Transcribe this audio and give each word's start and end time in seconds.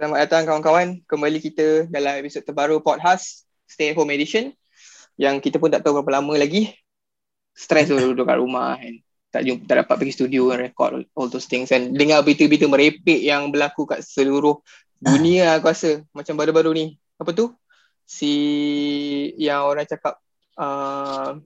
Selamat 0.00 0.24
datang 0.24 0.48
kawan-kawan. 0.48 1.04
Kembali 1.04 1.44
kita 1.44 1.84
dalam 1.92 2.24
episod 2.24 2.40
terbaru 2.40 2.80
podcast 2.80 3.44
Stay 3.68 3.92
Home 3.92 4.08
Edition 4.16 4.48
yang 5.20 5.44
kita 5.44 5.60
pun 5.60 5.68
tak 5.68 5.84
tahu 5.84 6.00
berapa 6.00 6.24
lama 6.24 6.40
lagi. 6.40 6.72
Stress 7.52 7.92
tu 7.92 8.00
duduk 8.00 8.24
kat 8.24 8.40
rumah 8.40 8.80
kan. 8.80 8.96
Tak 9.28 9.44
jumpa, 9.44 9.68
tak 9.68 9.76
dapat 9.84 9.94
pergi 10.00 10.16
studio 10.16 10.56
and 10.56 10.64
record 10.64 11.04
all 11.12 11.28
those 11.28 11.44
things 11.44 11.68
and 11.68 12.00
dengar 12.00 12.24
berita-berita 12.24 12.64
merepek 12.64 13.20
yang 13.20 13.52
berlaku 13.52 13.84
kat 13.84 14.00
seluruh 14.00 14.64
dunia 14.96 15.60
aku 15.60 15.68
rasa 15.68 16.00
macam 16.16 16.32
baru-baru 16.32 16.70
ni. 16.72 16.86
Apa 17.20 17.36
tu? 17.36 17.52
Si 18.08 18.32
yang 19.36 19.68
orang 19.68 19.84
cakap 19.84 20.16
uh, 20.56 21.36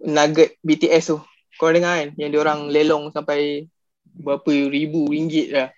nugget 0.00 0.56
BTS 0.64 1.12
tu. 1.12 1.20
Kau 1.60 1.68
dengar 1.68 2.08
kan? 2.08 2.16
Yang 2.16 2.28
dia 2.32 2.40
orang 2.40 2.72
lelong 2.72 3.12
sampai 3.12 3.68
berapa 4.16 4.48
ribu 4.48 5.12
ringgit 5.12 5.52
dah 5.52 5.68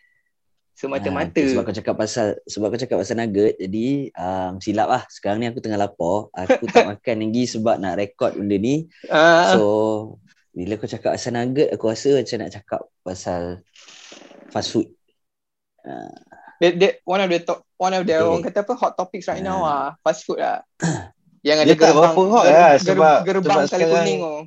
semata-mata. 0.76 1.40
Ha, 1.40 1.48
sebab 1.48 1.62
kau 1.64 1.72
cakap 1.74 1.94
pasal 1.96 2.26
sebab 2.44 2.66
kau 2.68 2.80
cakap 2.80 2.96
pasal 3.00 3.16
nugget 3.16 3.56
jadi 3.56 4.12
um, 4.12 4.60
silap 4.60 4.88
lah. 4.92 5.02
Sekarang 5.08 5.40
ni 5.40 5.48
aku 5.48 5.64
tengah 5.64 5.80
lapar. 5.80 6.28
Aku 6.36 6.68
tak 6.68 6.84
makan 6.92 7.16
lagi 7.24 7.44
sebab 7.48 7.80
nak 7.80 7.96
rekod 7.96 8.36
benda 8.36 8.56
ni. 8.60 8.84
Uh. 9.08 9.56
So 9.56 9.64
bila 10.52 10.76
kau 10.76 10.88
cakap 10.88 11.16
pasal 11.16 11.32
nugget 11.32 11.72
aku 11.72 11.88
rasa 11.88 12.20
macam 12.20 12.36
nak 12.44 12.52
cakap 12.52 12.80
pasal 13.00 13.40
fast 14.52 14.68
food. 14.76 14.92
Uh. 15.80 16.12
That, 16.56 16.72
that, 16.80 16.94
one 17.04 17.20
of 17.20 17.28
the 17.28 17.40
top, 17.44 17.68
one 17.76 17.92
of 17.92 18.08
the 18.08 18.16
okay. 18.16 18.24
orang 18.24 18.40
kata 18.44 18.64
apa 18.64 18.72
hot 18.76 18.92
topics 18.96 19.28
right 19.32 19.40
uh. 19.40 19.48
now 19.48 19.58
ah 19.64 19.96
fast 20.04 20.28
food 20.28 20.44
lah. 20.44 20.60
Yang 21.46 21.58
ada 21.62 21.74
gerbang, 21.78 22.14
hot 22.26 22.42
ger, 22.42 22.58
lah, 22.58 22.72
sebab, 22.74 23.16
gerbang 23.22 23.60
sebab 23.64 23.70
kali 23.70 23.84
kuning 23.86 24.20
oh 24.20 24.40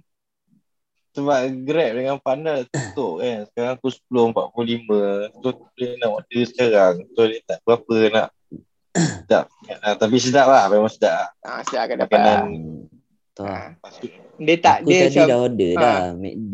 sebab 1.20 1.40
Grab 1.68 1.92
dengan 2.00 2.16
Panda 2.24 2.64
tutup 2.64 3.20
kan. 3.20 3.44
Sekarang 3.52 3.74
aku 3.76 3.90
10.45 3.92 5.44
so 5.44 5.50
boleh 5.52 5.92
nak 6.00 6.10
order 6.16 6.44
sekarang. 6.48 6.96
So 7.14 7.22
dia 7.28 7.40
tak 7.44 7.60
berapa 7.68 7.96
nak 8.10 8.28
sedap. 8.96 9.46
Nah, 9.68 9.96
tapi 10.00 10.18
sedap 10.18 10.48
lah. 10.48 10.66
Memang 10.72 10.92
sedap 10.92 11.14
lah. 11.14 11.30
Ah, 11.44 11.62
sedap 11.68 11.84
kan 11.92 11.98
dapat 12.00 12.20
makanan. 12.20 12.48
Tu 13.36 13.44
ah. 13.44 13.68
dia 14.40 14.56
tak 14.60 14.76
aku 14.84 14.90
dia 14.90 15.00
tadi 15.08 15.16
macam, 15.20 15.28
dah 15.28 15.40
order 15.40 15.72
ha. 15.76 15.82
dah. 15.84 16.04
McD. 16.16 16.54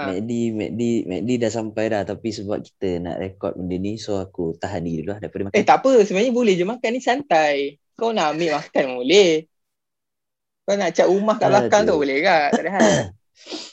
Ha. 0.00 0.02
McD 0.06 0.30
McD 0.54 0.82
McD 1.10 1.30
dah 1.42 1.50
sampai 1.52 1.84
dah. 1.90 2.02
Tapi 2.06 2.28
sebab 2.30 2.58
kita 2.62 2.88
nak 3.02 3.16
rekod 3.18 3.52
benda 3.58 3.76
ni 3.76 3.98
so 3.98 4.16
aku 4.16 4.54
tahan 4.56 4.86
diri 4.86 5.02
dulu 5.02 5.10
lah 5.14 5.18
daripada 5.18 5.42
makan. 5.50 5.58
Eh 5.58 5.64
tak 5.66 5.78
apa. 5.82 5.92
Sebenarnya 6.06 6.32
boleh 6.32 6.54
je 6.54 6.64
makan. 6.64 6.90
Ni 6.94 7.00
santai. 7.02 7.56
Kau 7.98 8.14
nak 8.14 8.38
ambil 8.38 8.62
makan 8.62 8.84
boleh. 9.02 9.30
Kau 10.64 10.74
nak 10.78 10.90
cak 10.94 11.08
rumah 11.10 11.34
kat 11.34 11.48
belakang 11.50 11.82
tu 11.82 11.98
boleh 11.98 12.18
ke? 12.22 12.38
Tak 12.54 12.62
ada 12.62 12.70
hal 12.78 12.82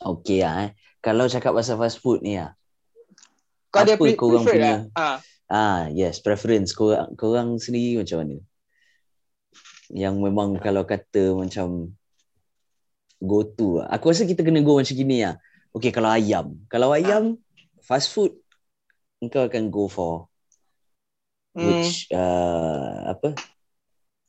Okay 0.00 0.40
lah 0.40 0.68
eh. 0.68 0.70
Kalau 1.04 1.28
cakap 1.28 1.52
pasal 1.52 1.76
fast 1.76 2.00
food 2.00 2.24
ni 2.24 2.40
lah. 2.40 2.56
Kau 3.68 3.84
ada 3.84 3.94
pre- 4.00 4.16
korang 4.16 4.48
punya? 4.48 4.88
Lah? 4.96 5.20
Ah, 5.50 5.90
yes, 5.92 6.24
preference. 6.24 6.72
Korang, 6.72 7.12
korang 7.14 7.48
sendiri 7.60 8.00
macam 8.00 8.24
mana? 8.24 8.36
Yang 9.92 10.14
memang 10.22 10.48
kalau 10.58 10.82
kata 10.88 11.36
macam 11.36 11.92
go 13.20 13.44
to 13.44 13.80
lah. 13.80 13.88
Aku 13.92 14.10
rasa 14.10 14.24
kita 14.24 14.40
kena 14.40 14.64
go 14.64 14.80
macam 14.80 14.96
gini 14.96 15.22
lah. 15.22 15.36
Okay, 15.76 15.92
kalau 15.92 16.10
ayam. 16.10 16.56
Kalau 16.66 16.90
ayam, 16.90 17.38
fast 17.84 18.10
food, 18.10 18.34
kau 19.28 19.46
akan 19.46 19.68
go 19.68 19.86
for 19.86 20.26
hmm. 21.54 21.62
which, 21.62 22.08
uh, 22.10 23.12
apa? 23.12 23.36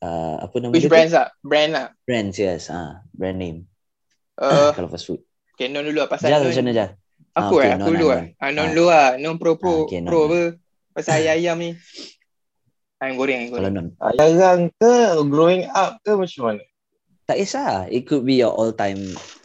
Uh, 0.02 0.36
apa 0.42 0.56
nama 0.58 0.74
Which 0.74 0.90
brands 0.90 1.14
lah? 1.14 1.30
Brand 1.46 1.72
lah? 1.74 1.88
Brands, 2.04 2.38
yes. 2.38 2.70
Ah, 2.74 3.06
brand 3.14 3.38
name. 3.38 3.70
Uh, 4.36 4.74
kalau 4.78 4.92
fast 4.92 5.08
food. 5.08 5.22
Okay, 5.62 5.70
non 5.70 5.86
dulu 5.86 6.02
lah 6.02 6.10
pasal 6.10 6.34
Jal 6.34 6.42
macam 6.42 6.66
mana 6.66 6.74
Jal? 6.74 6.90
Aku 7.38 7.62
ah, 7.62 7.62
okay, 7.62 7.70
eh, 7.70 7.78
aku 7.78 7.90
dulu 7.94 8.08
lah. 8.10 8.22
Ah, 8.42 8.50
non 8.50 8.74
dulu 8.74 8.86
lah. 8.90 9.14
Non 9.22 9.38
pro 9.38 9.54
pro. 9.62 9.70
Ah, 9.70 9.82
okay, 9.86 10.02
pro 10.02 10.20
apa? 10.26 10.42
Pasal 10.90 11.22
ayam-ayam 11.22 11.56
ni. 11.62 11.72
Ayam 12.98 13.14
goreng, 13.14 13.40
ayam 13.46 13.50
goreng. 13.54 13.74
non. 13.78 13.88
Ayam 14.02 14.74
ke 14.74 14.94
growing 15.30 15.70
up 15.70 16.02
ke 16.02 16.18
macam 16.18 16.42
mana? 16.50 16.66
Tak 17.30 17.38
kisah. 17.38 17.86
It 17.94 18.10
could 18.10 18.26
be 18.26 18.42
your 18.42 18.50
all 18.50 18.74
time. 18.74 18.98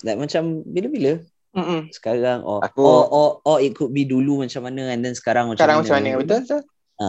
Like 0.08 0.16
macam 0.16 0.64
bila-bila. 0.64 1.20
Mm-mm. 1.52 1.92
Sekarang 1.92 2.48
or, 2.48 2.64
aku... 2.64 2.80
or, 2.80 3.02
or, 3.12 3.28
or 3.44 3.56
it 3.60 3.76
could 3.76 3.92
be 3.92 4.08
dulu 4.08 4.40
macam 4.40 4.64
mana 4.64 4.96
and 4.96 5.04
then 5.04 5.12
sekarang 5.12 5.52
macam 5.52 5.60
sekarang 5.60 5.84
mana. 5.84 5.84
Sekarang 5.84 6.00
macam 6.00 6.16
mana. 6.16 6.24
Betul? 6.24 6.40
betul? 6.48 6.62
Ha. 6.96 7.08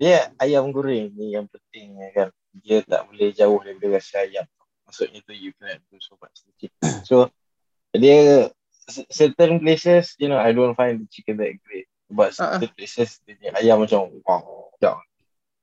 Dia 0.00 0.32
ayam 0.40 0.72
goreng 0.72 1.12
ni 1.12 1.36
yang 1.36 1.44
penting 1.44 2.00
kan. 2.16 2.32
Dia 2.64 2.80
tak 2.88 3.04
boleh 3.12 3.36
jauh 3.36 3.60
daripada 3.60 4.00
rasa 4.00 4.24
ayam 4.24 4.48
maksudnya 4.84 5.20
tu 5.24 5.32
you 5.32 5.52
can 5.56 5.80
do 5.90 5.98
so 6.00 6.16
much 6.20 6.44
so 7.08 7.28
dia 7.96 8.48
certain 9.08 9.60
places 9.60 10.16
you 10.20 10.28
know 10.28 10.36
I 10.36 10.52
don't 10.52 10.76
find 10.76 11.00
the 11.00 11.08
chicken 11.08 11.40
that 11.40 11.56
great 11.64 11.88
but 12.12 12.36
uh-uh. 12.36 12.60
certain 12.60 12.72
places 12.76 13.20
dia 13.24 13.52
ayam 13.56 13.80
macam 13.80 14.12
wow 14.24 14.64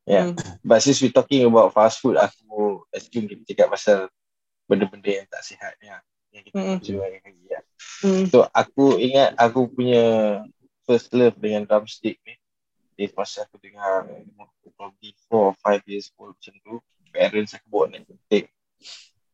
yeah 0.05 0.33
mm. 0.33 0.35
but 0.65 0.81
since 0.81 1.01
we 1.01 1.13
talking 1.13 1.45
about 1.45 1.73
fast 1.73 2.01
food 2.01 2.17
aku 2.17 2.81
assume 2.91 3.29
kita 3.29 3.53
cakap 3.53 3.67
pasal 3.77 3.97
benda-benda 4.65 5.23
yang 5.23 5.27
tak 5.29 5.43
sihat 5.45 5.73
ya 5.79 6.01
yang 6.33 6.43
kita 6.47 6.57
mm. 6.57 6.79
jual 6.81 7.05
lagi 7.05 7.43
ya 7.45 7.59
mm. 8.03 8.25
so 8.31 8.47
aku 8.51 8.97
ingat 8.97 9.37
aku 9.37 9.69
punya 9.69 10.03
first 10.87 11.13
love 11.13 11.37
dengan 11.37 11.67
drumstick 11.67 12.17
ni 12.25 12.35
dia 12.97 13.07
masa 13.13 13.45
aku 13.45 13.57
dengar 13.61 14.05
probably 14.77 15.13
4 15.29 15.33
or 15.33 15.53
5 15.57 15.89
years 15.89 16.09
old 16.17 16.33
macam 16.37 16.55
tu 16.61 16.73
parents 17.13 17.53
aku 17.53 17.65
bawa 17.69 17.85
naik 17.91 18.03
drumstick 18.09 18.45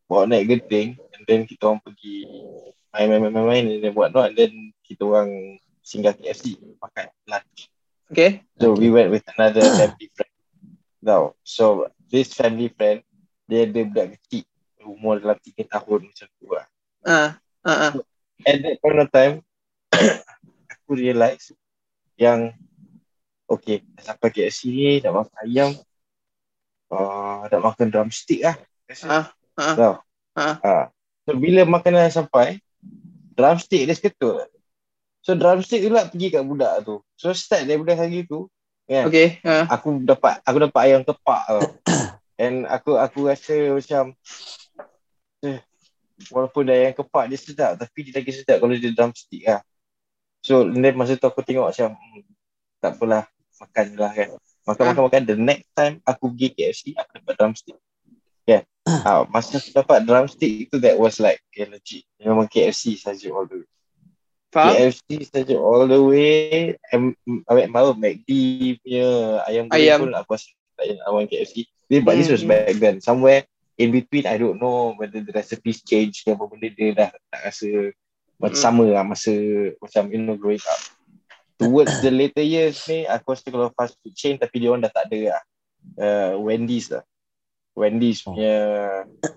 bawa 0.08 0.24
naik 0.24 0.48
genting 0.48 0.96
and 1.14 1.22
then 1.28 1.44
kita 1.44 1.68
orang 1.68 1.84
pergi 1.84 2.24
main-main-main 2.96 3.68
and 3.68 3.80
then 3.84 3.92
buat 3.92 4.10
not 4.10 4.32
and 4.32 4.36
then 4.40 4.52
kita 4.80 5.04
orang 5.04 5.60
singgah 5.84 6.16
KFC 6.16 6.56
makan 6.80 7.12
lunch. 7.28 7.68
Okay. 8.08 8.42
So 8.56 8.72
we 8.72 8.88
went 8.88 9.12
with 9.12 9.24
another 9.36 9.60
family 9.78 10.08
friend. 10.16 10.34
Now, 11.04 11.36
so 11.44 11.92
this 12.08 12.32
family 12.32 12.72
friend 12.72 13.04
dia 13.48 13.68
ada 13.68 13.80
budak 13.84 14.16
kecil 14.16 14.44
umur 14.84 15.20
dalam 15.20 15.36
3 15.36 15.68
tahun 15.68 16.00
macam 16.08 16.26
tu 16.40 16.48
lah. 16.48 16.66
Uh, 17.04 17.30
uh, 17.68 17.78
uh. 17.88 17.92
At 18.48 18.64
that 18.64 18.76
point 18.80 19.00
of 19.00 19.08
time 19.12 19.34
aku 20.72 20.90
realise 20.96 21.52
yang 22.16 22.56
okay, 23.48 23.84
sampai 24.00 24.28
KFC 24.32 24.60
ni, 24.68 24.90
dah 25.00 25.12
makan 25.12 25.36
ayam, 25.44 25.70
uh, 26.92 27.48
dah 27.48 27.60
makan 27.60 27.88
drumstick 27.88 28.44
lah. 28.44 28.56
Uh. 29.04 29.28
Ha. 29.58 29.74
So, 29.74 29.88
ha. 30.38 30.48
ha. 30.62 30.76
So 31.26 31.34
bila 31.34 31.66
makanan 31.66 32.14
sampai, 32.14 32.62
drumstick 33.34 33.84
dia 33.84 33.98
seketul. 33.98 34.46
So 35.20 35.34
drumstick 35.34 35.82
tu 35.82 35.90
lah 35.90 36.06
pergi 36.08 36.30
kat 36.30 36.46
budak 36.46 36.86
tu. 36.86 37.02
So 37.18 37.34
start 37.34 37.66
daripada 37.66 37.98
hari 37.98 38.24
tu, 38.24 38.46
kan? 38.88 39.10
Okay. 39.10 39.42
Ha. 39.44 39.68
Aku 39.76 40.00
dapat 40.00 40.40
aku 40.46 40.56
dapat 40.62 40.80
ayam 40.88 41.02
kepak 41.04 41.42
tau. 41.44 41.62
And 42.42 42.64
aku 42.70 42.94
aku 42.96 43.28
rasa 43.28 43.52
macam 43.74 44.14
eh, 45.42 45.60
walaupun 46.30 46.62
dah 46.70 46.74
ayam 46.74 46.94
kepak 46.94 47.24
dia 47.28 47.38
sedap 47.38 47.72
tapi 47.76 48.08
dia 48.08 48.14
lagi 48.14 48.32
sedap 48.32 48.62
kalau 48.62 48.72
dia 48.72 48.94
drumstick 48.94 49.42
lah. 49.44 49.60
So 50.40 50.64
then 50.64 50.94
masa 50.96 51.18
tu 51.18 51.26
aku 51.26 51.42
tengok 51.42 51.68
macam 51.68 51.98
hmm, 51.98 52.24
tak 52.78 52.96
apalah 52.96 53.26
makan 53.58 53.86
lah 53.98 54.12
kan. 54.14 54.28
Makan-makan-makan 54.64 55.22
the 55.26 55.36
next 55.36 55.68
time 55.74 55.98
aku 56.06 56.30
pergi 56.32 56.48
KFC 56.54 56.82
aku 56.94 57.10
dapat 57.20 57.34
drumstick. 57.36 57.76
Yeah. 58.48 58.64
Uh, 58.88 59.28
masa 59.28 59.60
aku 59.60 59.76
dapat 59.76 60.08
drumstick 60.08 60.64
itu 60.64 60.80
that 60.80 60.96
was 60.96 61.20
like 61.20 61.44
okay, 61.52 61.68
legit. 61.68 62.08
Memang 62.16 62.48
KFC 62.48 62.96
saja 62.96 63.28
all 63.28 63.44
the 63.44 63.60
way. 63.60 63.70
Faham? 64.48 64.72
KFC 64.72 65.28
saja 65.28 65.54
all 65.60 65.84
the 65.84 66.00
way. 66.00 66.72
I 66.88 66.96
mean, 66.96 67.12
malu 67.68 67.92
McD 67.92 68.30
punya 68.80 69.08
ayam 69.44 69.68
goreng 69.68 69.84
ayam. 69.84 69.98
pun 70.08 70.12
aku 70.16 70.40
rasa 70.40 70.48
tak 70.80 70.86
yang 70.88 71.00
awal 71.04 71.28
KFC. 71.28 71.68
But 71.92 72.16
hmm. 72.16 72.16
this 72.16 72.32
was 72.32 72.40
hmm. 72.40 72.48
back 72.48 72.80
then. 72.80 73.04
Somewhere 73.04 73.44
in 73.76 73.92
between, 73.92 74.24
I 74.24 74.40
don't 74.40 74.56
know 74.56 74.96
whether 74.96 75.20
the 75.20 75.36
recipes 75.36 75.84
change 75.84 76.24
ke 76.24 76.32
apa 76.32 76.48
benda 76.48 76.72
dia 76.72 76.96
dah 76.96 77.12
tak 77.28 77.40
rasa 77.44 77.92
macam 78.40 78.56
hmm. 78.56 78.64
sama 78.64 78.84
lah 78.88 79.04
masa 79.04 79.32
macam 79.84 80.08
you 80.08 80.24
know 80.24 80.40
growing 80.40 80.64
up. 80.64 80.80
Towards 81.60 82.00
the 82.00 82.08
later 82.08 82.40
years 82.40 82.80
ni, 82.88 83.04
aku 83.04 83.36
rasa 83.36 83.52
kalau 83.52 83.68
fast 83.76 84.00
food 84.00 84.16
chain 84.16 84.40
tapi 84.40 84.64
dia 84.64 84.72
orang 84.72 84.88
dah 84.88 84.92
tak 84.96 85.12
ada 85.12 85.36
lah. 85.36 85.42
Uh, 85.98 86.32
Wendy's 86.40 86.88
lah. 86.88 87.04
Wendy's 87.78 88.26
oh. 88.26 88.34
punya 88.34 88.58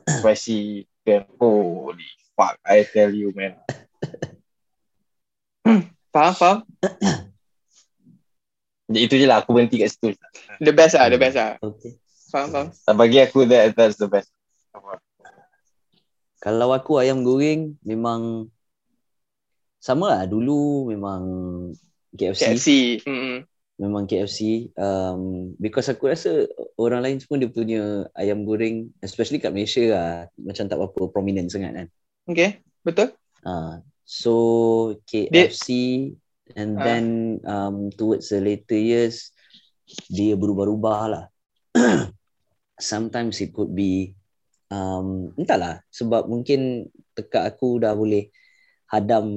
spicy 0.10 0.90
chicken. 1.06 1.30
Holy 1.38 2.10
fuck, 2.34 2.58
I 2.66 2.82
tell 2.90 3.14
you, 3.14 3.30
man. 3.38 3.62
faham, 6.10 6.34
faham? 6.34 6.58
Itu 8.92 9.16
je 9.16 9.30
lah, 9.30 9.46
aku 9.46 9.56
berhenti 9.56 9.80
kat 9.80 9.94
situ. 9.94 10.18
The 10.60 10.74
best 10.74 10.98
lah, 10.98 11.08
the 11.08 11.22
best 11.22 11.38
lah. 11.38 11.62
Okay. 11.62 11.96
Faham, 12.34 12.50
faham. 12.50 12.98
Bagi 12.98 13.22
aku, 13.22 13.46
that, 13.48 13.78
that's 13.78 14.02
the 14.02 14.10
best. 14.10 14.28
Kalau 16.42 16.74
aku 16.74 16.98
ayam 16.98 17.22
goreng, 17.22 17.78
memang 17.86 18.50
sama 19.78 20.18
lah. 20.18 20.24
Dulu 20.26 20.90
memang 20.90 21.22
KFC. 22.18 22.42
KFC. 22.42 22.68
Mm-hmm 23.06 23.52
memang 23.82 24.06
KFC 24.06 24.70
um, 24.78 25.52
because 25.58 25.90
aku 25.90 26.14
rasa 26.14 26.46
orang 26.78 27.02
lain 27.02 27.18
pun 27.26 27.42
dia 27.42 27.50
punya 27.50 28.06
ayam 28.14 28.46
goreng 28.46 28.94
especially 29.02 29.42
kat 29.42 29.50
Malaysia 29.50 29.82
lah 29.90 30.10
macam 30.38 30.70
tak 30.70 30.78
apa 30.78 31.02
prominent 31.10 31.50
sangat 31.50 31.74
kan 31.74 31.88
okay 32.30 32.62
betul 32.86 33.10
uh, 33.42 33.82
so 34.06 34.34
KFC 35.10 35.68
dia... 36.14 36.22
And 36.56 36.76
Ah. 36.80 36.84
then 36.84 37.06
um, 37.48 37.78
towards 37.96 38.28
the 38.28 38.44
later 38.44 38.76
years, 38.76 39.32
dia 40.12 40.36
berubah-ubah 40.36 41.02
lah. 41.08 41.26
Sometimes 42.76 43.40
it 43.40 43.56
could 43.56 43.72
be, 43.72 44.12
um, 44.68 45.32
entahlah, 45.40 45.80
sebab 45.94 46.28
mungkin 46.28 46.92
tekak 47.16 47.56
aku 47.56 47.80
dah 47.80 47.96
boleh 47.96 48.32
hadam 48.92 49.28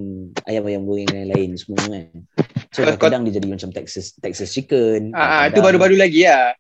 ayam-ayam 0.43 0.83
goreng 0.83 1.11
yang 1.15 1.31
lain 1.31 1.51
semua 1.55 1.87
kan. 1.87 2.11
So 2.75 2.83
Kalau 2.83 2.99
kau- 2.99 3.07
kadang-kadang 3.07 3.23
dia 3.31 3.39
jadi 3.39 3.47
macam 3.47 3.71
Texas 3.71 4.19
Texas 4.19 4.51
chicken. 4.51 5.15
Ah, 5.15 5.47
ah, 5.47 5.47
itu 5.47 5.63
baru-baru 5.63 5.95
lagi 5.95 6.27
lah. 6.27 6.59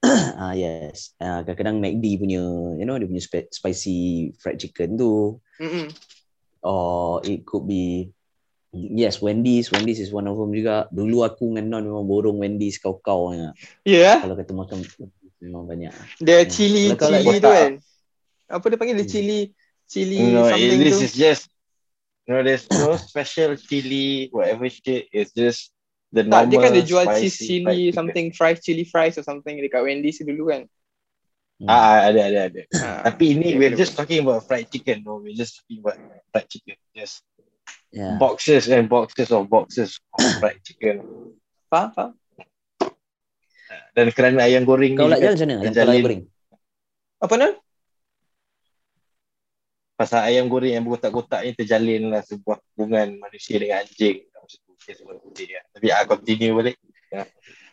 Ah 0.40 0.56
yes. 0.56 1.12
Ah 1.18 1.44
kadang-kadang 1.44 1.76
McD 1.76 2.16
punya 2.16 2.40
you 2.72 2.84
know 2.84 2.96
dia 2.96 3.04
punya 3.04 3.20
spe- 3.20 3.52
spicy 3.52 4.32
fried 4.40 4.56
chicken 4.56 4.96
tu 4.96 5.36
Mm-mm. 5.60 5.92
or 6.62 7.20
it 7.24 7.44
could 7.44 7.64
be 7.64 8.08
yes 8.72 9.20
Wendy's 9.20 9.68
Wendy's 9.68 10.00
is 10.00 10.08
one 10.08 10.24
of 10.24 10.36
them 10.36 10.52
juga. 10.52 10.88
Dulu 10.88 11.24
aku 11.24 11.52
dengan 11.52 11.80
Non 11.80 11.84
memang 11.84 12.06
borong 12.06 12.40
Wendy's 12.40 12.80
kau-kau 12.80 13.32
ya. 13.32 13.52
Ya, 13.84 14.20
Kalau 14.20 14.36
kata 14.36 14.52
makan 14.52 14.78
memang 15.40 15.64
banyak. 15.64 15.92
the 16.20 16.44
Hmm. 16.44 16.48
chili 16.48 16.82
kau 16.96 17.08
chili 17.08 17.36
tu 17.36 17.48
kan. 17.48 17.72
Apa 18.46 18.64
dia 18.68 18.78
panggil 18.78 18.96
the 18.96 19.06
chili 19.06 19.40
chili 19.84 20.32
No, 20.32 20.48
something 20.48 20.80
this 20.80 20.96
tu. 20.96 21.02
is 21.02 21.12
just 21.12 21.42
no, 22.26 22.42
there's 22.42 22.66
no 22.70 22.94
special 22.96 23.54
chili, 23.56 24.28
whatever 24.30 24.66
shit. 24.68 25.06
It's 25.10 25.32
just 25.32 25.70
the 26.10 26.22
Tak, 26.22 26.46
normal 26.46 26.50
dia 26.50 26.58
kan 26.62 26.70
dia 26.74 26.84
jual 26.86 27.06
spicy 27.06 27.22
cheese 27.26 27.38
chili 27.38 27.64
chicken. 27.90 27.94
something 27.94 28.26
fried 28.34 28.58
chili 28.62 28.84
fries 28.86 29.18
or 29.18 29.24
something 29.24 29.58
dekat 29.58 29.82
Wendy's 29.82 30.18
dulu 30.18 30.50
kan. 30.50 30.62
Hmm. 31.56 31.68
Ah, 31.72 31.80
ah, 31.80 31.98
ada, 32.12 32.20
ada, 32.28 32.40
ada. 32.52 32.62
Ah. 32.76 33.00
Tapi 33.08 33.32
ini 33.32 33.54
Okay, 33.54 33.58
we're 33.58 33.72
okay. 33.72 33.80
just 33.80 33.96
talking 33.96 34.20
about 34.20 34.44
fried 34.44 34.68
chicken. 34.68 35.00
No, 35.02 35.24
we're 35.24 35.32
just 35.32 35.64
talking 35.64 35.80
about 35.80 35.96
fried 36.30 36.48
chicken. 36.48 36.76
Just 36.92 37.24
Yeah. 37.90 38.20
boxes 38.20 38.68
and 38.68 38.92
boxes 38.92 39.32
of 39.32 39.48
boxes 39.48 39.96
of 40.20 40.20
fried 40.42 40.60
chicken. 40.60 41.00
Faham? 41.72 41.96
Faham? 41.96 42.12
Dan 43.96 44.12
kerana 44.12 44.44
ayam 44.44 44.68
goreng 44.68 44.92
Kau 44.94 45.08
ni 45.08 45.16
like 45.16 45.24
juga 45.24 45.32
macam 45.32 45.48
mana? 45.48 45.88
Like 45.88 46.04
goreng. 46.04 46.22
Apa 47.24 47.34
Nan? 47.40 47.52
Pasal 49.96 50.28
ayam 50.28 50.46
goreng 50.46 50.76
yang 50.76 50.84
berkotak-kotak 50.84 51.40
ni 51.42 51.56
terjalin 51.56 52.12
lah 52.12 52.20
sebuah 52.20 52.60
hubungan 52.76 53.16
manusia 53.16 53.56
dengan 53.56 53.82
anjing. 53.82 54.22
Macam 54.28 54.58
tu. 54.62 54.72
Okay, 54.76 54.94
sebab 54.94 55.16
tu 55.18 55.28
dia. 55.32 55.64
Tapi 55.72 55.86
ah, 55.90 56.04
continue 56.04 56.52
balik. 56.52 56.76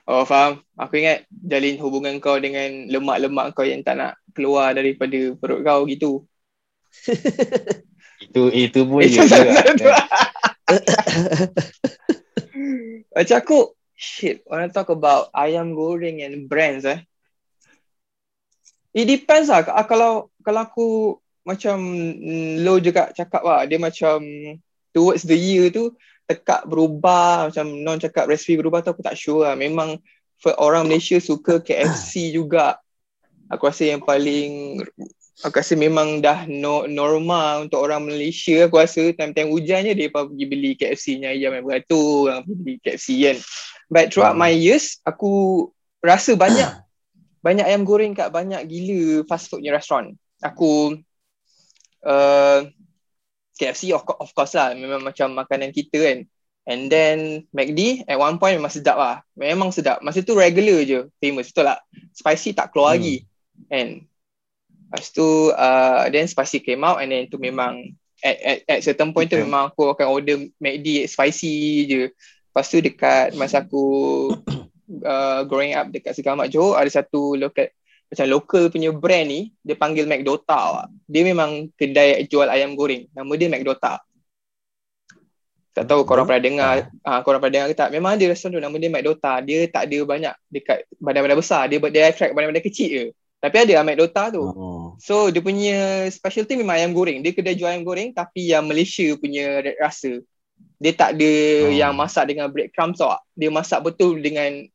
Oh 0.07 0.23
faham. 0.23 0.63
Aku 0.79 0.99
ingat 0.99 1.27
jalin 1.29 1.79
hubungan 1.79 2.19
kau 2.23 2.39
dengan 2.39 2.87
lemak-lemak 2.87 3.55
kau 3.55 3.67
yang 3.67 3.83
tak 3.83 3.99
nak 3.99 4.19
keluar 4.31 4.71
daripada 4.71 5.35
perut 5.35 5.61
kau 5.63 5.83
gitu. 5.85 6.23
Itu 8.23 8.47
itu 8.55 8.87
pun 8.87 9.03
Itu 9.03 9.19
ya 9.19 9.27
juga. 9.75 9.99
Macam 13.13 13.35
aku, 13.35 13.59
shit, 13.93 14.41
wanna 14.47 14.71
talk 14.71 14.87
about 14.89 15.27
ayam 15.35 15.75
goreng 15.75 16.23
and 16.23 16.47
brands 16.47 16.87
eh. 16.87 17.03
It 18.95 19.09
depends 19.09 19.51
lah. 19.51 19.67
Ah, 19.67 19.83
Kalau 19.83 20.31
kalau 20.39 20.61
aku 20.63 20.87
macam 21.43 21.77
mm, 22.19 22.63
low 22.63 22.79
juga 22.79 23.11
cakap 23.11 23.43
lah. 23.43 23.63
Dia 23.67 23.79
macam 23.79 24.23
towards 24.95 25.27
the 25.27 25.35
year 25.35 25.69
tu 25.69 25.95
tekak 26.27 26.67
berubah. 26.67 27.51
Macam 27.51 27.65
non 27.83 27.99
cakap 27.99 28.27
resipi 28.27 28.59
berubah 28.59 28.83
tu 28.83 28.91
aku 28.95 29.03
tak 29.03 29.15
sure 29.19 29.47
lah. 29.47 29.55
Memang 29.55 29.99
for 30.39 30.55
orang 30.59 30.87
Malaysia 30.87 31.19
suka 31.19 31.59
KFC 31.59 32.27
juga. 32.37 32.79
Aku 33.51 33.69
rasa 33.69 33.85
yang 33.85 34.01
paling 34.01 34.81
aku 35.41 35.59
rasa 35.59 35.73
memang 35.73 36.21
dah 36.21 36.45
no, 36.45 36.85
normal 36.85 37.65
untuk 37.65 37.81
orang 37.81 38.05
Malaysia 38.05 38.69
aku 38.69 38.77
rasa 38.77 39.01
time-time 39.17 39.49
hujan 39.49 39.81
je 39.89 39.93
dia 39.97 40.09
pergi 40.13 40.45
beli 40.45 40.77
KFC 40.77 41.17
nya 41.17 41.33
ayam 41.33 41.57
yang 41.57 41.65
beratur 41.65 42.29
orang 42.29 42.45
pergi 42.45 42.61
beli 42.61 42.77
KFC 42.79 43.07
kan 43.25 43.37
but 43.89 44.13
throughout 44.13 44.37
Hmm. 44.37 44.45
my 44.45 44.53
years 44.53 45.01
aku 45.01 45.67
rasa 46.05 46.37
banyak 46.37 46.69
banyak 47.45 47.65
ayam 47.65 47.81
goreng 47.81 48.13
kat 48.13 48.29
banyak 48.29 48.61
gila 48.69 49.25
fast 49.25 49.49
food 49.49 49.65
punya 49.65 49.73
restaurant 49.73 50.13
aku 50.39 51.01
uh, 52.03 52.67
KFC 53.55 53.91
of, 53.93 54.03
of 54.05 54.29
course 54.35 54.55
lah. 54.55 54.75
Memang 54.75 55.03
macam 55.03 55.33
makanan 55.33 55.71
kita 55.71 55.97
kan. 55.99 56.19
And 56.63 56.87
then 56.87 57.43
McD 57.51 58.07
at 58.07 58.15
one 58.15 58.39
point 58.39 58.55
memang 58.55 58.71
sedap 58.71 58.95
lah. 58.95 59.15
Memang 59.35 59.75
sedap. 59.75 59.99
Masa 59.99 60.23
tu 60.23 60.35
regular 60.35 60.87
je. 60.87 61.11
Famous 61.19 61.51
betul 61.51 61.67
tak? 61.67 61.83
Spicy 62.15 62.55
tak 62.55 62.71
keluar 62.71 62.95
Hmm. 62.95 63.03
lagi. 63.03 63.15
And 63.67 64.07
Lepas 64.93 65.09
tu 65.09 65.49
uh, 65.49 66.05
then 66.13 66.29
spicy 66.29 66.61
came 66.61 66.85
out. 66.85 67.01
And 67.01 67.09
then 67.09 67.25
tu 67.25 67.41
memang 67.41 67.97
at, 68.21 68.37
at, 68.45 68.57
at 68.69 68.79
certain 68.85 69.09
point 69.09 69.25
tu 69.25 69.35
Okay. 69.35 69.43
memang 69.43 69.73
aku 69.73 69.89
akan 69.89 70.05
order 70.05 70.37
McD 70.61 71.09
spicy 71.09 71.53
je. 71.89 72.01
Lepas 72.53 72.69
tu 72.69 72.77
dekat 72.77 73.33
masa 73.33 73.65
aku 73.65 73.83
uh, 75.01 75.41
growing 75.49 75.73
up 75.73 75.89
dekat 75.89 76.13
Segamat 76.13 76.53
Johor 76.53 76.77
ada 76.77 76.85
satu 76.93 77.33
local 77.33 77.67
macam 78.13 78.27
local 78.29 78.69
punya 78.69 78.93
brand 78.93 79.25
ni 79.25 79.49
dia 79.65 79.73
panggil 79.73 80.05
McDota. 80.05 80.85
Dia 81.09 81.25
memang 81.25 81.73
kedai 81.73 82.29
jual 82.29 82.45
ayam 82.45 82.77
goreng. 82.77 83.09
Nama 83.09 83.31
dia 83.33 83.49
McDota. 83.49 83.97
Tak 85.73 85.89
tahu 85.89 86.05
korang 86.05 86.29
pernah 86.29 86.37
dengar 86.45 86.75
ah 87.01 87.25
korang 87.25 87.41
pernah 87.41 87.65
dengar 87.65 87.67
ke 87.73 87.75
tak? 87.75 87.89
Memang 87.89 88.13
ada 88.13 88.29
restoran 88.29 88.53
tu 88.53 88.61
nama 88.61 88.75
dia 88.77 88.93
McDota. 88.93 89.41
Dia 89.41 89.65
tak 89.65 89.89
ada 89.89 89.97
banyak 90.05 90.33
dekat 90.53 90.85
badan-badan 91.01 91.37
besar. 91.41 91.65
Dia 91.65 91.81
dia 91.89 92.13
attract 92.13 92.37
badan-badan 92.37 92.61
kecil 92.61 92.89
je. 92.93 93.05
Tapi 93.41 93.55
ada 93.57 93.81
lah 93.81 93.83
McDota 93.83 94.29
tu. 94.29 94.45
Oh. 94.45 94.93
So 95.01 95.33
dia 95.33 95.41
punya 95.41 96.05
specialty 96.13 96.53
memang 96.55 96.77
ayam 96.77 96.93
goreng. 96.93 97.25
Dia 97.25 97.33
kedai 97.33 97.57
jual 97.57 97.73
ayam 97.73 97.81
goreng 97.81 98.13
tapi 98.13 98.53
yang 98.53 98.69
Malaysia 98.69 99.09
punya 99.17 99.65
rasa. 99.81 100.21
Dia 100.77 100.93
tak 100.93 101.17
ada 101.17 101.33
Oh. 101.65 101.73
yang 101.73 101.97
masak 101.97 102.29
dengan 102.29 102.53
breadcrumbs 102.53 103.01
tau. 103.01 103.17
Dia 103.33 103.49
masak 103.49 103.81
betul 103.81 104.21
dengan 104.21 104.69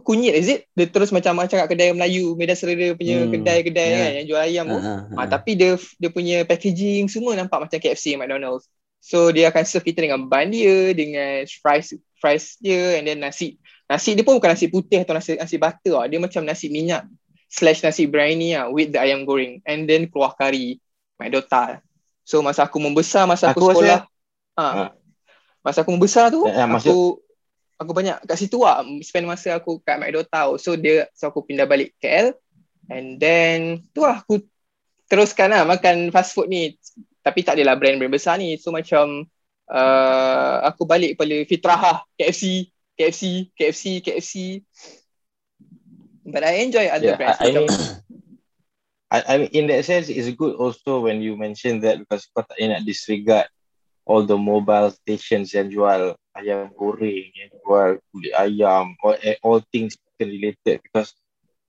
kunyit 0.00 0.34
is 0.34 0.48
it? 0.48 0.60
Dia 0.72 0.86
terus 0.86 1.10
macam 1.10 1.34
macam 1.34 1.56
kat 1.56 1.68
kedai 1.68 1.90
Melayu, 1.92 2.34
Medan 2.34 2.54
Sereda 2.54 2.94
punya 2.94 3.24
Hmm, 3.24 3.32
kedai-kedai 3.32 3.88
yeah. 3.88 3.98
kan 3.98 4.10
yang 4.16 4.26
jual 4.26 4.40
ayam 4.40 4.64
tu. 4.66 4.78
Ah, 4.78 4.84
ah, 4.84 5.00
Ah, 5.12 5.20
ah. 5.22 5.26
tapi 5.28 5.54
dia 5.54 5.74
dia 5.96 6.10
punya 6.10 6.42
packaging 6.42 7.06
semua 7.06 7.34
nampak 7.34 7.58
macam 7.58 7.76
KFC 7.76 8.14
McDonald's. 8.14 8.66
So 8.98 9.30
dia 9.30 9.48
akan 9.48 9.62
serve 9.62 9.86
kita 9.86 10.02
dengan 10.02 10.26
bun 10.26 10.48
dia, 10.50 10.90
dengan 10.92 11.42
fries 11.46 11.94
fries 12.18 12.58
dia 12.58 12.98
and 12.98 13.06
then 13.06 13.18
nasi. 13.18 13.56
Nasi 13.86 14.12
dia 14.12 14.22
pun 14.22 14.36
bukan 14.36 14.52
nasi 14.52 14.66
putih 14.66 15.06
atau 15.06 15.14
nasi 15.14 15.34
nasi 15.34 15.56
butter 15.56 15.94
lah. 15.94 16.04
Dia 16.06 16.18
macam 16.18 16.42
nasi 16.42 16.68
minyak 16.68 17.06
slash 17.48 17.80
nasi 17.80 18.04
biryani 18.04 18.58
lah 18.58 18.68
with 18.68 18.90
the 18.90 19.00
ayam 19.00 19.24
goreng 19.24 19.62
and 19.64 19.86
then 19.86 20.04
kuah 20.06 20.32
kari 20.32 20.76
McDota. 21.16 21.80
So 22.22 22.42
masa 22.42 22.64
aku 22.64 22.76
membesar 22.76 23.24
masa 23.24 23.50
aku, 23.50 23.64
Aku 23.64 23.72
sekolah 23.72 24.04
rasa- 24.04 24.10
ha, 24.54 24.64
Ah. 24.66 24.90
masa 25.62 25.80
aku 25.80 25.90
membesar 25.90 26.28
tu 26.28 26.44
Ya, 26.44 26.68
maksud- 26.68 27.22
aku 27.78 27.90
banyak 27.94 28.18
kat 28.26 28.36
situ 28.36 28.58
lah 28.60 28.82
spend 29.00 29.30
masa 29.30 29.56
aku 29.56 29.78
kat 29.80 29.96
McDota 29.96 30.50
so 30.58 30.74
dia 30.74 31.06
so 31.14 31.30
aku 31.30 31.46
pindah 31.46 31.64
balik 31.64 31.94
KL 32.02 32.34
and 32.90 33.22
then 33.22 33.86
tu 33.94 34.02
lah 34.02 34.20
aku 34.20 34.42
teruskan 35.08 35.48
lah 35.50 35.64
makan 35.64 36.12
fast 36.12 36.36
food 36.36 36.52
ni. 36.52 36.76
Tapi 37.24 37.42
tak 37.42 37.58
adalah 37.58 37.76
brand-brand 37.76 38.12
besar 38.12 38.36
ni. 38.38 38.56
So 38.60 38.70
macam 38.70 39.26
uh, 39.68 40.56
aku 40.68 40.84
balik 40.84 41.16
pada 41.16 41.34
fitrah 41.48 41.80
lah 41.80 41.98
KFC 42.14 42.68
KFC 42.94 43.52
KFC 43.56 43.84
KFC 44.04 44.34
but 46.28 46.44
I 46.44 46.60
enjoy 46.64 46.92
other 46.92 47.16
Yeah, 47.16 47.18
brands. 47.18 47.40
I, 47.40 47.44
I 47.44 47.46
macam 47.50 47.62
mean, 47.64 47.72
I, 49.08 49.18
I 49.24 49.34
mean, 49.40 49.50
in 49.56 49.64
that 49.72 49.88
sense, 49.88 50.12
it's 50.12 50.28
good 50.36 50.60
also 50.60 51.00
when 51.00 51.24
you 51.24 51.32
mention 51.32 51.80
that 51.80 51.96
because 51.96 52.28
kau 52.28 52.44
tak 52.44 52.60
nak 52.60 52.84
disregard 52.84 53.48
all 54.08 54.24
the 54.24 54.34
mobile 54.36 54.88
stations 54.90 55.52
yang 55.52 55.68
jual 55.68 56.16
ayam 56.34 56.72
goreng, 56.72 57.28
yang 57.36 57.50
jual 57.60 58.00
kulit 58.10 58.32
ayam, 58.34 58.96
all, 59.04 59.16
eh, 59.20 59.36
all 59.44 59.60
things 59.68 59.94
related 60.18 60.80
because 60.82 61.12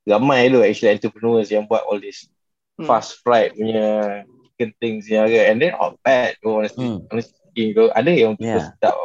ramai 0.08 0.48
tu 0.50 0.64
actually 0.64 0.96
entrepreneurs 0.96 1.52
yang 1.52 1.68
buat 1.68 1.84
all 1.86 2.00
this 2.00 2.26
Hmm. 2.80 2.88
fast 2.88 3.20
fried 3.22 3.52
punya 3.54 4.24
chicken 4.56 4.72
things 4.80 5.06
yang 5.12 5.28
ada 5.28 5.52
and 5.52 5.60
then 5.60 5.76
not 5.76 6.00
bad 6.02 6.34
tu 6.40 6.48
honestly, 6.50 6.88
Hmm. 6.88 7.04
honestly 7.12 7.66
tu 7.76 7.92
ada 7.92 8.08
yang 8.10 8.34
Yeah. 8.40 8.48
yeah. 8.56 8.66
sedap 8.72 8.96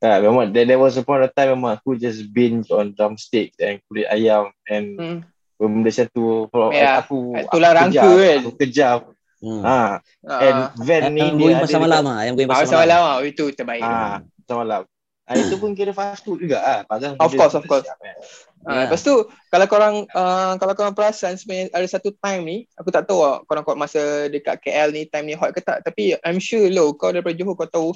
Ha, 0.00 0.16
memang 0.16 0.48
there, 0.56 0.64
there 0.64 0.80
was 0.80 0.96
a 0.96 1.04
point 1.04 1.20
of 1.24 1.32
time 1.36 1.52
memang 1.52 1.76
aku 1.76 1.92
just 1.92 2.24
binge 2.32 2.72
on 2.72 2.96
drumsticks 2.96 3.56
and 3.60 3.80
kulit 3.84 4.08
ayam 4.08 4.48
and 4.64 4.96
hmm, 4.96 5.18
benda 5.60 5.92
macam 5.92 6.06
tu 6.08 6.24
kalau 6.48 6.68
Ya, 6.72 7.04
aku 7.04 7.16
tulang 7.52 7.72
aku 7.72 7.76
rangka 7.76 8.00
kejam, 8.00 8.16
kan. 8.16 8.38
aku 8.40 8.50
kejam 8.56 8.98
Hmm. 9.40 9.64
ha 9.64 10.04
and 10.20 10.58
uh, 10.68 10.68
van 10.84 11.16
ni 11.16 11.24
Ayam 11.24 11.40
dia 11.40 11.64
pasal 11.64 11.80
malam 11.80 12.04
ah, 12.04 12.20
ayam 12.20 12.36
goreng 12.36 12.52
ah, 12.52 12.60
pasal 12.60 12.64
pasal 12.68 12.78
malam. 12.84 13.00
malam 13.00 13.02
ah, 13.08 13.18
itu 13.24 13.44
terbaik 13.56 13.82
ha 13.82 14.20
pasal 14.20 14.56
malam 14.60 14.82
ha, 15.24 15.32
itu 15.32 15.54
pun 15.56 15.70
kira 15.72 15.92
fast 15.96 16.22
food 16.28 16.44
juga 16.44 16.58
ah 16.60 16.80
pasal 16.84 17.16
Of 17.16 17.32
course, 17.32 17.54
of 17.56 17.64
course. 17.64 17.88
siap, 17.88 17.96
kan. 17.96 18.16
Uh, 18.20 18.20
Yeah. 18.60 18.92
Lepas 18.92 19.00
tu 19.00 19.16
kalau 19.48 19.66
korang 19.72 20.04
uh, 20.12 20.52
kalau 20.60 20.76
korang 20.76 20.92
perasan 20.92 21.32
sebenarnya 21.40 21.72
ada 21.72 21.88
satu 21.88 22.12
time 22.20 22.44
ni 22.44 22.56
aku 22.76 22.92
tak 22.92 23.08
tahu 23.08 23.24
lah 23.24 23.40
korang 23.48 23.64
korang 23.64 23.80
masa 23.80 24.28
dekat 24.28 24.60
KL 24.60 24.92
ni 24.92 25.08
time 25.08 25.32
ni 25.32 25.32
hot 25.32 25.56
ke 25.56 25.64
tak 25.64 25.80
tapi 25.80 26.12
I'm 26.20 26.36
sure 26.36 26.68
lo 26.68 26.92
kau 26.92 27.08
daripada 27.08 27.32
Johor 27.32 27.56
kau 27.56 27.64
tahu 27.64 27.88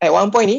at 0.00 0.08
one 0.08 0.32
point 0.32 0.48
ni 0.48 0.58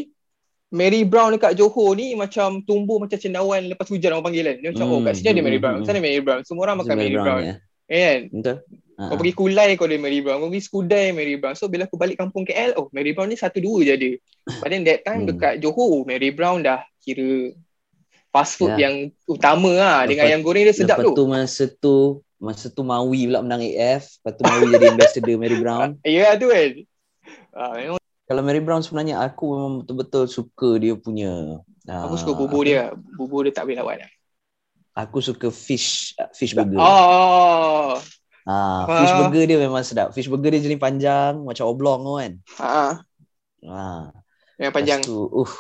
Mary 0.74 1.06
Brown 1.06 1.34
dekat 1.38 1.54
Johor 1.54 1.94
ni 1.94 2.18
macam 2.18 2.62
tumbuh 2.66 2.98
macam 2.98 3.18
cendawan 3.18 3.62
lepas 3.70 3.86
hujan 3.90 4.10
orang 4.14 4.26
panggil 4.26 4.46
kan. 4.46 4.58
Dia 4.58 4.70
macam 4.74 4.86
Hmm, 4.90 4.96
oh 4.98 5.02
kat 5.06 5.14
sini 5.18 5.30
ada 5.30 5.34
hmm, 5.34 5.46
Mary 5.46 5.58
hmm, 5.58 5.66
Brown, 5.66 5.78
hmm. 5.78 5.86
sana 5.86 6.00
Mary 6.02 6.22
Brown. 6.22 6.42
Semua 6.46 6.62
orang 6.66 6.78
makan 6.82 6.94
Mary 6.98 7.14
Mary 7.14 7.18
Brown. 7.22 7.42
ya. 7.46 7.56
Kan? 7.94 8.20
Betul. 8.34 8.58
Ah, 8.94 9.10
Kau 9.10 9.18
pergi 9.18 9.34
Kulai 9.34 9.74
kau 9.74 9.86
ada 9.86 9.98
Mary 9.98 10.22
Brown. 10.22 10.38
Kau 10.38 10.48
pergi 10.48 10.64
Skudai 10.64 11.10
Mary 11.12 11.34
Brown. 11.34 11.54
So 11.54 11.66
bila 11.66 11.84
aku 11.84 11.98
balik 11.98 12.16
kampung 12.16 12.44
KL, 12.44 12.78
oh 12.78 12.90
Mary 12.90 13.10
Brown 13.10 13.26
ni 13.26 13.36
satu 13.36 13.58
dua 13.58 13.82
je 13.82 13.92
ada. 13.92 14.12
But 14.62 14.70
then 14.70 14.86
that 14.86 15.02
time 15.02 15.26
Hmm. 15.26 15.30
dekat 15.30 15.54
Johor, 15.60 16.04
Mary 16.04 16.30
Brown 16.30 16.62
dah 16.62 16.86
kira 17.00 17.58
fast 18.30 18.56
food 18.56 18.74
Ya. 18.76 18.88
yang 18.88 18.96
utama 19.26 19.72
lah. 19.72 20.00
Dengan 20.06 20.26
Lepas- 20.26 20.32
yang 20.32 20.42
goreng 20.42 20.64
dia 20.64 20.76
sedap 20.76 20.98
Lepas 20.98 21.10
tu. 21.10 21.14
tu 21.16 21.24
masa 21.26 21.64
tu 21.68 21.96
masa 22.38 22.68
tu 22.68 22.84
Mawi 22.84 23.26
pula 23.26 23.40
menang 23.40 23.64
AF, 23.64 24.20
lepas 24.20 24.34
tu 24.36 24.44
Mawi 24.44 24.68
jadi 24.70 24.86
ambassador 24.92 25.36
Mary 25.38 25.58
Brown. 25.58 25.90
Ya 26.06 26.36
tu 26.36 26.48
kan. 26.48 26.72
Ah, 27.50 27.74
memang 27.74 28.00
Kalau 28.24 28.42
Mary 28.42 28.60
Brown 28.60 28.80
sebenarnya 28.80 29.20
aku 29.20 29.44
memang 29.50 29.74
betul-betul 29.80 30.26
suka 30.28 30.70
dia 30.78 30.94
punya 30.96 31.60
aku 31.84 32.14
ah, 32.14 32.20
suka 32.20 32.34
bubur 32.36 32.64
dia. 32.64 32.94
Bubur 33.14 33.44
dia 33.44 33.52
tak 33.52 33.66
boleh 33.66 33.78
lawan. 33.78 34.06
Aku 34.94 35.18
suka 35.20 35.50
fish 35.50 36.14
fish 36.32 36.54
burger. 36.54 36.78
Oh. 36.78 37.98
Ah, 38.44 38.84
Ah. 38.84 39.00
fish 39.00 39.14
burger 39.18 39.44
dia 39.46 39.58
memang 39.58 39.82
sedap. 39.82 40.12
Fish 40.12 40.28
burger 40.28 40.50
dia 40.50 40.62
jenis 40.62 40.78
panjang 40.78 41.40
macam 41.40 41.64
oblong 41.66 42.00
tu 42.02 42.14
kan. 42.18 42.32
Ah, 42.58 42.94
Ah, 43.62 44.12
yang 44.58 44.70
panjang. 44.70 45.00
Lepas 45.00 45.08
tu, 45.08 45.18
uh, 45.34 45.52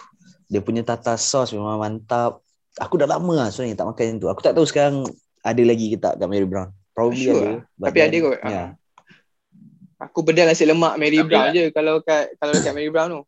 dia 0.46 0.60
punya 0.60 0.82
tartar 0.82 1.16
sauce 1.16 1.52
memang 1.52 1.78
mantap. 1.78 2.44
Aku 2.76 2.96
dah 2.96 3.08
lama 3.08 3.34
lah 3.38 3.48
sebenarnya 3.48 3.78
tak 3.78 3.88
makan 3.88 4.04
yang 4.06 4.18
tu. 4.18 4.28
Aku 4.28 4.42
tak 4.42 4.52
tahu 4.52 4.66
sekarang 4.66 5.08
ada 5.40 5.62
lagi 5.62 5.88
ke 5.88 5.98
tak 5.98 6.18
kat 6.18 6.28
Mary 6.28 6.44
Brown. 6.44 6.70
Probably 6.92 7.24
Sure 7.24 7.34
ada. 7.34 7.48
lah. 7.64 7.88
Tapi 7.88 7.98
then, 7.98 8.06
ada 8.06 8.18
kot. 8.20 8.38
Ya. 8.44 8.52
Ah. 8.54 8.70
Aku 10.02 10.20
bedal 10.20 10.46
nasi 10.46 10.64
lemak 10.64 10.94
Mary 10.98 11.16
Tapi 11.18 11.28
Brown 11.30 11.46
lah. 11.46 11.54
je 11.54 11.64
kalau 11.72 11.96
kat 12.00 12.36
kalau 12.36 12.52
dekat 12.52 12.74
Mary 12.74 12.90
Brown 12.90 13.10
tu. 13.10 13.22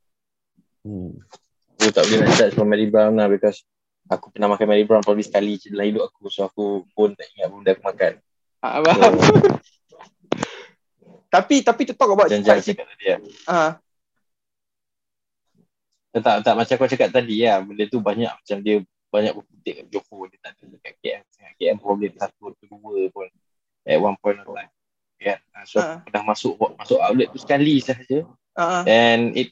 Hmm. 0.84 1.12
Aku 1.78 1.90
tak 1.90 2.04
boleh 2.04 2.18
nak 2.20 2.32
judge 2.36 2.54
from 2.54 2.68
Mary 2.68 2.88
Brown 2.88 3.14
lah 3.14 3.28
because 3.28 3.64
aku 4.06 4.28
pernah 4.30 4.50
makan 4.50 4.66
Mary 4.66 4.84
Brown 4.84 5.00
probably 5.00 5.24
sekali 5.24 5.56
je 5.56 5.72
dalam 5.72 5.88
hidup 5.88 6.04
aku. 6.06 6.28
So 6.28 6.44
aku 6.44 6.66
pun 6.92 7.16
tak 7.16 7.32
ingat 7.32 7.48
benda 7.48 7.72
aku 7.72 7.84
makan. 7.86 8.14
Faham. 8.82 9.14
tapi 11.34 11.62
tapi 11.62 11.82
to 11.84 11.94
talk 11.94 12.12
about 12.12 12.32
spicy. 12.32 12.74
cakap 12.74 12.88
tadi 12.96 13.06
lah. 13.12 13.20
Ah, 13.46 13.72
Eh, 16.16 16.24
Tak, 16.24 16.48
tak 16.48 16.56
macam 16.56 16.76
kau 16.80 16.88
cakap 16.88 17.10
tadi 17.12 17.44
lah. 17.44 17.60
Benda 17.60 17.84
tu 17.86 18.00
banyak 18.00 18.32
macam 18.32 18.58
dia 18.64 18.80
banyak 19.12 19.34
berputik 19.36 19.74
kat 19.76 19.86
Johor. 19.92 20.32
Dia 20.32 20.40
tak 20.40 20.52
ada 20.56 20.64
dekat 20.72 20.94
KL. 21.04 21.22
KL 21.60 21.76
probably 21.76 22.08
ada 22.08 22.18
satu 22.24 22.52
atau 22.52 22.66
dua 22.72 23.12
pun. 23.12 23.28
At 23.84 24.00
one 24.00 24.16
point 24.18 24.40
of 24.40 24.48
time. 24.48 24.72
Kan? 25.20 25.40
Ah, 25.52 25.68
So 25.68 25.84
aku 25.84 26.08
dah 26.08 26.24
masuk 26.24 26.56
masuk 26.56 27.00
outlet 27.04 27.28
tu 27.32 27.40
sekali 27.40 27.84
sahaja. 27.84 28.24
ah, 28.56 28.80
ah. 28.80 28.82
And 28.88 29.36
it 29.36 29.52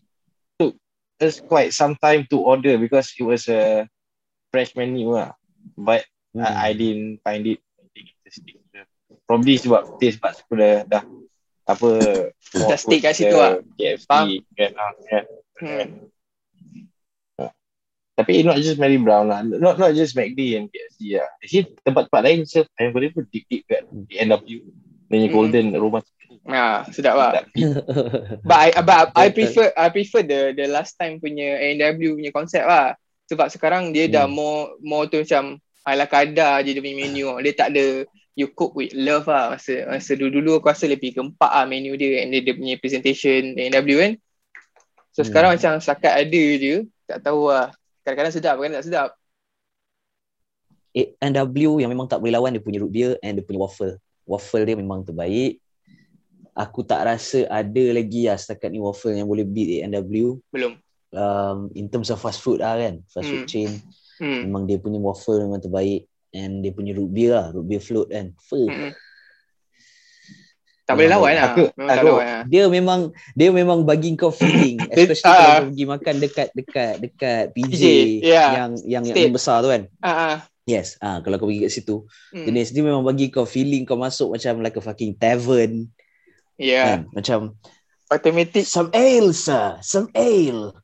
took 0.56 0.80
us 1.20 1.44
quite 1.44 1.76
some 1.76 2.00
time 2.00 2.24
to 2.32 2.40
order 2.40 2.80
because 2.80 3.12
it 3.20 3.28
was 3.28 3.52
a 3.52 3.84
fresh 4.50 4.72
menu 4.74 5.12
lah. 5.12 5.36
But 5.76 6.08
Hmm. 6.34 6.42
I, 6.42 6.50
I 6.50 6.70
didn't 6.74 7.22
find 7.22 7.46
it 7.46 7.62
interesting. 7.94 8.63
Probably 9.24 9.56
sebab 9.56 9.98
taste 9.98 10.20
buds 10.20 10.44
aku 10.44 10.60
dah, 10.60 10.84
dah 10.84 11.04
apa 11.64 11.90
Dah 12.54 12.76
stick 12.78 13.02
kat 13.02 13.16
situ 13.16 13.34
lah. 13.34 13.64
KFC 13.80 14.04
Faham? 14.04 14.28
kan, 14.54 14.72
ah, 14.76 14.92
kan. 15.08 15.24
Hmm. 15.64 15.86
Ah. 17.40 17.52
Tapi 18.14 18.44
not 18.44 18.60
just 18.60 18.78
Mary 18.78 19.00
Brown 19.00 19.32
lah. 19.32 19.42
Not 19.42 19.80
not 19.80 19.96
just 19.96 20.14
McD 20.14 20.60
and 20.60 20.68
KFC 20.68 21.18
lah. 21.18 21.30
Actually 21.40 21.72
tempat-tempat 21.82 22.22
lain 22.22 22.40
serve 22.44 22.68
ayam 22.78 22.92
goreng 22.92 23.16
pun 23.16 23.26
deep-deep 23.32 23.64
kat 23.66 23.88
NW. 24.12 24.60
Dia 25.08 25.18
Hmm. 25.24 25.32
golden 25.32 25.66
rumah 25.78 26.02
Ah, 26.44 26.84
sedap 26.92 27.16
lah. 27.16 27.32
But 28.50 28.58
I 28.60 28.70
but 28.84 29.16
I 29.16 29.32
prefer 29.32 29.72
I 29.80 29.88
prefer 29.88 30.28
the 30.28 30.52
the 30.52 30.68
last 30.68 31.00
time 31.00 31.24
punya 31.24 31.56
A&W 31.56 32.20
punya 32.20 32.36
konsep 32.36 32.68
lah. 32.68 33.00
Sebab 33.32 33.48
sekarang 33.48 33.96
dia 33.96 34.12
dah 34.12 34.28
Hmm. 34.28 34.36
more 34.36 34.64
more 34.84 35.08
tu 35.08 35.24
macam 35.24 35.56
ala 35.88 36.04
kadar 36.04 36.60
je 36.68 36.76
dia 36.76 36.84
punya 36.84 36.98
menu. 37.00 37.32
Dia 37.40 37.54
tak 37.56 37.72
ada 37.72 38.04
you 38.34 38.50
cook 38.50 38.74
with 38.74 38.94
love 38.94 39.30
lah. 39.30 39.54
Masa 39.54 39.86
masa 39.88 40.12
dulu-dulu 40.14 40.58
aku 40.58 40.70
rasa 40.70 40.90
lebih 40.90 41.14
gempak 41.14 41.50
lah 41.50 41.66
menu 41.66 41.94
dia 41.94 42.26
and 42.26 42.34
dia, 42.34 42.42
dia 42.42 42.54
punya 42.58 42.76
presentation 42.78 43.54
A&W 43.56 43.98
kan. 43.98 44.14
So 45.14 45.22
Hmm. 45.22 45.30
sekarang 45.30 45.50
macam 45.54 45.72
setakat 45.78 46.14
ada 46.26 46.44
je. 46.58 46.90
Tak 47.06 47.20
tahu 47.22 47.54
lah. 47.54 47.70
Kadang-kadang 48.02 48.34
sedap, 48.34 48.56
kadang-kadang 48.58 48.80
tak 48.82 48.88
sedap. 48.90 49.10
A&W 50.94 51.82
yang 51.82 51.90
memang 51.90 52.06
tak 52.06 52.22
boleh 52.22 52.34
lawan 52.38 52.54
dia 52.54 52.62
punya 52.62 52.78
root 52.78 52.94
beer 52.94 53.18
and 53.26 53.42
dia 53.42 53.46
punya 53.46 53.66
waffle. 53.66 53.98
Waffle 54.30 54.66
dia 54.66 54.78
memang 54.78 55.02
terbaik. 55.02 55.58
Aku 56.54 56.86
tak 56.86 57.02
rasa 57.10 57.50
ada 57.50 57.84
lagi 57.90 58.30
lah 58.30 58.38
setakat 58.38 58.70
ni 58.70 58.78
waffle 58.78 59.10
yang 59.10 59.26
boleh 59.26 59.42
beat 59.42 59.82
A&W. 59.82 60.38
Belum. 60.54 60.78
Um, 61.14 61.70
in 61.74 61.90
terms 61.90 62.14
of 62.14 62.22
fast 62.22 62.42
food 62.42 62.62
lah 62.62 62.78
kan. 62.78 63.02
Fast 63.10 63.26
food 63.26 63.46
Hmm. 63.46 63.50
chain. 63.50 63.70
Hmm. 64.22 64.46
Memang 64.50 64.70
dia 64.70 64.78
punya 64.78 65.02
waffle 65.02 65.42
memang 65.42 65.58
terbaik. 65.58 66.06
And 66.34 66.60
dia 66.60 66.74
punya 66.74 66.92
root 66.92 67.10
beer 67.10 67.32
lah. 67.32 67.48
Root 67.50 67.66
beer 67.66 67.80
float 67.80 68.10
kan. 68.10 68.34
Fuh. 68.42 68.66
Hmm. 68.66 68.92
Tak 70.84 71.00
boleh 71.00 71.10
lawan 71.10 71.32
lah. 71.32 71.46
Aku- 71.56 71.72
Memang 71.80 71.88
tak 71.88 71.96
aku- 71.96 72.08
lawan 72.12 72.26
lah. 72.28 72.44
Dia 72.44 72.64
memang 72.68 73.00
dia 73.32 73.50
memang 73.50 73.80
bagi 73.88 74.10
kau 74.20 74.36
feeling 74.36 74.76
especially 74.92 75.24
Ah. 75.24 75.32
kalau 75.32 75.48
kau 75.48 75.66
pergi 75.72 75.86
makan 75.88 76.16
dekat 76.20 76.48
dekat 76.52 76.94
dekat 77.00 77.44
PJ, 77.56 77.82
yeah. 78.20 78.50
yang 78.52 78.72
yang 78.84 79.04
State. 79.08 79.24
yang 79.24 79.32
besar 79.32 79.64
tu 79.64 79.72
kan. 79.72 79.88
Ah. 80.04 80.44
Yes, 80.64 80.96
ah 81.00 81.20
kalau 81.20 81.40
kau 81.40 81.48
pergi 81.48 81.64
kat 81.64 81.72
situ, 81.72 81.96
Hmm. 82.36 82.46
jenis 82.48 82.72
dia 82.72 82.84
memang 82.84 83.04
bagi 83.04 83.28
kau 83.28 83.44
feeling 83.44 83.84
kau 83.84 83.96
masuk 83.96 84.36
macam 84.36 84.60
like 84.60 84.76
a 84.76 84.84
fucking 84.84 85.16
tavern 85.16 85.88
Yeah. 86.60 86.84
kan. 86.84 87.00
Macam 87.16 87.40
Automatic. 88.12 88.68
some 88.68 88.92
ale 88.92 89.32
sir, 89.32 89.80
some 89.80 90.12
ale. 90.12 90.76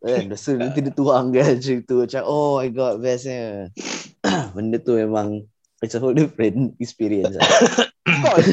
Kan, 0.00 0.32
so 0.40 0.52
nanti 0.52 0.80
dia 0.80 0.90
tuang 0.90 1.28
kan 1.28 1.54
macam 1.60 1.76
tu 1.82 1.94
macam 2.00 2.22
oh 2.24 2.58
my 2.58 2.68
god 2.70 2.98
bestnya. 2.98 3.68
Benda 4.56 4.76
tu 4.76 4.96
memang 4.96 5.44
it's 5.80 5.92
a 5.92 6.00
whole 6.00 6.12
different 6.12 6.76
experience. 6.76 7.36
lah. 7.36 7.44
Course. 8.20 8.48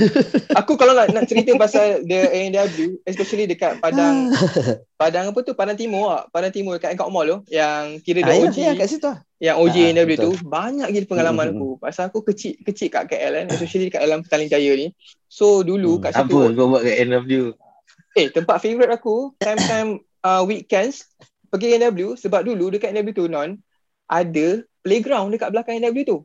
Aku 0.53 0.75
kalau 0.75 0.93
nak, 0.93 1.11
nak 1.11 1.25
cerita 1.25 1.51
pasal 1.55 2.03
the 2.03 2.29
A&W, 2.29 3.01
especially 3.03 3.43
dekat 3.45 3.79
Padang, 3.79 4.31
Padang 5.01 5.31
apa 5.31 5.39
tu? 5.41 5.51
Padang 5.51 5.75
Timur 5.75 6.07
ah. 6.09 6.23
Padang 6.25 6.51
Timur 6.51 6.77
dekat 6.77 6.93
Angkot 6.93 7.09
Mall 7.09 7.25
tu, 7.25 7.37
yang 7.49 7.97
kira 7.99 8.21
ah, 8.21 8.27
the 8.27 8.33
ya, 8.33 8.41
OG, 8.43 8.57
ya, 8.57 8.71
kat 8.73 8.87
situ 8.87 9.07
lah. 9.07 9.17
yang 9.39 9.55
OG 9.57 9.75
Ah, 9.75 9.85
A&W 9.91 10.11
tu, 10.15 10.31
banyak 10.39 10.87
gila 10.89 11.05
pengalaman 11.05 11.45
Hmm, 11.47 11.53
aku. 11.53 11.67
Pasal 11.79 12.03
aku 12.07 12.19
kecil 12.23 12.55
kecil 12.61 12.87
kat 12.87 13.07
KL 13.07 13.33
kan, 13.33 13.45
especially 13.49 13.85
dekat 13.87 14.01
dalam 14.03 14.19
Petaling 14.21 14.47
Jaya 14.47 14.71
ni. 14.73 14.87
So 15.27 15.61
dulu 15.61 15.97
Hmm. 15.97 16.03
kat 16.05 16.11
Apa 16.15 16.21
situ, 16.23 16.37
kau 16.53 16.67
buat 16.69 16.81
kat 16.81 16.95
NW? 17.03 17.31
eh 18.13 18.27
tempat 18.29 18.57
favourite 18.57 18.89
aku, 18.89 19.35
time-time 19.37 19.89
uh, 20.21 20.41
weekends, 20.41 21.05
pergi 21.57 21.81
A&W, 21.81 22.15
sebab 22.15 22.45
dulu 22.45 22.69
dekat 22.71 22.93
A&W 22.93 23.11
tu 23.11 23.25
non, 23.25 23.57
ada 24.07 24.47
playground 24.85 25.33
dekat 25.33 25.49
belakang 25.51 25.81
A&W 25.81 26.05
tu. 26.05 26.17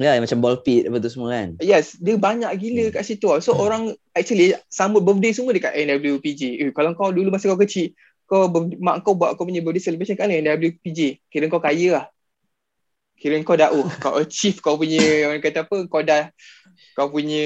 Ya, 0.00 0.16
yang 0.16 0.24
macam 0.24 0.40
ball 0.40 0.64
pit 0.64 0.88
apa 0.88 0.96
tu 0.96 1.12
semua 1.12 1.28
kan. 1.36 1.60
Yes, 1.60 2.00
dia 2.00 2.16
banyak 2.16 2.48
gila 2.56 2.88
Hmm. 2.88 2.94
kat 2.96 3.04
situ. 3.04 3.28
So 3.44 3.52
orang 3.52 3.92
actually 4.16 4.56
sambut 4.72 5.04
birthday 5.04 5.36
semua 5.36 5.52
dekat 5.52 5.76
NWPJ. 5.76 6.56
Eh, 6.56 6.70
kalau 6.72 6.96
kau 6.96 7.12
dulu 7.12 7.28
masa 7.28 7.52
kau 7.52 7.60
kecil, 7.60 7.92
kau 8.24 8.48
mak 8.80 9.04
kau 9.04 9.12
buat 9.12 9.36
kau 9.36 9.44
punya 9.44 9.60
birthday 9.60 9.92
celebration 9.92 10.16
kat 10.16 10.24
mana 10.24 10.40
NWPJ. 10.40 11.20
Kira 11.28 11.52
kau 11.52 11.60
kaya 11.60 12.00
lah. 12.00 12.04
Kira 13.20 13.36
kau 13.44 13.60
dah 13.60 13.76
oh, 13.76 13.84
kau 14.00 14.16
achieve 14.16 14.64
kau 14.64 14.80
punya 14.80 15.28
orang 15.28 15.44
kata 15.44 15.68
apa, 15.68 15.76
kau 15.84 16.00
dah 16.00 16.32
kau 16.96 17.12
punya 17.12 17.44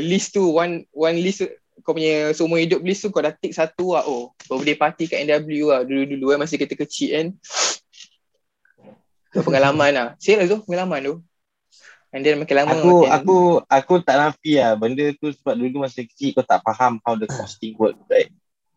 list 0.00 0.32
tu 0.32 0.56
one 0.56 0.88
one 0.96 1.20
list 1.20 1.44
kau 1.84 1.96
punya 1.96 2.32
seumur 2.36 2.60
hidup 2.60 2.80
list 2.84 3.04
tu 3.04 3.10
kau 3.12 3.22
dah 3.24 3.32
tick 3.34 3.52
satu 3.54 3.96
lah. 3.96 4.04
Oh, 4.06 4.32
birthday 4.48 4.76
party 4.76 5.04
kat 5.10 5.24
NW 5.26 5.70
lah 5.72 5.80
dulu-dulu 5.84 6.34
kan 6.34 6.38
masa 6.42 6.56
kita 6.56 6.74
kecil 6.76 7.10
kan. 7.16 7.26
Tu 9.32 9.40
pengalaman 9.46 9.90
lah. 9.94 10.08
Serius 10.18 10.50
tu 10.50 10.58
pengalaman 10.66 11.00
tu. 11.02 11.14
And 12.10 12.26
then 12.26 12.42
makin 12.42 12.56
lama 12.66 12.74
Aku 12.74 12.90
makin, 12.90 13.08
aku 13.08 13.36
aku 13.66 13.94
tak 14.04 14.16
nafi 14.20 14.60
lah 14.60 14.76
benda 14.76 15.06
tu 15.16 15.32
sebab 15.32 15.56
dulu 15.56 15.86
masa 15.86 16.04
kecil 16.04 16.36
kau 16.36 16.44
tak 16.44 16.60
faham 16.62 17.00
how 17.06 17.16
the 17.16 17.26
costing 17.26 17.74
work 17.80 17.96
right. 18.10 18.28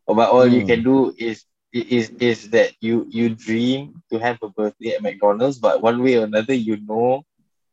But 0.07 0.29
all 0.31 0.47
you 0.47 0.61
Hmm. 0.61 0.67
can 0.67 0.81
do 0.85 1.11
is 1.19 1.43
is 1.73 2.13
is 2.21 2.49
that 2.53 2.73
you 2.79 3.05
you 3.09 3.33
dream 3.33 3.99
to 4.09 4.21
have 4.21 4.37
a 4.41 4.49
birthday 4.49 4.95
at 4.95 5.03
McDonald's 5.03 5.57
but 5.59 5.81
one 5.81 5.99
way 6.01 6.15
or 6.21 6.25
another 6.29 6.53
you 6.53 6.77
know 6.79 7.25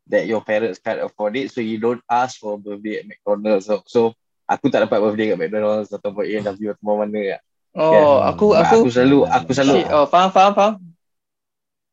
that 0.09 0.27
your 0.27 0.41
parents 0.43 0.81
can't 0.83 1.01
afford 1.05 1.37
it 1.37 1.53
so 1.53 1.61
you 1.61 1.79
don't 1.79 2.03
ask 2.11 2.41
for 2.41 2.57
a 2.57 2.61
birthday 2.61 3.01
at 3.01 3.07
McDonald's 3.07 3.69
so, 3.69 3.85
so 3.87 4.17
aku 4.50 4.66
tak 4.66 4.90
dapat 4.90 4.99
birthday 4.99 5.30
kat 5.30 5.38
McDonald's 5.38 5.95
ataupun 5.95 6.26
A&W 6.26 6.75
atau 6.75 6.95
mana 6.99 7.21
lah. 7.23 7.40
Oh, 7.71 7.95
Kan? 7.95 8.35
aku 8.35 8.47
aku 8.59 8.75
aku 8.83 8.88
selalu 8.90 9.19
aku 9.30 9.50
selalu 9.54 9.75
Shit. 9.78 9.95
Oh, 9.95 10.07
faham, 10.11 10.30
faham, 10.35 10.52
faham. 10.59 10.75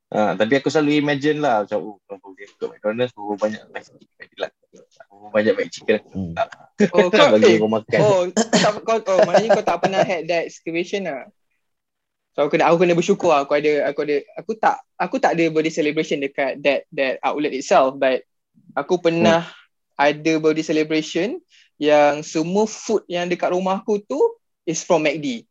Ha, 0.07 0.33
tapi 0.39 0.57
aku 0.57 0.73
selalu 0.73 1.03
imagine 1.03 1.37
lah 1.37 1.61
macam 1.61 1.77
oh 1.85 1.95
kalau 2.09 2.33
birthday 2.33 2.49
kat 2.57 2.67
McDonald's 2.73 3.13
berapa 3.13 3.35
banyak 3.37 3.61
McChicken 3.69 4.29
lah. 4.41 4.49
Berapa 5.05 5.27
banyak 5.29 5.53
McChicken 5.53 5.99
Hmm. 6.09 6.33
Oh, 6.93 7.09
kau, 7.13 7.27
bagi 7.37 7.53
eh, 7.53 7.57
kau 7.61 7.69
makan. 7.69 7.99
oh, 8.01 8.21
kau 8.33 8.57
tak, 8.57 8.73
kau, 8.85 8.97
oh, 9.13 9.19
maknanya 9.25 9.49
kau 9.57 9.65
tak 9.65 9.77
pernah 9.81 10.01
had 10.01 10.25
that 10.25 10.49
situation 10.49 11.05
lah. 11.05 11.29
So 12.37 12.45
aku 12.45 12.57
kena, 12.57 12.69
aku 12.69 12.85
kena 12.85 12.93
bersyukur 12.93 13.33
lah. 13.33 13.49
Aku 13.49 13.57
ada, 13.57 13.89
aku 13.89 14.05
ada, 14.05 14.17
aku 14.37 14.51
tak, 14.57 14.77
aku 14.97 15.15
tak 15.17 15.33
ada 15.33 15.49
birthday 15.49 15.73
celebration 15.73 16.21
dekat 16.21 16.61
that 16.61 16.85
that 16.93 17.17
outlet 17.25 17.53
itself. 17.53 17.97
But 17.97 18.25
aku 18.77 19.01
pernah 19.01 19.45
ada 19.97 20.31
birthday 20.37 20.65
celebration 20.65 21.41
yang 21.77 22.25
semua 22.25 22.65
food 22.65 23.05
yang 23.05 23.29
dekat 23.29 23.53
rumah 23.53 23.81
aku 23.81 24.01
tu 24.01 24.17
is 24.65 24.81
from 24.81 25.05
McD. 25.05 25.46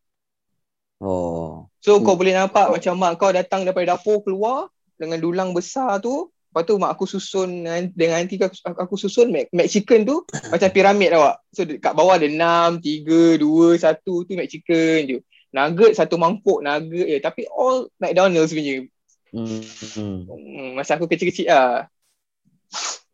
Oh. 0.99 1.69
So 1.79 1.99
Hmm. 1.99 2.05
kau 2.05 2.17
boleh 2.19 2.35
nampak 2.35 2.73
macam 2.73 2.95
mak 2.99 3.15
kau 3.21 3.31
datang 3.31 3.63
daripada 3.63 3.95
dapur 3.95 4.25
keluar 4.27 4.69
dengan 4.99 5.23
dulang 5.23 5.51
besar 5.55 6.03
tu. 6.03 6.33
Lepas 6.51 6.63
tu 6.65 6.75
mak 6.81 6.97
aku 6.97 7.05
susun 7.05 7.69
dengan, 7.69 7.85
dengan 7.93 8.17
aunty 8.25 8.41
aku, 8.41 8.57
aku 8.65 8.97
susun 8.97 9.29
Mac, 9.29 9.53
Mac 9.53 9.69
chicken 9.69 10.09
tu 10.09 10.25
macam 10.53 10.69
piramid 10.73 11.13
awak. 11.13 11.37
So 11.53 11.69
kat 11.69 11.93
bawah 11.93 12.17
ada 12.17 12.25
6, 12.25 12.81
3, 12.81 13.37
2, 13.39 13.77
1 13.77 14.01
tu 14.03 14.25
Mac 14.35 14.49
chicken 14.49 14.99
je. 15.05 15.19
Nugget 15.53 15.95
satu 15.95 16.17
mangkuk 16.17 16.65
nugget 16.65 17.07
je. 17.07 17.19
Tapi 17.21 17.45
all 17.53 17.93
McDonald's 18.01 18.57
punya. 18.57 18.89
Hmm. 19.37 19.61
Hmm, 20.33 20.69
masa 20.81 20.97
aku 20.97 21.05
kecil-kecil 21.05 21.53
lah. 21.53 21.93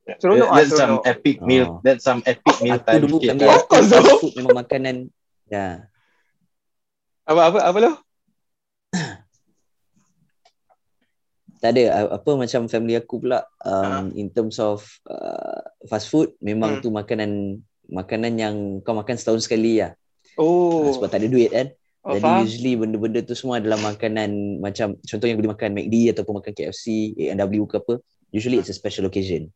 Seronok 0.03 0.51
ah, 0.51 0.57
That's 0.59 0.75
some 0.75 0.97
epic 1.05 1.37
Oh. 1.39 1.47
meal. 1.47 1.67
That's 1.81 2.03
some 2.03 2.21
epic 2.25 2.57
meal 2.59 2.75
Aku 2.75 2.87
time. 2.87 3.01
dulu 3.01 3.17
fast 3.71 3.95
food 4.19 4.33
memang 4.35 4.57
makanan 4.59 4.97
ya. 5.47 5.87
Apa, 7.23 7.41
apa, 7.49 7.59
apa 7.63 7.79
lo? 7.79 7.93
Tak 11.63 11.79
ada 11.79 11.83
apa 12.19 12.31
macam 12.35 12.67
family 12.67 12.99
aku 12.99 13.23
pula 13.23 13.47
um, 13.63 14.11
in 14.19 14.27
terms 14.27 14.59
of 14.59 14.83
uh, 15.07 15.63
fast 15.87 16.11
food 16.11 16.35
memang 16.43 16.79
Hmm. 16.79 16.83
tu 16.83 16.91
makanan 16.91 17.63
makanan 17.87 18.33
yang 18.35 18.55
kau 18.83 18.99
makan 18.99 19.15
setahun 19.15 19.47
sekali 19.47 19.79
lah. 19.79 19.95
Oh. 20.35 20.91
Sebab 20.91 21.07
tak 21.07 21.23
ada 21.23 21.31
duit 21.31 21.55
kan. 21.55 21.71
oh 22.03 22.19
Jadi 22.19 22.25
faham. 22.27 22.43
usually 22.43 22.75
benda-benda 22.75 23.23
tu 23.23 23.39
semua 23.39 23.63
adalah 23.63 23.79
makanan 23.79 24.59
macam 24.59 24.99
contohnya 24.99 25.39
boleh 25.39 25.55
makan 25.55 25.71
McD 25.71 26.11
ataupun 26.11 26.43
makan 26.43 26.51
KFC, 26.51 26.85
A&W 27.31 27.63
ke 27.71 27.79
apa. 27.79 27.95
Usually 28.35 28.59
it's 28.59 28.67
a 28.67 28.75
special 28.75 29.07
occasion. 29.07 29.55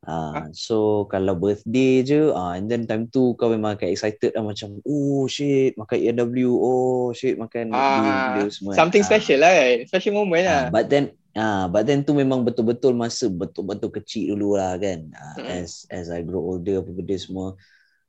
Uh, 0.00 0.48
so 0.56 1.04
kalau 1.06 1.36
birthday 1.36 2.00
je 2.00 2.32
uh, 2.32 2.56
and 2.56 2.72
then 2.72 2.88
time 2.88 3.04
tu 3.04 3.36
kau 3.36 3.52
memang 3.52 3.76
akan 3.76 3.92
excited 3.92 4.32
lah 4.32 4.40
macam 4.40 4.80
oh 4.80 5.28
shit 5.28 5.76
makan 5.76 6.00
A&W 6.00 6.56
oh 6.56 7.12
shit 7.12 7.36
makan 7.36 7.68
McD 7.68 7.76
Ah, 7.76 8.00
benda 8.32 8.42
semua. 8.48 8.72
something 8.72 9.04
Ah. 9.04 9.08
special 9.12 9.38
lah 9.44 9.52
kan. 9.52 9.76
Special 9.84 10.14
moment 10.16 10.44
lah. 10.48 10.56
Ah, 10.56 10.64
but 10.72 10.88
then 10.88 11.04
ah 11.36 11.68
but 11.68 11.84
then 11.84 12.00
tu 12.00 12.16
memang 12.16 12.40
betul-betul 12.40 12.96
masa 12.96 13.28
betul-betul 13.28 13.92
kecil 13.92 14.32
dulu 14.32 14.56
lah 14.56 14.80
kan. 14.80 15.12
Ah, 15.12 15.36
Mm-mm. 15.36 15.52
as 15.60 15.84
as 15.92 16.08
I 16.08 16.24
grow 16.24 16.48
older 16.48 16.80
apa 16.80 16.90
benda 16.90 17.16
semua 17.20 17.60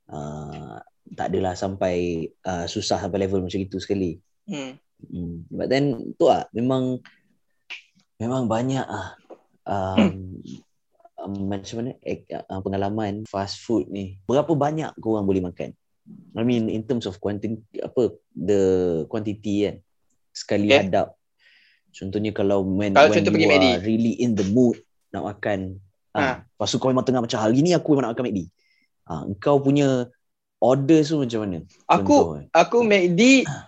ah 0.08 0.80
tak 1.12 1.28
adalah 1.28 1.60
sampai 1.60 2.24
ah, 2.42 2.72
susah 2.72 3.04
sampai 3.04 3.28
level 3.28 3.44
macam 3.44 3.60
itu 3.60 3.84
sekali. 3.84 4.16
Hmm. 4.48 4.80
Hmm. 5.02 5.44
But 5.52 5.68
then 5.68 6.16
tu 6.16 6.32
ah 6.32 6.48
memang 6.56 7.04
memang 8.16 8.48
banyak 8.48 8.86
ah 8.86 9.20
um, 9.68 10.40
um, 11.22 11.48
macam 11.48 11.76
mana 11.82 11.92
eh, 12.02 12.26
uh, 12.34 12.62
pengalaman 12.62 13.24
fast 13.30 13.62
food 13.62 13.88
ni. 13.88 14.18
Berapa 14.26 14.52
banyak 14.58 14.98
kau 14.98 15.16
orang 15.16 15.28
boleh 15.30 15.44
makan? 15.46 15.72
I 16.36 16.44
mean 16.44 16.68
in 16.68 16.84
terms 16.84 17.06
of 17.06 17.22
quantity 17.22 17.62
apa 17.80 18.18
the 18.34 18.62
quantity 19.08 19.70
kan. 19.70 19.76
Sekali 20.34 20.68
Okay. 20.74 20.90
hadap. 20.90 21.14
Contohnya 21.92 22.32
kalau 22.32 22.64
when, 22.64 22.96
Kalau 22.96 23.12
when 23.12 23.16
contoh 23.20 23.32
you 23.32 23.36
pergi 23.36 23.48
are 23.48 23.54
McD. 23.60 23.68
really 23.84 24.14
in 24.24 24.34
the 24.34 24.48
mood 24.48 24.80
nak 25.12 25.28
makan 25.28 25.78
Ha. 26.12 26.20
ah, 26.20 26.36
lepas 26.44 26.68
tu 26.68 26.76
kau 26.76 26.92
memang 26.92 27.08
tengah 27.08 27.24
macam 27.24 27.40
hari 27.40 27.64
ni 27.64 27.72
aku 27.72 27.96
memang 27.96 28.12
nak 28.12 28.20
makan 28.20 28.28
McD. 28.28 28.42
Ah, 29.08 29.24
kau 29.40 29.64
punya 29.64 30.12
order 30.60 31.00
tu 31.08 31.24
macam 31.24 31.40
mana? 31.48 31.58
Aku 31.88 32.16
Contoh, 32.16 32.36
eh. 32.44 32.46
aku 32.52 32.78
McD 32.84 33.22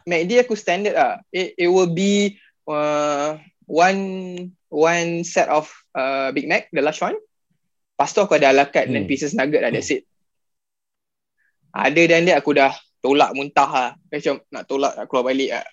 McD 0.03 0.31
aku 0.43 0.53
standard 0.59 0.95
lah. 0.95 1.13
It, 1.31 1.55
it 1.55 1.69
will 1.71 1.87
be 1.87 2.35
uh, 2.67 3.39
one 3.63 4.01
one 4.67 5.23
set 5.23 5.47
of 5.47 5.71
uh, 5.95 6.35
Big 6.35 6.51
Mac, 6.51 6.67
the 6.75 6.83
last 6.83 6.99
one. 6.99 7.15
Lepas 8.03 8.11
tu 8.11 8.19
aku 8.19 8.35
ada 8.35 8.51
ala 8.51 8.67
carte 8.67 8.91
Hmm. 8.91 9.07
9 9.07 9.07
pieces 9.07 9.31
nugget 9.31 9.63
lah, 9.63 9.71
that's 9.71 9.87
it. 9.87 10.03
Ada 11.71 12.03
dan 12.03 12.27
dia 12.27 12.35
aku 12.35 12.51
dah 12.51 12.75
tolak 12.99 13.31
muntah 13.31 13.63
lah. 13.65 13.89
Macam 14.11 14.43
nak 14.51 14.63
tolak 14.67 14.91
nak 14.93 15.07
keluar 15.07 15.23
balik 15.25 15.55
lah. 15.55 15.63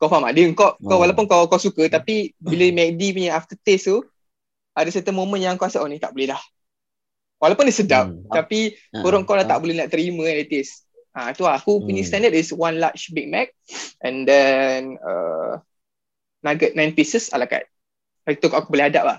Kau 0.00 0.08
faham 0.08 0.24
tak? 0.24 0.40
Dia 0.40 0.48
kau, 0.56 0.80
kau 0.80 0.96
Oh. 0.96 1.00
walaupun 1.04 1.28
kau 1.28 1.44
kau 1.46 1.60
suka 1.60 1.84
tapi 1.86 2.32
bila 2.40 2.64
McD 2.64 3.12
punya 3.12 3.36
aftertaste 3.36 3.92
tu 3.92 4.00
ada 4.72 4.88
certain 4.88 5.12
moment 5.12 5.36
yang 5.36 5.60
kau 5.60 5.68
rasa 5.68 5.84
oh 5.84 5.86
ni 5.86 6.00
tak 6.00 6.16
boleh 6.16 6.32
dah. 6.32 6.40
Walaupun 7.36 7.68
dia 7.68 7.76
sedap 7.76 8.08
Hmm. 8.08 8.24
tapi 8.26 8.72
Ah, 8.90 9.04
korang 9.04 9.28
kau 9.28 9.36
dah 9.36 9.44
ah. 9.44 9.50
tak 9.52 9.58
boleh 9.60 9.76
nak 9.76 9.92
terima 9.92 10.24
kan 10.24 10.40
the 10.40 10.48
taste. 10.48 10.88
Ha, 11.12 11.36
tu 11.36 11.44
lah. 11.44 11.60
Aku 11.60 11.84
punya 11.84 12.00
Hmm. 12.00 12.08
standard 12.08 12.32
is 12.32 12.48
one 12.50 12.80
large 12.80 13.12
Big 13.12 13.28
Mac 13.28 13.52
and 14.00 14.24
then 14.24 14.96
uh, 15.04 15.60
nugget 16.40 16.72
nine 16.72 16.96
pieces 16.96 17.28
ala 17.28 17.44
carte. 17.44 17.68
Itu 18.24 18.48
aku 18.48 18.72
boleh 18.72 18.88
hadap 18.88 19.04
lah. 19.04 19.18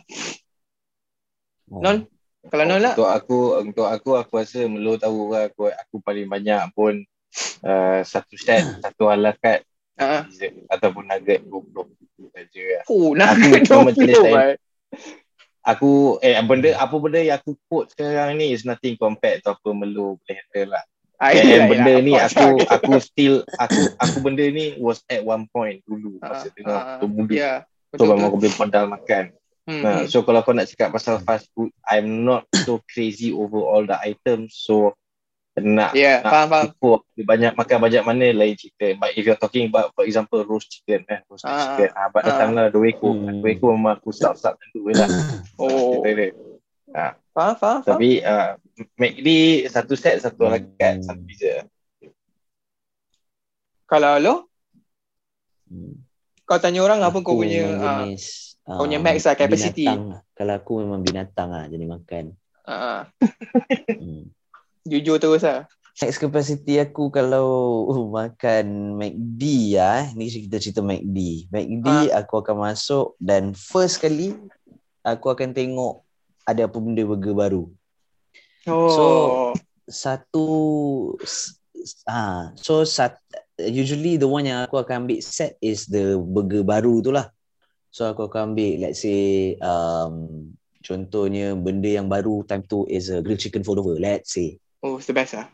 Oh. 1.69 1.79
Non, 1.79 2.03
kalau 2.49 2.63
non 2.65 2.81
lah, 2.81 2.97
Untuk 2.97 3.11
aku, 3.11 3.37
untuk 3.61 3.85
aku, 3.85 4.09
aku 4.17 4.33
rasa 4.41 4.65
Melo 4.65 4.97
tahu 4.97 5.29
lah 5.29 5.51
aku, 5.51 5.69
aku 5.69 5.95
paling 6.01 6.25
banyak 6.25 6.57
pun 6.73 7.05
uh, 7.61 8.01
satu 8.01 8.33
set, 8.39 8.65
satu 8.83 9.13
ala 9.13 9.37
carte 9.37 9.67
uh, 10.01 10.25
dessert 10.25 10.57
ataupun 10.73 11.05
nugget 11.05 11.45
20 11.45 11.85
saja 12.33 12.63
lah. 12.65 12.83
oh, 12.89 13.13
nugget 13.13 13.61
Aku 13.69 13.73
memang 13.77 13.93
jenis 13.93 14.17
20 14.17 14.25
lain. 14.25 14.33
right? 14.33 14.59
Aku 15.61 16.17
eh 16.25 16.33
benda 16.41 16.73
apa 16.73 16.95
benda 16.97 17.21
yang 17.21 17.37
aku 17.37 17.53
quote 17.69 17.93
sekarang 17.93 18.33
ni 18.33 18.49
is 18.49 18.65
nothing 18.65 18.97
compared 18.97 19.45
to 19.45 19.53
apa 19.53 19.69
Melo 19.77 20.17
boleh 20.17 20.65
lah. 20.65 20.81
Ah, 21.21 21.37
And, 21.37 21.45
yelah, 21.45 21.69
benda 21.69 21.93
ni 22.01 22.17
aku 22.17 22.65
aku 22.65 22.97
still 22.97 23.45
aku 23.61 23.77
aku 24.01 24.17
benda 24.25 24.41
ni 24.49 24.73
was 24.81 25.05
at 25.05 25.21
one 25.21 25.45
point 25.53 25.85
dulu 25.85 26.17
Ah, 26.17 26.33
masa 26.33 26.49
ah, 26.49 26.53
tengah 26.57 26.81
tu 26.97 27.05
muda. 27.05 27.33
Ya, 27.37 27.53
So 27.93 28.09
memang 28.09 28.33
aku 28.33 28.41
boleh 28.41 28.55
pandal 28.57 28.89
makan. 28.89 29.25
Hmm, 29.61 29.81
Nah, 29.81 29.95
hmm. 30.01 30.09
so 30.09 30.21
kalau 30.21 30.41
kau 30.41 30.51
nak 30.51 30.65
cakap 30.65 30.89
pasal 30.89 31.21
fast 31.21 31.45
food, 31.51 31.69
I'm 31.83 32.25
not 32.25 32.49
so 32.57 32.81
crazy 32.83 33.29
over 33.29 33.61
all 33.61 33.83
the 33.83 33.93
items. 33.95 34.57
So 34.57 34.97
nak 35.53 35.93
Ya, 35.93 36.17
nak 36.19 36.31
faham, 36.47 36.47
faham. 36.73 37.03
banyak 37.19 37.53
makan 37.53 37.77
banyak 37.79 38.01
mana 38.01 38.31
lain 38.31 38.55
cerita. 38.55 38.95
But 38.95 39.13
if 39.13 39.21
you're 39.21 39.37
talking 39.37 39.67
about 39.67 39.91
for 39.91 40.01
example 40.01 40.41
roast 40.41 40.71
chicken 40.71 41.05
eh, 41.05 41.21
roasted 41.27 41.45
Ah, 41.47 41.61
chicken. 41.77 41.89
Ah, 41.91 42.07
but 42.07 42.23
ah. 42.23 42.27
datang 42.31 42.51
lah 42.51 42.67
dua 42.67 42.89
ekor. 42.89 43.13
Hmm. 43.13 43.37
Dua 43.37 43.51
ekor 43.51 43.69
memang 43.71 43.95
aku 43.95 44.09
start-start 44.09 44.57
dulu 44.71 44.91
lah. 44.91 45.05
Oh, 45.55 46.01
Cerita 46.01 46.09
dia. 46.09 46.27
faham, 46.89 47.13
faham, 47.53 47.55
faham. 47.55 47.79
Tapi 47.85 48.09
uh, 48.19 48.57
McD 48.95 49.27
satu 49.67 49.93
set 49.93 50.19
satu 50.19 50.41
carte 50.49 50.65
Hmm. 50.79 51.05
satu 51.05 51.21
pizza. 51.21 51.67
Kalau 53.85 54.13
lo, 54.17 54.35
Hmm. 55.67 56.03
kau 56.43 56.59
tanya 56.59 56.81
orang 56.81 56.99
apa 56.99 57.15
kau 57.19 57.35
punya 57.37 57.63
ah, 57.77 58.03
jenis, 58.03 58.50
kau 58.50 58.50
punya 58.77 58.97
ah, 58.97 59.03
max 59.03 59.17
lah, 59.23 59.35
capacity. 59.35 59.87
binatang 59.87 60.01
lah. 60.07 60.19
Kalau 60.31 60.53
aku 60.55 60.71
memang 60.79 61.01
binatang 61.01 61.49
lah 61.49 61.65
jadi 61.65 61.85
makan. 61.85 62.23
ah, 62.63 63.01
Hmm. 64.01 64.29
jujur 64.83 65.17
terus 65.17 65.41
lah. 65.41 65.65
Max 65.91 66.17
capacity 66.17 66.79
aku 66.79 67.09
kalau 67.09 67.47
uh, 67.85 68.01
makan 68.07 68.95
McD 68.95 69.41
lah. 69.75 70.07
eh. 70.07 70.15
Ni 70.15 70.29
kita 70.29 70.57
cerita 70.57 70.81
McD. 70.81 71.45
McD 71.49 71.87
aku 72.09 72.41
akan 72.41 72.65
masuk 72.65 73.13
dan 73.17 73.53
first 73.53 73.99
kali 73.99 74.33
aku 75.01 75.29
akan 75.29 75.51
tengok 75.51 76.01
ada 76.41 76.65
apa 76.65 76.77
benda 76.77 77.03
burger 77.03 77.35
baru. 77.35 77.63
Oh, 78.65 78.89
So- 78.89 79.53
Satu 79.83 80.45
ah 82.05 82.53
so 82.55 82.85
sat, 82.85 83.17
usually 83.59 84.15
the 84.15 84.29
one 84.29 84.45
yang 84.45 84.63
aku 84.63 84.77
akan 84.77 85.03
ambil 85.03 85.19
set 85.19 85.57
is 85.59 85.83
the 85.85 86.15
burger 86.15 86.63
baru 86.63 87.01
tu 87.01 87.11
lah. 87.11 87.27
So 87.91 88.07
aku 88.07 88.31
akan 88.31 88.55
ambil 88.55 88.87
let's 88.87 89.03
say 89.03 89.55
um, 89.59 90.47
contohnya 90.79 91.53
benda 91.59 91.91
yang 91.91 92.07
baru 92.07 92.47
time 92.47 92.63
tu 92.63 92.87
is 92.87 93.11
a 93.11 93.19
grilled 93.19 93.43
chicken 93.43 93.61
fold 93.61 93.83
over 93.83 93.99
let's 93.99 94.33
say. 94.33 94.57
oh, 94.81 94.97
it's 94.97 95.05
the 95.05 95.13
best 95.13 95.37
lah. 95.37 95.51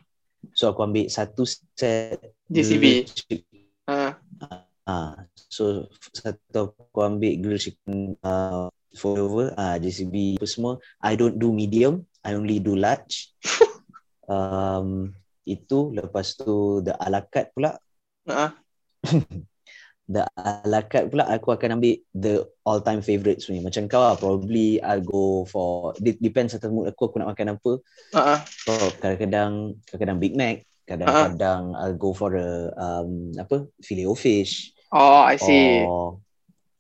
So 0.54 0.71
aku 0.71 0.86
ambil 0.86 1.10
satu 1.10 1.43
set 1.43 2.21
JCB. 2.47 3.10
chicken. 3.10 3.67
Ah, 3.89 4.15
Ah, 4.88 5.28
so 5.52 5.84
satu 6.15 6.71
aku 6.71 7.00
ambil 7.04 7.34
grilled 7.43 7.60
chicken 7.60 8.15
uh, 8.23 8.71
over 9.04 9.52
ah 9.60 9.76
JCB 9.76 10.39
apa 10.39 10.47
semua. 10.47 10.80
I 11.04 11.19
don't 11.19 11.36
do 11.36 11.52
medium, 11.52 12.08
I 12.23 12.39
only 12.39 12.63
do 12.63 12.80
large. 12.80 13.36
um, 14.32 15.12
itu 15.47 15.91
lepas 15.95 16.36
tu 16.36 16.84
the 16.84 16.91
ala 17.00 17.23
carte 17.23 17.56
pula 17.56 17.80
ah, 18.28 18.52
the 20.08 20.24
ala 20.39 20.88
carte 20.88 21.12
pula 21.12 21.28
aku 21.28 21.52
akan 21.52 21.78
ambil 21.78 22.00
the 22.15 22.48
all 22.63 22.80
time 22.80 23.04
favourites 23.04 23.52
ni. 23.52 23.60
Macam 23.60 23.91
kau 23.91 24.00
lah 24.00 24.15
probably 24.15 24.80
I'll 24.80 25.04
go 25.04 25.43
for 25.43 25.91
it 26.00 26.17
depends 26.24 26.56
atas 26.56 26.72
mood 26.72 26.88
aku 26.88 27.12
aku 27.12 27.20
nak 27.20 27.36
makan 27.36 27.60
apa. 27.60 27.72
Ah. 28.15 28.39
so 28.48 28.72
kadang-kadang 29.04 29.76
kadang-kadang 29.88 30.20
Big 30.24 30.34
Mac 30.39 30.63
kadang-kadang 30.88 31.76
I'll 31.76 32.00
go 32.00 32.15
for 32.15 32.32
a 32.39 32.72
um, 32.80 33.36
apa 33.36 33.67
filet 33.84 34.08
o 34.08 34.15
fish. 34.15 34.72
Oh, 34.96 35.20
I 35.20 35.36
see. 35.36 35.84
or 35.84 36.24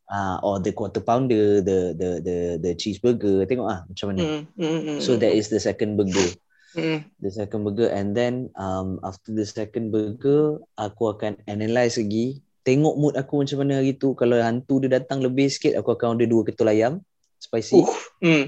ah 0.07 0.39
or 0.39 0.63
the 0.63 0.71
quarter 0.71 1.03
pounder 1.03 1.59
the 1.59 1.91
the 1.91 2.09
the 2.23 2.37
the 2.63 2.71
cheeseburger. 2.79 3.43
Tengok 3.43 3.67
ah 3.67 3.83
macam 3.83 4.15
mana. 4.15 4.23
Mm, 4.23 4.41
mm, 4.55 4.79
mm, 4.87 4.99
so 5.03 5.19
that 5.19 5.35
is 5.35 5.51
the 5.51 5.59
second 5.59 5.99
burger. 5.99 6.31
Mm, 6.79 7.03
the 7.19 7.31
second 7.35 7.67
burger. 7.67 7.91
And 7.91 8.15
then 8.15 8.47
um, 8.55 9.03
after 9.03 9.35
the 9.35 9.43
second 9.43 9.91
burger 9.91 10.63
aku 10.79 11.11
akan 11.11 11.43
analyse 11.51 11.99
lagi 11.99 12.39
tengok 12.67 12.95
mood 12.99 13.15
aku 13.15 13.39
macam 13.39 13.63
mana 13.63 13.79
hari 13.79 13.95
tu 13.95 14.11
kalau 14.11 14.35
hantu 14.43 14.83
dia 14.83 14.99
datang 14.99 15.23
lebih 15.23 15.47
sikit 15.47 15.79
aku 15.79 15.95
akan 15.95 16.19
order 16.19 16.27
dua 16.27 16.43
ketul 16.43 16.67
ayam 16.67 16.99
spicy 17.39 17.79
Uh. 17.79 17.87
mm. 18.19 18.45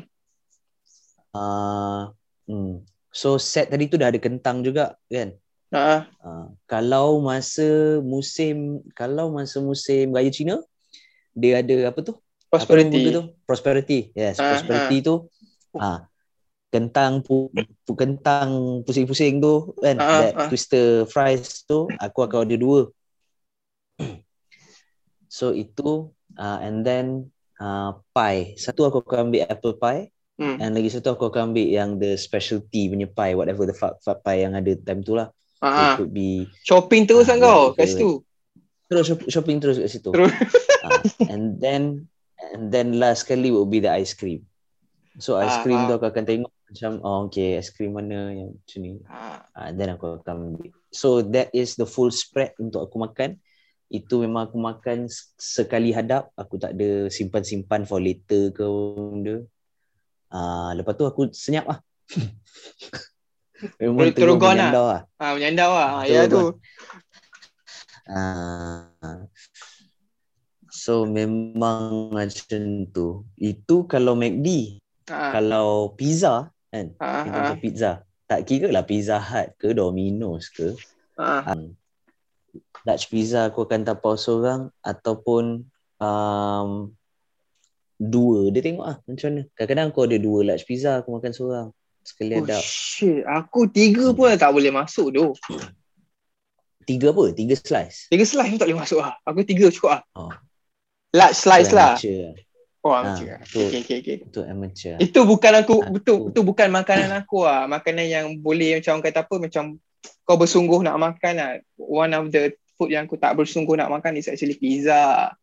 uh, 1.31 2.11
hmm. 2.51 2.83
so 3.07 3.39
set 3.39 3.71
tadi 3.71 3.87
tu 3.87 3.95
dah 3.95 4.11
ada 4.11 4.19
kentang 4.19 4.59
juga 4.59 4.99
kan 5.07 5.31
Ah, 5.69 6.09
uh, 6.25 6.49
kalau 6.65 7.21
masa 7.21 8.01
musim 8.01 8.81
kalau 8.97 9.29
masa 9.29 9.61
musim 9.61 10.09
raya 10.09 10.33
Cina 10.33 10.57
dia 11.37 11.61
ada 11.61 11.93
apa 11.93 12.01
tu 12.01 12.17
Prosperity. 12.49 13.01
Apa 13.05 13.09
tu? 13.13 13.23
Prosperity. 13.45 13.99
Yes, 14.17 14.41
Ah, 14.41 14.57
prosperity 14.57 15.05
tu. 15.05 15.15
Ah. 15.77 16.09
Kentang 16.69 17.25
pu, 17.25 17.49
pu, 17.85 17.91
kentang 17.97 18.81
pusing-pusing 18.85 19.41
tu 19.41 19.73
kan 19.81 19.97
that 19.97 20.33
ah. 20.37 20.47
twister 20.49 21.05
fries 21.09 21.65
tu 21.65 21.89
aku 21.97 22.25
akan 22.25 22.45
order 22.45 22.59
dua. 22.61 22.81
so 25.27 25.51
itu 25.51 26.09
uh, 26.35 26.59
and 26.59 26.81
then 26.81 27.29
uh, 27.57 27.93
pie. 28.11 28.55
Satu 28.55 28.85
aku 28.85 29.03
akan 29.03 29.29
ambil 29.29 29.43
apple 29.45 29.75
pie 29.75 30.09
Hmm. 30.39 30.55
and 30.55 30.71
lagi 30.71 30.87
satu 30.87 31.19
aku 31.19 31.27
akan 31.27 31.51
ambil 31.51 31.67
yang 31.67 31.89
the 31.99 32.15
specialty 32.15 32.87
punya 32.87 33.11
pie 33.11 33.35
whatever 33.35 33.67
the 33.67 33.75
fuck, 33.75 33.99
fuck 33.99 34.23
pie 34.23 34.47
yang 34.47 34.55
ada 34.55 34.71
time 34.79 35.03
tu 35.03 35.11
lah. 35.11 35.35
Ah, 35.59 35.67
It 35.67 35.83
ah. 35.83 35.95
could 35.99 36.15
be 36.15 36.47
Shopping 36.63 37.03
terus 37.03 37.27
kan 37.27 37.43
kau 37.43 37.75
kat 37.75 37.91
situ. 37.91 38.23
terus 38.87 39.03
shop- 39.03 39.27
shopping 39.27 39.59
terus 39.59 39.75
kat 39.75 39.91
situ. 39.91 40.15
Terus. 40.15 40.31
Ah, 40.79 41.03
and 41.27 41.59
then 41.59 42.07
and 42.55 42.71
then 42.71 42.95
last 42.95 43.27
kali 43.27 43.51
will 43.51 43.67
be 43.67 43.83
the 43.83 43.91
ice 43.91 44.15
cream. 44.15 44.47
So 45.19 45.35
ice 45.35 45.59
cream 45.59 45.83
ah. 45.83 45.91
tu 45.91 45.99
aku 45.99 46.07
akan 46.07 46.23
tengok 46.23 46.51
macam 46.55 46.91
oh 47.03 47.27
okay 47.27 47.59
ice 47.59 47.75
cream 47.75 47.99
mana 47.99 48.31
yang 48.31 48.55
macam 48.55 48.79
ni. 48.79 48.91
Ah, 49.11 49.43
Ah, 49.51 49.75
then 49.75 49.91
aku 49.91 50.23
akan 50.23 50.55
ambil. 50.55 50.71
So 50.87 51.19
that 51.35 51.51
is 51.51 51.75
the 51.75 51.83
full 51.83 52.15
spread 52.15 52.55
untuk 52.55 52.87
aku 52.87 52.95
makan. 52.95 53.43
Itu 53.89 54.21
memang 54.21 54.47
aku 54.47 54.57
makan 54.57 55.09
sekali 55.35 55.89
hadap. 55.89 56.29
Aku 56.37 56.61
tak 56.61 56.77
ada 56.77 57.09
simpan-simpan 57.09 57.89
for 57.89 57.97
later 57.97 58.53
ke 58.53 58.63
benda. 58.95 59.41
Ah, 60.29 60.77
lepas 60.77 60.93
tu 60.93 61.09
aku 61.09 61.33
senyap 61.33 61.65
lah. 61.65 61.79
memang 63.81 64.13
Terus- 64.13 64.15
terus 64.15 64.35
gone 64.37 64.55
lah. 64.55 64.71
lah. 64.71 65.01
ah 65.17 65.31
menyandar 65.33 65.69
lah. 65.69 65.89
Ah, 65.89 66.03
Betul, 66.05 66.13
ya 66.13 66.21
tu. 66.29 66.43
So 70.69 71.03
memang 71.03 72.13
macam 72.13 72.61
tu. 72.93 73.25
Itu 73.35 73.89
kalau 73.89 74.13
McD. 74.13 74.79
Ah, 75.09 75.33
Kalau 75.33 75.97
pizza 75.97 76.53
kan. 76.69 76.93
terms 76.93 77.49
of 77.49 77.59
pizza. 77.59 77.91
Tak 78.29 78.45
kira 78.45 78.69
lah 78.69 78.85
Pizza 78.85 79.17
Hut 79.17 79.57
ke 79.57 79.73
Domino's 79.73 80.53
ke. 80.53 80.77
ah. 81.17 81.41
Um, 81.49 81.73
large 82.83 83.07
pizza 83.07 83.47
aku 83.47 83.63
akan 83.63 83.83
tapau 83.83 84.15
seorang 84.15 84.69
ataupun 84.79 85.65
um, 85.97 86.69
dua. 87.95 88.49
Dia 88.49 88.61
tengok 88.63 88.85
lah 88.85 88.97
macam 89.03 89.27
mana. 89.27 89.41
Kadang-kadang 89.53 89.87
aku 89.91 89.99
ada 90.07 90.17
dua 90.17 90.39
large 90.45 90.63
pizza 90.63 90.99
aku 90.99 91.15
makan 91.15 91.31
seorang. 91.31 91.67
Sekali 91.99 92.31
Oh, 92.33 92.41
hadap. 92.41 92.63
shit. 92.63 93.21
Aku 93.27 93.67
tiga 93.67 94.15
pun 94.15 94.31
tak 94.33 94.49
boleh 94.49 94.71
masuk 94.71 95.11
tu. 95.11 95.25
Tiga 96.87 97.13
apa? 97.13 97.29
Tiga 97.35 97.53
slice. 97.53 98.09
Tiga 98.09 98.25
slice 98.25 98.49
pun 98.49 98.57
tak 98.57 98.67
boleh 98.67 98.81
masuk 98.81 98.99
lah. 98.99 99.13
Aku 99.21 99.45
tiga 99.45 99.69
cukup 99.69 99.99
lah. 99.99 100.01
Oh. 100.17 100.31
Large 101.13 101.37
slice 101.37 101.69
lah. 101.69 101.93
amateur. 101.99 102.33
Oh, 102.79 102.95
Ah, 102.95 103.03
macam 103.11 103.43
tu. 103.43 103.59
Okay, 103.59 103.83
okay, 103.83 103.97
okay. 103.99 104.15
Itu 104.23 104.39
amateur. 104.47 104.95
Itu 105.03 105.19
bukan 105.27 105.51
aku, 105.59 105.83
Aku- 105.83 105.93
betul, 105.99 106.17
itu 106.31 106.41
bukan 106.41 106.71
makanan 106.71 107.11
aku 107.11 107.43
lah. 107.43 107.67
Makanan 107.67 108.07
yang 108.07 108.25
boleh 108.39 108.79
macam 108.79 108.97
orang 108.97 109.03
kata 109.03 109.19
apa, 109.27 109.35
macam 109.35 109.63
kau 110.23 110.37
bersungguh 110.39 110.79
nak 110.79 110.95
makan 110.95 111.33
lah. 111.35 111.51
One 111.75 112.15
of 112.15 112.31
the 112.31 112.55
food 112.79 112.95
yang 112.95 113.03
aku 113.03 113.19
tak 113.19 113.35
bersungguh 113.35 113.75
nak 113.75 113.91
makan 113.91 114.15
is 114.15 114.31
actually 114.31 114.55
pizza. 114.55 115.35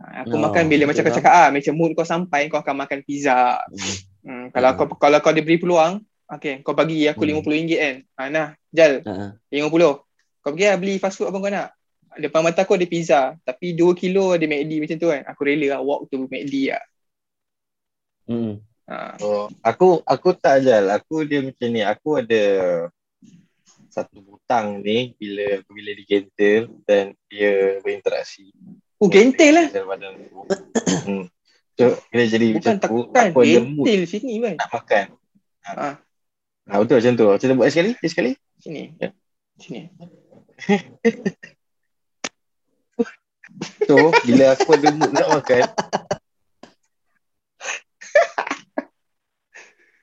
Ha, 0.00 0.24
Aku 0.24 0.40
Oh, 0.40 0.42
makan 0.42 0.66
bila 0.72 0.88
macam 0.88 1.04
kau 1.04 1.12
cakap 1.12 1.32
ah, 1.32 1.48
macam 1.52 1.72
mood 1.76 1.92
kau 1.92 2.08
sampai 2.08 2.48
kau 2.48 2.58
akan 2.64 2.74
makan 2.88 3.04
pizza. 3.04 3.60
Hmm. 3.68 3.96
Hmm, 4.24 4.44
kalau 4.56 4.72
Hmm. 4.72 4.78
kau 4.80 4.86
kalau 4.96 5.18
kau 5.20 5.36
diberi 5.36 5.60
peluang, 5.60 6.00
okay, 6.26 6.64
kau 6.64 6.72
bagi 6.72 7.04
aku 7.04 7.28
Hmm. 7.28 7.44
RM50 7.44 7.76
kan. 7.76 7.94
Ha, 8.16 8.22
nah, 8.32 8.48
Jal, 8.72 9.04
Ha-ha. 9.04 9.36
RM50. 9.52 10.00
Kau 10.40 10.50
pergi 10.52 10.64
lah 10.66 10.78
beli 10.80 10.94
fast 10.96 11.20
food 11.20 11.28
apa 11.28 11.38
kau 11.38 11.52
nak. 11.52 11.68
Depan 12.14 12.40
mata 12.40 12.62
aku 12.64 12.74
ada 12.78 12.86
pizza. 12.88 13.20
Tapi 13.44 13.74
2 13.76 13.92
kilo 13.92 14.32
ada 14.32 14.44
McD 14.46 14.72
macam 14.80 14.96
tu 14.96 15.08
kan. 15.12 15.22
Aku 15.28 15.40
rela 15.44 15.66
lah 15.76 15.80
walk 15.84 16.08
to 16.08 16.24
McD 16.24 16.72
lah. 16.72 16.82
Hmm. 18.24 18.64
Ha. 18.88 19.16
Oh, 19.20 19.48
aku 19.64 20.00
aku 20.04 20.28
tak 20.36 20.60
ajal. 20.64 20.88
Aku 20.92 21.24
dia 21.24 21.40
macam 21.40 21.68
ni. 21.72 21.80
Aku 21.80 22.20
ada 22.20 22.42
satu 23.94 24.18
butang 24.26 24.82
ni 24.82 25.14
bila 25.14 25.62
bila 25.70 25.90
digentil 25.94 26.66
dan 26.82 27.14
dia 27.30 27.78
berinteraksi. 27.78 28.50
Oh, 28.98 29.06
gentil 29.06 29.54
lah. 29.54 29.66
Dalam 29.70 29.88
badan 29.94 30.12
hmm. 31.06 31.24
So, 31.74 31.98
bila 32.10 32.22
jadi 32.26 32.54
Bukan 32.54 32.74
macam 32.78 32.90
tu, 32.90 32.98
aku 33.14 33.38
ada 33.42 33.58
mood 33.62 33.86
gentil 33.86 34.02
sini 34.10 34.34
kan. 34.42 34.54
nak 34.58 34.70
makan. 34.74 35.04
Ha, 35.64 35.90
Ha, 36.64 36.80
betul 36.80 36.96
macam 36.96 37.12
tu. 37.14 37.26
Kita 37.44 37.52
buat 37.54 37.68
sekali, 37.68 37.92
sekali. 38.02 38.32
sini. 38.58 38.90
Ya. 38.98 39.14
Sini. 39.62 39.86
So, 43.86 44.10
bila 44.26 44.58
aku 44.58 44.74
ada 44.74 44.88
mood 44.90 45.12
nak 45.14 45.28
makan, 45.30 45.62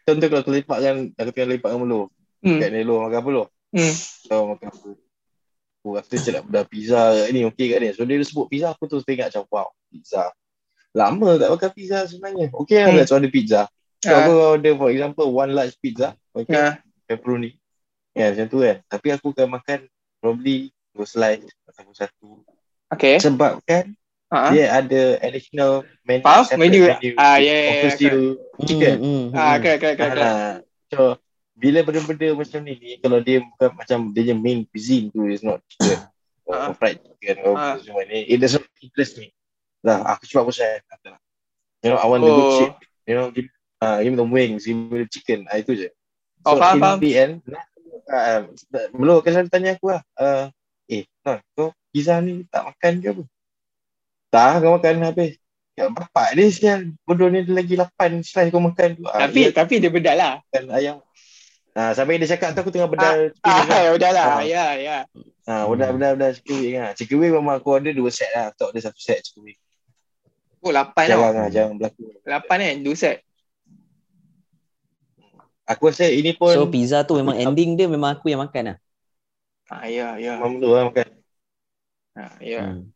Contoh 0.05 0.27
kalau 0.27 0.41
aku 0.41 0.51
lepakkan, 0.51 1.13
aku 1.15 1.29
tengah 1.31 1.49
lepakkan 1.55 1.79
melu. 1.79 2.09
Hmm. 2.41 2.57
Kat 2.57 2.69
Nelo 2.73 3.05
makan 3.05 3.19
apa 3.21 3.29
lu? 3.29 3.43
Hmm. 3.71 3.95
So 4.27 4.51
makan 4.51 4.67
apa? 4.67 4.89
Aku 5.81 5.97
rasa 5.97 6.13
macam 6.13 6.31
nak 6.37 6.43
benda 6.45 6.61
pizza 6.69 6.99
kat 7.17 7.29
ni, 7.33 7.41
okey 7.49 7.65
kat 7.73 7.79
ni. 7.81 7.89
So 7.97 8.05
dia 8.05 8.21
sebut 8.21 8.45
pizza, 8.51 8.69
aku 8.69 8.85
terus 8.85 9.01
tengok 9.01 9.27
macam, 9.31 9.43
wow, 9.49 9.67
pizza. 9.89 10.29
Lama 10.93 11.39
tak 11.39 11.49
makan 11.55 11.69
pizza 11.73 11.97
sebenarnya. 12.05 12.47
Okey 12.53 12.75
lah, 12.77 12.87
Hmm. 12.91 12.97
let's 13.01 13.09
order 13.15 13.31
pizza. 13.31 13.65
So 14.03 14.11
Ah. 14.11 14.27
aku 14.27 14.31
order 14.37 14.73
for 14.77 14.89
example, 14.91 15.27
one 15.31 15.51
large 15.55 15.73
pizza. 15.81 16.13
Okay, 16.35 16.53
Ha. 16.53 16.77
pepperoni. 17.09 17.55
Ya, 18.11 18.29
macam 18.35 18.45
tu 18.51 18.59
kan. 18.59 18.77
Tapi 18.85 19.07
aku 19.09 19.31
akan 19.31 19.47
makan 19.55 19.79
probably 20.19 20.69
dua 20.91 21.07
slice 21.07 21.47
ataupun 21.65 21.95
satu. 21.95 22.29
Okay. 22.91 23.17
Sebab 23.23 23.63
kan, 23.63 23.95
Ha. 24.31 24.51
dia 24.51 24.67
ada 24.71 25.01
additional 25.23 25.83
menu. 26.03 26.23
Faham? 26.23 26.43
separate 26.43 26.71
Menu. 26.71 26.81
Ah, 27.15 27.39
ya, 27.39 27.51
ya, 27.51 27.55
ya, 27.55 27.69
Offer 27.71 27.89
still 27.95 28.19
chicken. 28.63 28.95
Hmm, 28.99 29.25
hmm, 29.31 29.35
Ah, 29.35 29.55
hmm. 29.55 29.61
correct, 29.63 29.79
correct, 29.79 29.97
correct. 29.97 30.13
correct. 30.13 30.35
Ah, 30.35 30.55
so 30.91 30.99
bila 31.61 31.85
benda-benda 31.85 32.33
macam 32.33 32.59
ni 32.65 32.73
ni 32.75 32.91
kalau 32.97 33.21
dia 33.21 33.37
bukan 33.39 33.69
macam 33.77 33.97
dia 34.09 34.25
punya 34.25 34.35
main 34.35 34.59
cuisine 34.65 35.13
tu 35.13 35.29
is 35.29 35.45
not 35.45 35.61
chicken 35.69 36.01
or 36.43 36.57
Ah. 36.57 36.73
fried 36.73 36.97
chicken 36.97 37.37
or 37.45 37.53
Ah. 37.53 37.77
semua 37.77 38.01
ni 38.03 38.25
it 38.25 38.41
doesn't 38.41 38.65
interest 38.81 39.15
me 39.15 39.29
lah 39.81 40.01
aku 40.09 40.25
cuma 40.25 40.41
bosan 40.43 40.81
you 41.79 41.87
know 41.87 41.97
I 41.97 42.05
want 42.05 42.21
the 42.21 42.31
good 42.31 42.41
Oh. 42.43 42.57
shit 42.57 42.73
you 43.05 43.13
know 43.13 43.29
give, 43.29 43.45
uh, 43.77 44.01
give 44.01 44.09
me 44.09 44.17
the 44.17 44.25
wings 44.25 44.65
give 44.65 44.73
me 44.75 44.97
the 44.97 45.07
chicken 45.07 45.45
ah, 45.47 45.55
itu 45.55 45.77
je 45.77 45.89
Oh, 46.41 46.57
faham, 46.57 46.73
in 46.73 46.81
faham. 46.81 46.97
the 46.97 47.11
end 47.13 47.33
uh, 48.09 48.41
belum 48.91 49.21
akan 49.21 49.31
selalu 49.31 49.49
tanya 49.49 49.77
aku 49.77 49.85
lah 49.87 50.01
uh, 50.17 50.49
eh 50.87 51.05
non, 51.21 51.37
kau 51.53 51.69
pizza 51.87 52.17
ni 52.17 52.41
tak 52.47 52.65
makan 52.65 52.93
ke 52.97 53.07
apa 53.07 53.23
tak 54.27 54.51
kau 54.59 54.73
makan 54.75 55.05
habis 55.05 55.37
Ya, 55.71 55.87
bapak 55.87 56.35
dia 56.35 56.51
sial. 56.51 56.91
Bodoh 57.07 57.31
ni 57.31 57.47
lagi 57.47 57.79
8 57.79 57.95
slice 58.21 58.51
kau 58.51 58.59
makan 58.59 58.91
tu. 58.91 59.07
Ah, 59.07 59.23
Tapi 59.23 59.47
dia 59.47 59.55
tapi 59.55 59.79
dia 59.79 59.87
bedal 59.87 60.19
lah. 60.19 60.33
makan 60.43 60.63
ayam. 60.67 60.97
Ah, 61.71 61.95
sampai 61.95 62.19
dia 62.19 62.27
cakap 62.35 62.51
tu 62.51 62.59
aku 62.67 62.71
tengah 62.75 62.91
bedal 62.91 63.31
chicken 63.31 63.47
Ah, 63.47 63.63
wing 63.63 63.71
lah. 63.71 63.79
ya, 63.79 63.91
bedal 63.95 64.11
lah. 64.11 64.25
Ah. 64.27 64.41
Ya, 64.43 64.65
ya. 64.75 64.97
Ah, 65.47 65.63
bedal 65.71 65.89
bedal 65.95 66.11
bedal 66.19 66.31
chicken 66.35 66.55
wing 66.59 66.75
lah. 66.75 66.91
Chicken 66.91 67.15
wing 67.15 67.31
memang 67.31 67.55
aku 67.63 67.67
order 67.71 67.93
dua 67.95 68.11
set 68.11 68.27
lah. 68.35 68.51
Tak 68.51 68.75
order 68.75 68.83
satu 68.83 68.99
set 68.99 69.23
chicken 69.23 69.47
wing. 69.47 69.59
Oh, 70.61 70.69
lapan 70.75 71.05
Jarang 71.07 71.23
tau. 71.23 71.39
lah, 71.39 71.47
jarang 71.49 71.73
berlaku. 71.79 72.03
Lapan 72.27 72.57
kan, 72.59 72.77
dua 72.83 72.95
set. 72.99 73.17
Aku 75.63 75.87
rasa 75.87 76.11
ini 76.11 76.35
pun 76.35 76.51
So 76.51 76.67
pizza 76.67 77.07
tu 77.07 77.15
memang 77.15 77.39
ending 77.39 77.79
dia 77.79 77.87
memang 77.87 78.19
aku 78.19 78.27
yang 78.27 78.43
makan 78.43 78.75
lah. 78.75 78.77
Ah, 79.71 79.87
ya, 79.87 80.19
ya. 80.19 80.35
memang 80.43 80.59
perlu 80.59 80.75
lah 80.75 80.83
makan. 80.91 81.07
Ah, 82.19 82.35
ya. 82.43 82.61
Hmm. 82.67 82.91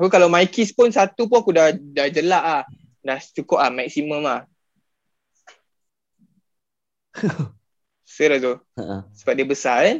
Aku 0.00 0.08
kalau 0.08 0.32
my 0.32 0.48
kiss 0.48 0.72
pun 0.72 0.88
satu 0.88 1.28
pun 1.28 1.44
aku 1.44 1.52
dah 1.52 1.76
dah 1.76 2.08
jelak 2.08 2.42
ah. 2.42 2.64
Dah 3.04 3.20
cukup 3.36 3.60
ah 3.60 3.68
maksimum 3.68 4.24
ah. 4.24 4.48
Serius 8.14 8.40
tu. 8.46 8.54
Ha-ha. 8.78 9.02
Sebab 9.10 9.32
dia 9.34 9.46
besar 9.46 9.82
kan. 9.82 9.98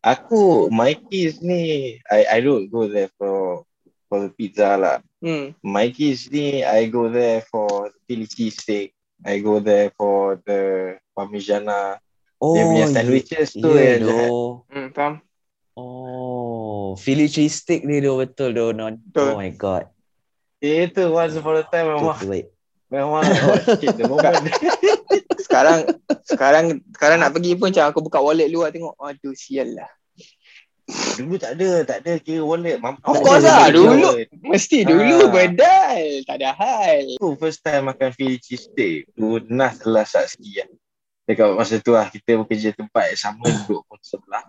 Aku, 0.00 0.72
my 0.72 0.96
kids 0.96 1.44
ni, 1.44 1.98
I 2.08 2.20
I 2.24 2.38
don't 2.40 2.72
go 2.72 2.88
there 2.88 3.12
for 3.20 3.68
for 4.08 4.24
the 4.24 4.30
pizza 4.32 4.80
lah. 4.80 5.04
Hmm. 5.20 5.52
My 5.60 5.92
kids 5.92 6.32
ni, 6.32 6.64
I 6.64 6.88
go 6.88 7.12
there 7.12 7.44
for 7.44 7.92
the 7.92 7.98
Philly 8.08 8.24
cheesesteak. 8.24 8.96
I 9.20 9.44
go 9.44 9.60
there 9.60 9.92
for 9.92 10.40
the 10.48 10.96
Parmigiana. 11.12 12.00
Oh, 12.40 12.52
dia 12.56 12.68
punya 12.68 12.86
sandwiches 12.88 13.52
tu 13.56 13.76
yeah, 13.76 13.96
yang 13.96 14.08
jahat. 14.08 14.28
doh. 14.28 14.48
Hmm, 14.68 14.88
faham? 14.92 15.14
Oh, 15.76 16.96
Philly 16.96 17.28
cheesesteak 17.28 17.84
ni 17.84 18.00
doh 18.00 18.16
betul 18.16 18.56
doh. 18.56 18.72
No. 18.72 18.92
Betul. 18.92 19.36
Oh 19.36 19.36
my 19.36 19.52
god. 19.52 19.92
Itu 20.62 21.12
once 21.12 21.36
upon 21.36 21.60
a 21.60 21.64
time 21.68 21.92
memang 21.92 22.16
memang 22.88 23.24
oh 23.26 23.58
shit 23.76 23.92
the 23.92 24.08
moment. 24.08 24.40
Sekarang 25.56 25.78
sekarang 26.28 26.64
sekarang 26.92 27.18
nak 27.24 27.32
pergi 27.32 27.56
pun 27.56 27.72
macam 27.72 27.84
aku 27.88 28.00
buka 28.04 28.20
wallet 28.20 28.52
lah 28.52 28.68
tengok. 28.68 28.92
Aduh 29.00 29.32
sial 29.32 29.72
lah. 29.72 29.88
Dulu 31.16 31.34
tak 31.40 31.56
ada, 31.58 31.82
tak 31.82 31.98
ada 32.04 32.12
kira 32.20 32.44
wallet. 32.44 32.76
Mampu. 32.76 33.00
Of 33.08 33.24
course 33.24 33.48
lah. 33.48 33.72
Dulu 33.72 34.20
wallet. 34.20 34.28
mesti 34.44 34.84
dulu 34.84 35.26
Ah. 35.26 35.32
bedal. 35.32 36.02
Tak 36.28 36.36
ada 36.44 36.50
hal. 36.52 37.16
Aku 37.16 37.34
first 37.40 37.64
time 37.64 37.88
makan 37.88 38.12
Philly 38.12 38.36
cheesesteak 38.36 39.08
tu 39.16 39.40
Nas 39.48 39.80
telah 39.80 40.04
saksi 40.04 40.50
lah 40.60 40.68
Dekat 41.26 41.58
masa 41.58 41.82
tu 41.82 41.90
lah 41.90 42.06
Kita 42.06 42.38
bekerja 42.38 42.70
tempat 42.70 43.10
yang 43.10 43.18
sama 43.18 43.50
Duduk 43.50 43.82
pun 43.90 43.98
sebelah 43.98 44.44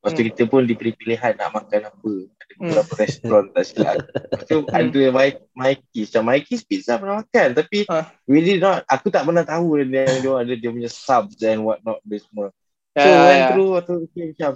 Lepas 0.00 0.16
tu 0.16 0.22
Hmm. 0.24 0.28
kita 0.32 0.42
pun 0.48 0.64
diberi 0.64 0.96
pilihan 0.96 1.36
nak 1.36 1.52
makan 1.52 1.92
apa. 1.92 2.12
Ada 2.24 2.52
beberapa 2.56 2.92
restoran 2.96 3.44
tak 3.52 3.64
silap. 3.68 3.96
Lepas 4.00 4.42
tu 4.48 4.58
ada 4.80 5.02
My- 5.12 5.44
Mikey's. 5.52 6.08
Macam 6.08 6.24
Mikey's 6.24 6.64
pizza 6.64 6.96
pernah 6.96 7.20
makan. 7.20 7.48
Tapi 7.52 7.78
Ah. 7.84 8.08
really 8.24 8.56
not. 8.56 8.80
Aku 8.88 9.12
tak 9.12 9.28
pernah 9.28 9.44
tahu 9.44 9.76
dia, 9.84 10.08
dia 10.08 10.32
ada 10.32 10.52
dia 10.56 10.70
punya 10.72 10.88
subs 10.88 11.36
and 11.44 11.60
what 11.60 11.84
not 11.84 12.00
dia 12.00 12.16
semua. 12.16 12.48
So 12.90 13.04
ya, 13.04 13.16
went 13.22 13.36
ya. 13.38 13.48
through 13.52 13.70
waktu 13.76 13.92
okay, 14.02 14.24
macam 14.32 14.52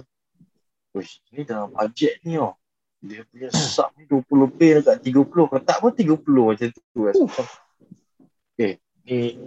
Uish, 0.91 1.13
ni 1.29 1.45
dalam 1.45 1.69
budget 1.69 2.17
ni 2.25 2.35
oh. 2.35 2.57
Dia 2.99 3.21
punya 3.29 3.53
sub 3.53 3.93
ni 3.95 4.09
20 4.09 4.25
lebih 4.49 4.81
dekat 4.81 4.97
30. 5.05 5.45
Kalau 5.45 5.61
tak 5.61 5.77
pun 5.77 5.91
30 5.93 6.17
macam 6.49 6.67
tu. 6.73 6.99
Rasa 7.05 7.21
eh, 8.57 8.73
ni 9.05 9.37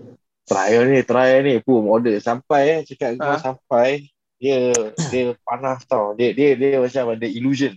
trial 0.47 0.83
ni, 0.87 1.01
trial 1.03 1.41
ni. 1.43 1.55
Pum, 1.59 1.91
order. 1.91 2.15
Sampai 2.23 2.63
eh, 2.71 2.81
cakap 2.87 3.19
Ah. 3.19 3.35
sampai. 3.43 4.07
Dia 4.38 4.72
dia 5.11 5.35
panas 5.42 5.83
tau. 5.85 6.14
Dia 6.14 6.31
dia 6.33 6.55
dia 6.55 6.79
macam 6.79 7.14
ada 7.14 7.27
illusion. 7.27 7.74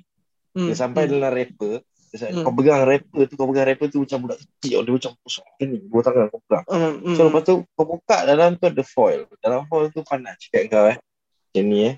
Hmm, 0.53 0.69
Dia 0.69 0.75
sampai 0.77 1.05
hmm. 1.05 1.11
dalam 1.17 1.31
rapper. 1.33 1.75
Dia, 1.81 1.87
Hmm. 2.27 2.43
Kau 2.43 2.51
pegang 2.51 2.83
rapper 2.83 3.23
tu, 3.23 3.33
kau 3.39 3.47
pegang 3.47 3.71
rapper 3.71 3.87
tu 3.87 4.03
macam 4.03 4.27
budak 4.27 4.37
kecil. 4.43 4.83
Dia 4.83 4.91
macam 4.91 5.11
pusat 5.23 5.47
macam 5.47 5.67
ni. 5.71 5.77
Dua 5.79 6.01
tangan 6.03 6.25
kau 6.27 6.39
pegang. 6.43 6.65
Hmm, 6.67 6.93
hmm. 6.99 7.15
So 7.15 7.21
lepas 7.31 7.41
tu 7.47 7.53
kau 7.71 7.85
buka 7.87 8.17
dalam 8.27 8.59
tu 8.59 8.67
ada 8.67 8.83
foil. 8.83 9.21
Dalam 9.39 9.63
foil 9.71 9.87
tu 9.95 10.03
panas 10.03 10.35
cakap 10.35 10.63
kau 10.67 10.85
eh. 10.91 10.97
Macam 10.99 11.63
ni 11.71 11.79
eh. 11.87 11.95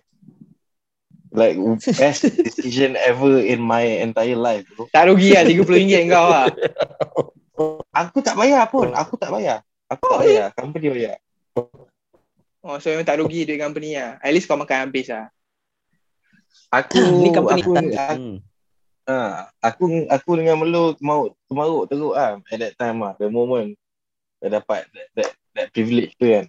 Like 1.34 1.58
best 1.98 2.30
decision 2.46 2.94
ever 2.94 3.42
in 3.42 3.58
my 3.58 3.82
entire 3.82 4.38
life 4.38 4.70
bro. 4.78 4.86
Tak 4.94 5.10
rugi 5.10 5.34
lah 5.34 5.50
RM30 5.50 6.06
kau 6.06 6.28
lah. 6.30 6.46
Aku 7.90 8.22
tak 8.22 8.38
bayar 8.38 8.70
pun. 8.70 8.94
Aku 8.94 9.18
tak 9.18 9.34
bayar. 9.34 9.66
Aku 9.90 10.04
tak 10.14 10.18
Oh, 10.18 10.22
bayar. 10.22 10.48
Company 10.54 10.88
bayar. 10.94 11.18
Oh, 12.64 12.80
so 12.80 12.88
memang 12.88 13.04
tak 13.04 13.20
rugi 13.20 13.44
duit 13.44 13.60
company 13.60 14.00
lah. 14.00 14.16
At 14.24 14.32
least 14.32 14.48
kau 14.48 14.56
makan 14.56 14.88
habis 14.88 15.12
lah. 15.12 15.28
Aku 16.72 16.96
Ni 17.20 17.30
company 17.30 17.60
aku, 17.62 17.72
tak- 17.76 17.92
aku, 17.92 18.16
Hmm. 18.16 18.38
ha, 19.04 19.18
aku 19.60 19.84
aku 20.08 20.30
dengan 20.40 20.56
Melo 20.58 20.96
mau 21.04 21.28
kemaruk 21.46 21.92
teruk 21.92 22.16
ah 22.16 22.40
at 22.40 22.58
that 22.58 22.74
time 22.80 23.04
ah 23.04 23.14
the 23.20 23.28
moment 23.28 23.76
dah 24.40 24.58
dapat 24.58 24.88
that, 24.96 25.08
that, 25.14 25.30
that 25.54 25.68
privilege 25.70 26.16
tu 26.16 26.32
kan. 26.32 26.46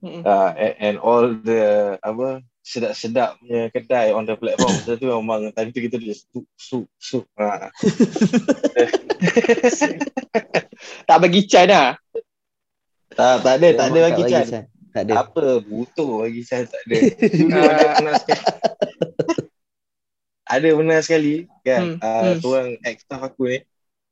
Hmm. 0.00 0.24
uh, 0.24 0.50
and, 0.56 0.74
and 0.80 0.96
all 0.96 1.28
the 1.28 1.60
apa 2.00 2.40
sedap-sedap 2.64 3.36
punya 3.36 3.68
kedai 3.68 4.16
on 4.16 4.24
the 4.24 4.32
platform 4.32 4.72
Masa 4.80 4.96
tu 4.96 5.04
memang 5.04 5.52
time 5.52 5.70
tu 5.70 5.80
kita 5.84 6.00
just 6.00 6.24
sup 6.32 6.48
sup 6.56 6.86
sup 6.96 7.24
ha. 7.36 7.68
Tak 11.04 11.18
bagi 11.20 11.44
can 11.44 11.68
lah. 11.68 11.88
tak 13.12 13.44
tak 13.44 13.54
ada 13.60 13.68
tak 13.76 13.86
ada 13.92 13.98
bagi 14.08 14.22
bagi 14.24 14.32
Chan 14.32 14.44
Chan. 14.48 14.64
Tak 14.90 15.02
ada. 15.06 15.12
apa 15.22 15.62
butuh 15.62 16.26
bagi 16.26 16.42
Chan 16.42 16.66
tak 16.66 16.82
ada 16.86 16.98
dulu 17.30 17.58
Ah. 17.58 17.70
ada 17.70 17.86
pernah 17.94 18.14
sekali. 18.18 18.44
Ada 20.50 20.68
pernah 20.74 20.98
sekali 20.98 21.34
kan? 21.62 21.82
Hmm, 21.82 21.96
uh, 22.02 22.22
hmm. 22.26 22.38
seorang 22.42 22.68
ex 22.82 22.96
staff 23.06 23.22
aku 23.22 23.42
ni 23.46 23.58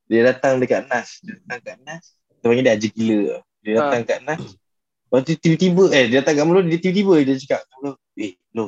dia 0.09 0.21
datang 0.25 0.57
dekat 0.63 0.87
NAS. 0.89 1.21
Dia 1.21 1.35
datang 1.43 1.61
kat 1.67 1.77
NAS 1.83 2.05
dia 2.39 2.47
panggil 2.47 2.65
dia 2.65 2.75
Haji 2.79 2.89
Gila. 2.95 3.23
Dia 3.67 3.73
Ah. 3.75 3.79
datang 3.83 4.03
kat 4.07 4.21
NAS. 4.23 4.43
Lepas 5.09 5.21
tu 5.25 5.33
tiba-tiba 5.41 5.85
eh 5.97 6.05
dia 6.13 6.17
datang 6.21 6.35
kat 6.37 6.45
dia 6.69 6.79
tiba-tiba 6.79 7.15
dia 7.25 7.35
cakap 7.41 7.61
Melo 7.75 7.97
eh 8.21 8.33
Melo 8.53 8.67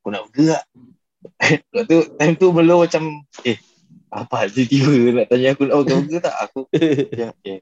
kau 0.00 0.10
nak 0.10 0.26
bergerak 0.26 0.64
Lepas 1.70 1.84
tu 1.86 1.98
time 2.18 2.34
tu 2.34 2.46
Melo 2.50 2.82
macam 2.82 3.02
eh 3.46 3.56
apa 4.10 4.50
tiba-tiba 4.50 5.22
nak 5.22 5.26
tanya 5.30 5.48
aku 5.54 5.62
oh 5.70 5.82
kau 5.86 6.02
bergerak 6.02 6.24
tak? 6.26 6.36
Aku 6.50 6.60
macam 7.14 7.30
eh 7.46 7.58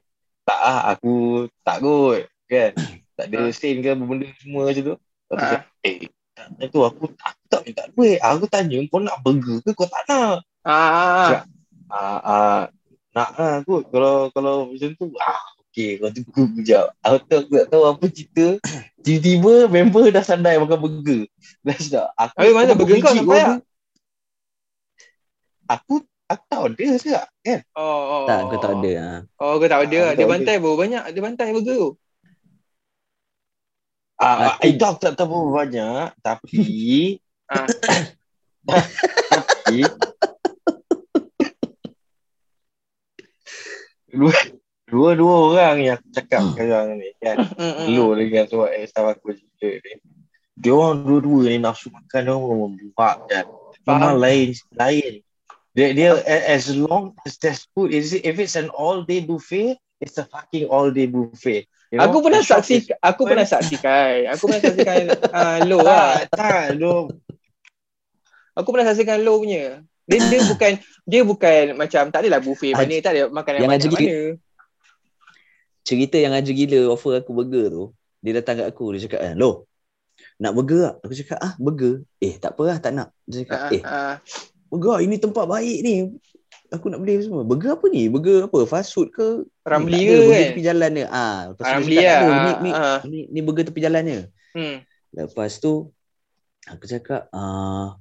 tak 0.49 0.59
ah 0.65 0.81
aku 0.89 1.13
tak 1.61 1.77
kot 1.77 2.25
kan 2.49 2.73
tak 3.19 3.27
ada 3.27 3.37
Ah. 3.41 3.51
sen 3.51 3.75
ke 3.77 3.91
benda 3.91 4.25
semua 4.39 4.61
macam 4.63 4.83
tu 4.85 4.95
Lepas 4.95 5.27
tu 5.29 5.35
Ah. 5.35 5.51
cakap, 5.51 5.63
eh 5.83 5.95
tak 6.31 6.67
tu 6.71 6.79
aku, 6.79 7.03
aku 7.11 7.43
tak 7.45 7.61
minta 7.61 7.83
duit 7.91 8.17
aku 8.17 8.45
tanya 8.47 8.79
kau 8.87 8.97
nak 8.97 9.19
burger 9.19 9.59
ke 9.59 9.71
kau 9.73 9.83
tak 9.85 10.07
nak 10.07 10.39
Ah, 10.61 10.71
ah, 10.71 11.29
ah, 11.89 12.19
ah, 12.21 12.59
nak 13.09 13.29
lah 13.33 13.53
kot 13.61 13.83
kalau 13.87 14.29
kalau 14.29 14.55
macam 14.69 14.89
tu 14.93 15.11
ah 15.17 15.35
okey 15.65 15.97
kau 15.97 16.07
tunggu 16.09 16.43
kejap 16.55 16.95
aku 16.99 17.17
tu 17.21 17.35
aku 17.35 17.51
tak 17.53 17.67
tahu 17.67 17.83
apa 17.85 18.05
cerita 18.07 18.45
tiba-tiba 18.99 19.53
member 19.67 20.07
dah 20.09 20.21
sandai 20.21 20.55
makan 20.55 20.79
burger 20.79 21.21
dah 21.59 21.75
sedap 21.75 22.07
aku 22.13 22.35
Habis 22.37 22.53
mana 22.53 22.69
aku 22.69 22.79
burger 22.79 22.97
kau 22.99 23.11
sampai 23.11 23.27
order. 23.35 23.43
tak? 23.45 23.59
aku 25.69 25.93
aku 26.25 26.43
tak 26.45 26.59
order 26.61 26.89
juga 26.95 27.19
kan 27.41 27.59
Oh, 27.73 28.01
oh. 28.05 28.23
Tak, 28.25 28.39
kau 28.45 28.59
tak 28.59 28.73
ada. 28.75 28.91
Ha. 28.95 29.11
Oh, 29.37 29.53
kau 29.55 29.65
tak 29.65 29.79
order. 29.81 30.01
Ah, 30.03 30.13
Dia 30.13 30.21
tak 30.21 30.29
bantai 30.29 30.55
berapa 30.55 30.77
banyak? 30.77 31.03
Dia 31.09 31.21
bantai 31.23 31.47
burger 31.49 31.75
tu. 31.75 31.89
Ah, 34.19 34.55
Aku- 34.55 34.67
itu 34.67 34.83
aku 34.83 34.99
tak 34.99 35.15
tahu 35.15 35.27
berapa 35.31 35.49
banyak 35.63 36.07
tapi 36.19 36.59
Ah. 37.49 37.65
tapi 39.33 39.89
dua 44.09 44.33
dua 44.85 45.09
dua 45.13 45.33
orang 45.49 45.77
yang 45.81 45.95
aku 45.97 46.07
cakap 46.13 46.41
sekarang 46.53 46.97
ni 46.97 47.09
kan 47.17 47.37
Hmm, 47.57 47.73
hmm. 47.73 47.87
Lu 47.93 48.13
dengan 48.13 48.45
suara 48.45 48.73
ex 48.73 48.93
staff 48.93 49.05
aku 49.13 49.33
cerita 49.57 49.89
ni. 49.97 50.01
Dia 50.59 50.75
orang 50.75 51.07
dua-dua 51.07 51.49
ni 51.49 51.57
nafsu 51.57 51.87
makan 51.89 52.21
dia 52.21 52.35
orang 52.35 52.59
membuat 52.75 53.17
kan. 53.25 53.45
Memang 53.87 54.19
lain 54.19 54.51
lain. 54.75 55.13
Dia 55.71 55.87
dia 55.95 56.09
a- 56.19 56.45
as 56.51 56.67
long 56.69 57.15
as 57.23 57.39
there's 57.39 57.63
food 57.71 57.89
is 57.89 58.11
it, 58.11 58.25
if 58.25 58.35
it's 58.37 58.59
an 58.59 58.67
all 58.69 59.01
day 59.01 59.23
buffet, 59.23 59.79
it's 59.97 60.19
a 60.19 60.25
fucking 60.27 60.67
all 60.67 60.91
day 60.91 61.07
buffet. 61.07 61.65
You 61.89 61.97
know? 61.97 62.05
Aku 62.05 62.21
pernah 62.21 62.45
saksi, 62.45 62.73
is- 62.85 62.93
aku 63.01 63.21
pernah 63.25 63.45
saksikan. 63.49 64.13
Aku 64.37 64.45
pernah 64.45 64.61
saksikan 64.61 65.03
uh, 65.33 65.57
low 65.65 65.81
lah. 65.81 66.21
tak, 66.29 66.37
tak, 66.37 66.65
no. 66.77 67.09
Aku 68.53 68.69
pernah 68.69 68.93
saksikan 68.93 69.25
low 69.25 69.41
punya. 69.41 69.81
Dia, 70.05 70.17
dia 70.29 70.39
bukan 70.53 70.71
dia 71.09 71.21
bukan 71.25 71.73
macam 71.73 72.13
tak 72.13 72.21
adalah 72.21 72.41
buffet 72.41 72.77
mana 72.77 72.93
tak 73.01 73.13
ada 73.17 73.23
makanan 73.33 73.57
Yang 73.65 73.71
banyak 73.73 73.89
mana. 73.89 74.17
Cerita 75.81 76.17
yang 76.21 76.33
aja 76.37 76.51
gila 76.53 76.93
offer 76.93 77.17
aku 77.17 77.33
burger 77.33 77.65
tu. 77.73 77.83
Dia 78.21 78.37
datang 78.37 78.61
kat 78.61 78.67
aku. 78.69 78.93
Dia 78.93 79.09
cakap, 79.09 79.19
eh, 79.25 79.33
Loh, 79.33 79.65
nak 80.37 80.53
burger 80.53 80.81
tak? 80.85 80.95
Aku 81.01 81.13
cakap, 81.17 81.39
ah, 81.41 81.53
burger. 81.57 82.05
Eh, 82.21 82.37
tak 82.37 82.53
apa 82.53 82.63
lah, 82.69 82.77
tak 82.77 82.91
nak. 82.93 83.09
Dia 83.25 83.41
cakap, 83.41 83.57
Ah, 83.57 83.69
eh, 83.73 83.81
ah. 83.81 84.15
burger 84.69 85.01
ini 85.01 85.17
tempat 85.17 85.49
baik 85.49 85.77
ni. 85.81 85.95
Aku 86.69 86.85
nak 86.87 87.01
beli 87.01 87.17
semua. 87.19 87.41
Burger 87.41 87.73
apa 87.73 87.85
ni? 87.89 88.05
Burger 88.07 88.45
apa? 88.45 88.59
Fast 88.63 88.93
food 88.93 89.09
ke? 89.09 89.41
Ramli 89.65 89.89
Tak 89.91 89.99
ke 89.99 90.05
ada, 90.05 90.17
burger 90.19 90.29
kan? 90.29 90.47
tepi 90.53 90.61
jalan 90.61 90.89
ni. 90.93 91.03
Ah, 91.03 91.37
lepas 91.49 91.63
dia 91.63 91.73
Ramli 91.73 91.95
lah. 91.95 92.03
tak 92.03 92.21
ada, 92.21 92.29
Ni, 92.29 92.51
ni, 92.61 92.71
Ah, 92.71 92.97
ni, 93.03 93.19
ni 93.27 93.39
burger 93.41 93.65
tepi 93.65 93.79
jalannya. 93.81 94.19
Hmm. 94.53 94.77
Lepas 95.09 95.51
tu 95.57 95.89
aku 96.65 96.85
cakap 96.85 97.25
ah 97.31 97.97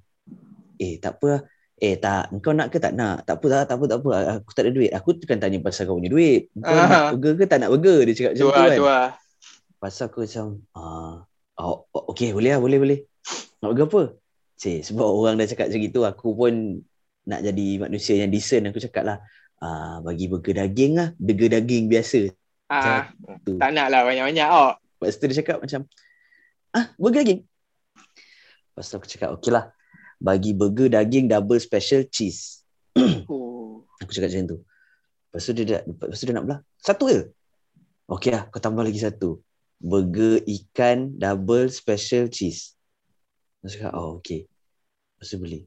eh 0.76 1.00
tak 1.00 1.16
apa 1.16 1.26
lah. 1.26 1.42
Eh 1.78 1.94
tak, 1.94 2.34
kau 2.42 2.50
nak 2.50 2.68
ke 2.68 2.76
tak 2.76 2.92
nak? 2.92 3.22
Tak 3.22 3.38
apa 3.38 3.46
tak, 3.48 3.62
tak 3.64 3.74
apa 3.78 3.84
tak 3.86 3.98
apa. 4.02 4.10
Aku 4.42 4.50
tak 4.50 4.62
ada 4.66 4.72
duit. 4.74 4.90
Aku 4.90 5.08
kan 5.22 5.38
tanya 5.38 5.58
pasal 5.62 5.86
kau 5.86 5.94
punya 5.94 6.10
duit. 6.10 6.50
Kau 6.52 6.68
Ah. 6.68 6.84
nak 6.84 7.02
burger 7.14 7.32
ke 7.34 7.44
tak 7.46 7.58
nak 7.62 7.70
burger? 7.70 7.98
Dia 8.04 8.12
cakap 8.12 8.32
macam 8.34 8.44
tu 8.44 8.50
lah, 8.50 8.66
kan. 8.68 8.78
lah. 8.82 9.06
Pasal 9.78 10.04
aku 10.10 10.18
macam 10.26 10.46
ah 10.74 11.14
oh, 11.56 11.86
oh, 11.88 12.04
okey 12.12 12.34
boleh 12.34 12.52
lah, 12.52 12.60
boleh 12.60 12.78
boleh. 12.78 12.98
Nak 13.58 13.68
burger 13.72 13.86
apa? 13.86 14.02
Cik, 14.58 14.78
sebab 14.84 15.06
orang 15.06 15.38
dah 15.38 15.46
cakap 15.46 15.70
macam 15.70 15.82
itu, 15.82 16.00
aku 16.02 16.28
pun 16.34 16.52
nak 17.28 17.44
jadi 17.44 17.66
manusia 17.84 18.16
yang 18.16 18.32
decent. 18.32 18.72
Aku 18.72 18.80
cakap 18.80 19.04
lah, 19.04 19.18
ah, 19.60 20.00
bagi 20.00 20.32
burger 20.32 20.56
daging 20.56 20.96
lah. 20.96 21.08
Burger 21.20 21.60
daging 21.60 21.92
biasa. 21.92 22.32
Ah, 22.72 23.12
tak 23.44 23.70
nak 23.76 23.86
lah 23.92 24.08
banyak-banyak. 24.08 24.48
Oh. 24.48 24.72
Lepas 24.98 25.20
tu 25.20 25.28
dia 25.28 25.36
cakap 25.44 25.60
macam, 25.60 25.84
ah, 26.72 26.88
burger 26.96 27.20
daging. 27.20 27.40
Lepas 28.72 28.84
tu 28.88 28.94
aku 28.96 29.08
cakap, 29.08 29.28
okey 29.36 29.52
lah. 29.52 29.68
Bagi 30.18 30.56
burger 30.56 30.88
daging 30.88 31.28
double 31.28 31.60
special 31.60 32.08
cheese. 32.08 32.64
Oh. 33.28 33.84
Aku 34.00 34.10
cakap 34.10 34.32
macam 34.32 34.56
tu. 34.56 34.58
Lepas 35.28 35.42
tu 35.44 35.52
dia, 35.52 35.64
dah, 35.68 35.82
lepas 35.84 36.16
tu 36.16 36.24
dia 36.24 36.34
nak 36.34 36.44
belah. 36.48 36.60
Satu 36.80 37.04
je. 37.12 37.22
Okey 38.08 38.32
lah, 38.32 38.48
kau 38.48 38.58
tambah 38.58 38.80
lagi 38.80 39.04
satu. 39.04 39.44
Burger 39.78 40.40
ikan 40.42 41.14
double 41.14 41.68
special 41.68 42.32
cheese. 42.32 42.72
Aku 43.60 43.68
cakap, 43.68 43.92
oh 43.94 44.18
okey. 44.18 44.48
Lepas 45.18 45.28
tu 45.28 45.36
beli. 45.38 45.60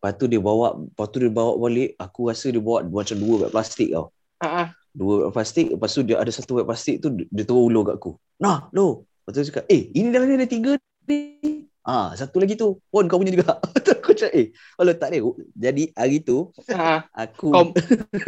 Lepas 0.00 0.16
tu 0.16 0.24
dia 0.32 0.40
bawa, 0.40 0.80
lepas 0.80 1.06
tu 1.12 1.20
dia 1.20 1.28
bawa 1.28 1.60
balik, 1.60 1.92
aku 2.00 2.32
rasa 2.32 2.48
dia 2.48 2.56
bawa 2.56 2.80
macam 2.88 3.20
dua 3.20 3.34
beg 3.44 3.52
plastik 3.52 3.92
tau. 3.92 4.08
Ah. 4.40 4.72
Dua 4.96 5.28
beg 5.28 5.36
plastik, 5.36 5.68
lepas 5.76 5.92
tu 5.92 6.00
dia 6.00 6.16
ada 6.16 6.32
satu 6.32 6.56
beg 6.56 6.64
plastik 6.64 7.04
tu, 7.04 7.12
dia 7.12 7.44
terus 7.44 7.60
ulur 7.60 7.84
kat 7.84 8.00
aku. 8.00 8.16
Nah, 8.40 8.72
lo. 8.72 9.04
Lepas 9.20 9.30
tu 9.36 9.38
dia 9.44 9.48
cakap, 9.52 9.64
eh, 9.68 9.92
ini 9.92 10.08
dalam 10.08 10.24
ni 10.24 10.40
ada 10.40 10.48
tiga 10.48 10.80
ni. 11.04 11.20
Ah, 11.84 12.16
satu 12.16 12.40
lagi 12.40 12.56
tu. 12.56 12.80
Pun 12.88 13.04
kau 13.12 13.20
punya 13.20 13.36
juga. 13.36 13.60
Aku 14.00 14.16
cakap, 14.16 14.32
eh, 14.32 14.56
kau 14.74 14.88
letak 14.88 15.12
dia. 15.12 15.20
Jadi 15.52 15.92
hari 15.92 16.24
tu, 16.24 16.48
Ah, 16.72 17.04
aku 17.12 17.52
Kau 17.52 17.64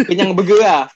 kenyang 0.04 0.36
burger 0.36 0.60
lah. 0.60 0.92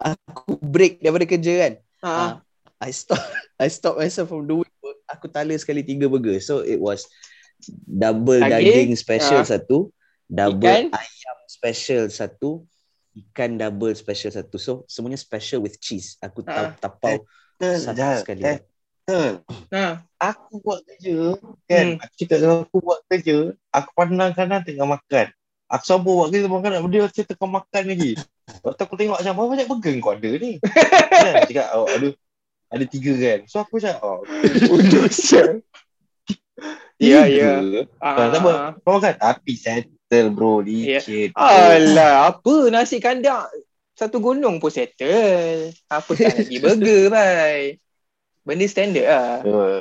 aku 0.00 0.56
break 0.64 1.04
daripada 1.04 1.28
kerja 1.28 1.52
kan. 1.60 1.72
Ah, 2.00 2.08
ah. 2.08 2.32
I 2.80 2.88
stop 2.96 3.20
I 3.62 3.68
stop 3.68 4.00
myself 4.00 4.32
from 4.32 4.48
doing 4.48 4.72
work. 4.80 4.98
Aku 5.12 5.28
tala 5.28 5.52
sekali 5.60 5.84
tiga 5.84 6.08
burger. 6.08 6.40
So 6.40 6.64
it 6.64 6.80
was 6.80 7.04
double 7.84 8.40
Daging, 8.40 8.64
daging, 8.64 8.92
special 8.96 9.40
ah. 9.42 9.48
satu, 9.48 9.78
double 10.26 10.68
Ikan. 10.68 10.84
ayam 10.94 11.38
special 11.50 12.02
satu, 12.08 12.64
ikan 13.14 13.58
double 13.58 13.94
special 13.98 14.30
satu. 14.30 14.56
So 14.56 14.72
semuanya 14.86 15.18
special 15.18 15.66
with 15.66 15.76
cheese. 15.82 16.16
Aku 16.22 16.46
tap 16.46 16.78
tapau 16.78 17.26
satu 17.58 18.22
sekali. 18.22 18.42
Betul. 19.10 19.32
Ha. 19.74 20.06
Aku 20.22 20.62
buat 20.62 20.80
kerja 20.86 21.34
kan. 21.66 21.98
Hmm. 21.98 22.02
Aku 22.04 22.14
cakap 22.14 22.38
dengan 22.38 22.58
aku 22.62 22.76
buat 22.78 23.00
kerja. 23.10 23.36
Aku 23.74 23.90
pandang 23.98 24.32
kanan 24.36 24.62
tengah 24.62 24.86
makan. 24.86 25.26
Aku 25.70 25.84
sabar 25.86 26.12
buat 26.14 26.28
kerja 26.30 26.46
makan. 26.46 26.70
Dia 26.86 27.02
macam 27.02 27.24
tengah 27.26 27.50
makan 27.50 27.82
lagi. 27.90 28.12
Lepas 28.50 28.72
tu 28.74 28.82
aku 28.86 28.94
tengok 28.98 29.16
macam 29.18 29.32
berapa 29.34 29.50
banyak 29.50 29.68
burger 29.70 29.94
kau 29.98 30.12
ada 30.14 30.30
ni. 30.38 30.52
kan? 31.22 31.34
Cakap 31.46 31.66
oh, 31.74 31.86
ada 31.90 32.08
ada 32.70 32.84
tiga 32.86 33.12
kan. 33.18 33.38
So 33.50 33.56
aku 33.62 33.82
cakap 33.82 33.98
oh. 34.02 34.22
Bodoh 34.70 35.06
sial. 35.10 35.66
Ya, 37.00 37.24
ya. 37.24 37.64
Ah, 37.96 38.28
tak 38.28 38.44
apa. 38.44 38.76
Kau 38.84 39.00
makan. 39.00 39.14
Tapi 39.16 39.52
settle 39.56 40.28
bro. 40.36 40.60
Licin. 40.60 41.32
Alah, 41.32 42.36
apa 42.36 42.68
nasi 42.68 43.00
kandang 43.00 43.48
satu 43.96 44.20
gunung 44.20 44.60
pun 44.60 44.68
settle. 44.68 45.72
Apa 45.88 46.10
tak 46.12 46.44
lagi 46.44 46.56
burger, 46.62 47.08
bye. 47.08 47.80
Benda 48.44 48.64
standard 48.68 49.08
lah. 49.08 49.36
Uh, 49.44 49.80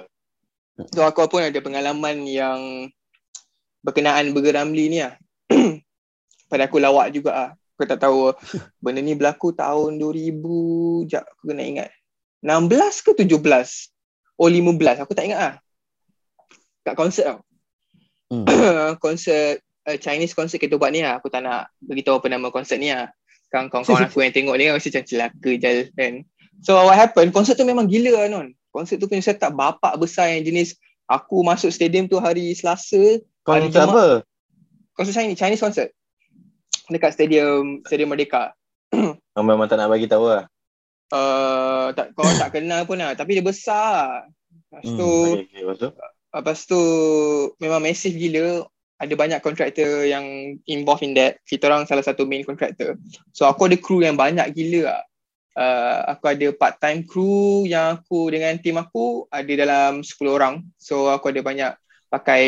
So 0.95 1.03
aku 1.03 1.27
pun 1.27 1.43
ada 1.43 1.60
pengalaman 1.60 2.23
yang 2.23 2.88
berkenaan 3.84 4.32
Burger 4.32 4.55
Ramli 4.55 4.88
ni 4.88 4.99
lah. 5.03 5.19
Pada 6.51 6.71
aku 6.71 6.79
lawak 6.79 7.12
juga 7.12 7.32
lah. 7.36 7.49
Aku 7.75 7.84
tak 7.84 7.99
tahu 7.99 8.32
benda 8.84 9.03
ni 9.03 9.15
berlaku 9.15 9.51
tahun 9.51 9.99
2000, 9.99 11.12
jap 11.12 11.27
aku 11.27 11.51
kena 11.51 11.63
ingat. 11.67 11.91
16 12.43 13.03
ke 13.03 13.12
17? 13.27 13.36
Oh 14.39 14.47
15, 14.47 15.03
aku 15.03 15.12
tak 15.12 15.27
ingat 15.27 15.39
lah. 15.39 15.55
Kat 16.89 16.97
konsert 16.97 17.25
tau. 17.30 17.39
Hmm. 18.34 18.45
konsert 19.06 19.62
uh, 19.86 19.97
Chinese 20.02 20.34
konsert 20.34 20.58
kita 20.58 20.82
buat 20.82 20.89
ni 20.89 21.06
lah. 21.06 21.21
Aku 21.21 21.30
tak 21.30 21.45
nak 21.45 21.69
beritahu 21.86 22.17
apa 22.17 22.34
nama 22.34 22.49
konsert 22.49 22.82
ni 22.82 22.89
lah. 22.89 23.13
Kan 23.54 23.69
kawan-kawan 23.69 24.10
aku 24.10 24.25
yang 24.25 24.34
tengok 24.34 24.58
ni 24.58 24.65
kan 24.65 24.73
mesti 24.78 24.89
macam 24.89 25.06
celaka 25.06 25.52
je 25.58 25.69
kan. 25.93 26.13
So 26.65 26.82
what 26.82 26.97
happened, 26.97 27.30
konsert 27.30 27.62
tu 27.62 27.65
memang 27.65 27.86
gila 27.86 28.25
lah 28.25 28.28
non. 28.30 28.58
Konsert 28.73 28.97
tu 28.97 29.06
punya 29.06 29.21
setup 29.21 29.54
bapak 29.54 30.02
besar 30.02 30.34
yang 30.34 30.41
jenis 30.45 30.78
aku 31.06 31.45
masuk 31.45 31.69
stadium 31.69 32.10
tu 32.10 32.17
hari 32.17 32.58
Selasa. 32.58 33.21
kau 33.45 33.54
Hari 33.54 33.69
apa? 33.69 34.25
Konsert 34.97 35.13
Chinese, 35.13 35.38
Chinese 35.38 35.62
concert. 35.62 35.89
Dekat 36.89 37.13
stadium 37.13 37.86
Stadium 37.86 38.10
Merdeka. 38.10 38.58
Kau 39.38 39.45
memang 39.45 39.69
tak 39.69 39.78
nak 39.78 39.93
bagi 39.93 40.10
tahu 40.10 40.25
lah. 40.25 40.49
Uh, 41.13 41.93
tak, 41.93 42.17
kau 42.17 42.25
tak 42.25 42.49
kenal 42.58 42.82
pun 42.89 42.97
lah. 42.97 43.13
Tapi 43.13 43.38
dia 43.38 43.45
besar. 43.45 44.25
Lepas 44.69 44.86
Hmm, 44.86 44.97
tu, 44.97 45.10
Okay, 45.38 45.62
okay, 45.62 45.93
lepas 46.31 46.65
tu? 46.65 46.79
Memang 47.57 47.81
massive 47.81 48.15
gila. 48.15 48.65
Ada 48.99 49.15
banyak 49.15 49.39
kontraktor 49.39 50.03
yang 50.03 50.25
involved 50.67 51.07
in 51.07 51.15
that. 51.15 51.39
Kita 51.47 51.71
orang 51.71 51.87
salah 51.87 52.03
satu 52.03 52.27
main 52.27 52.43
contractor. 52.43 52.99
So 53.31 53.47
aku 53.47 53.71
ada 53.71 53.79
crew 53.79 54.03
yang 54.03 54.19
banyak 54.19 54.43
gila 54.51 54.91
lah. 54.91 55.01
Uh, 55.59 56.15
aku 56.15 56.23
ada 56.31 56.47
part 56.55 56.79
time 56.79 57.03
crew 57.03 57.67
yang 57.67 57.99
aku 57.99 58.31
dengan 58.31 58.55
tim 58.59 58.75
aku 58.75 59.23
ada 59.31 59.47
dalam 59.55 60.03
10 60.03 60.15
orang. 60.27 60.63
So 60.75 61.07
aku 61.07 61.31
ada 61.31 61.39
banyak 61.39 61.71
pakai 62.11 62.43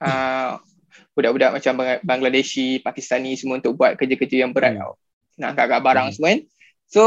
uh, 0.00 0.56
budak-budak 1.14 1.60
macam 1.60 1.72
Bang- 1.76 2.02
Bangladeshi, 2.04 2.80
Pakistani 2.80 3.36
semua 3.36 3.60
untuk 3.60 3.76
buat 3.76 3.92
kerja-kerja 3.96 4.48
yang 4.48 4.56
berat 4.56 4.76
Hmm. 4.76 4.82
tau. 4.88 4.92
Nak 5.36 5.48
angkat-angkat 5.52 5.80
barang 5.84 6.06
Hmm. 6.08 6.14
semua 6.16 6.28
kan. 6.32 6.40
So 6.88 7.02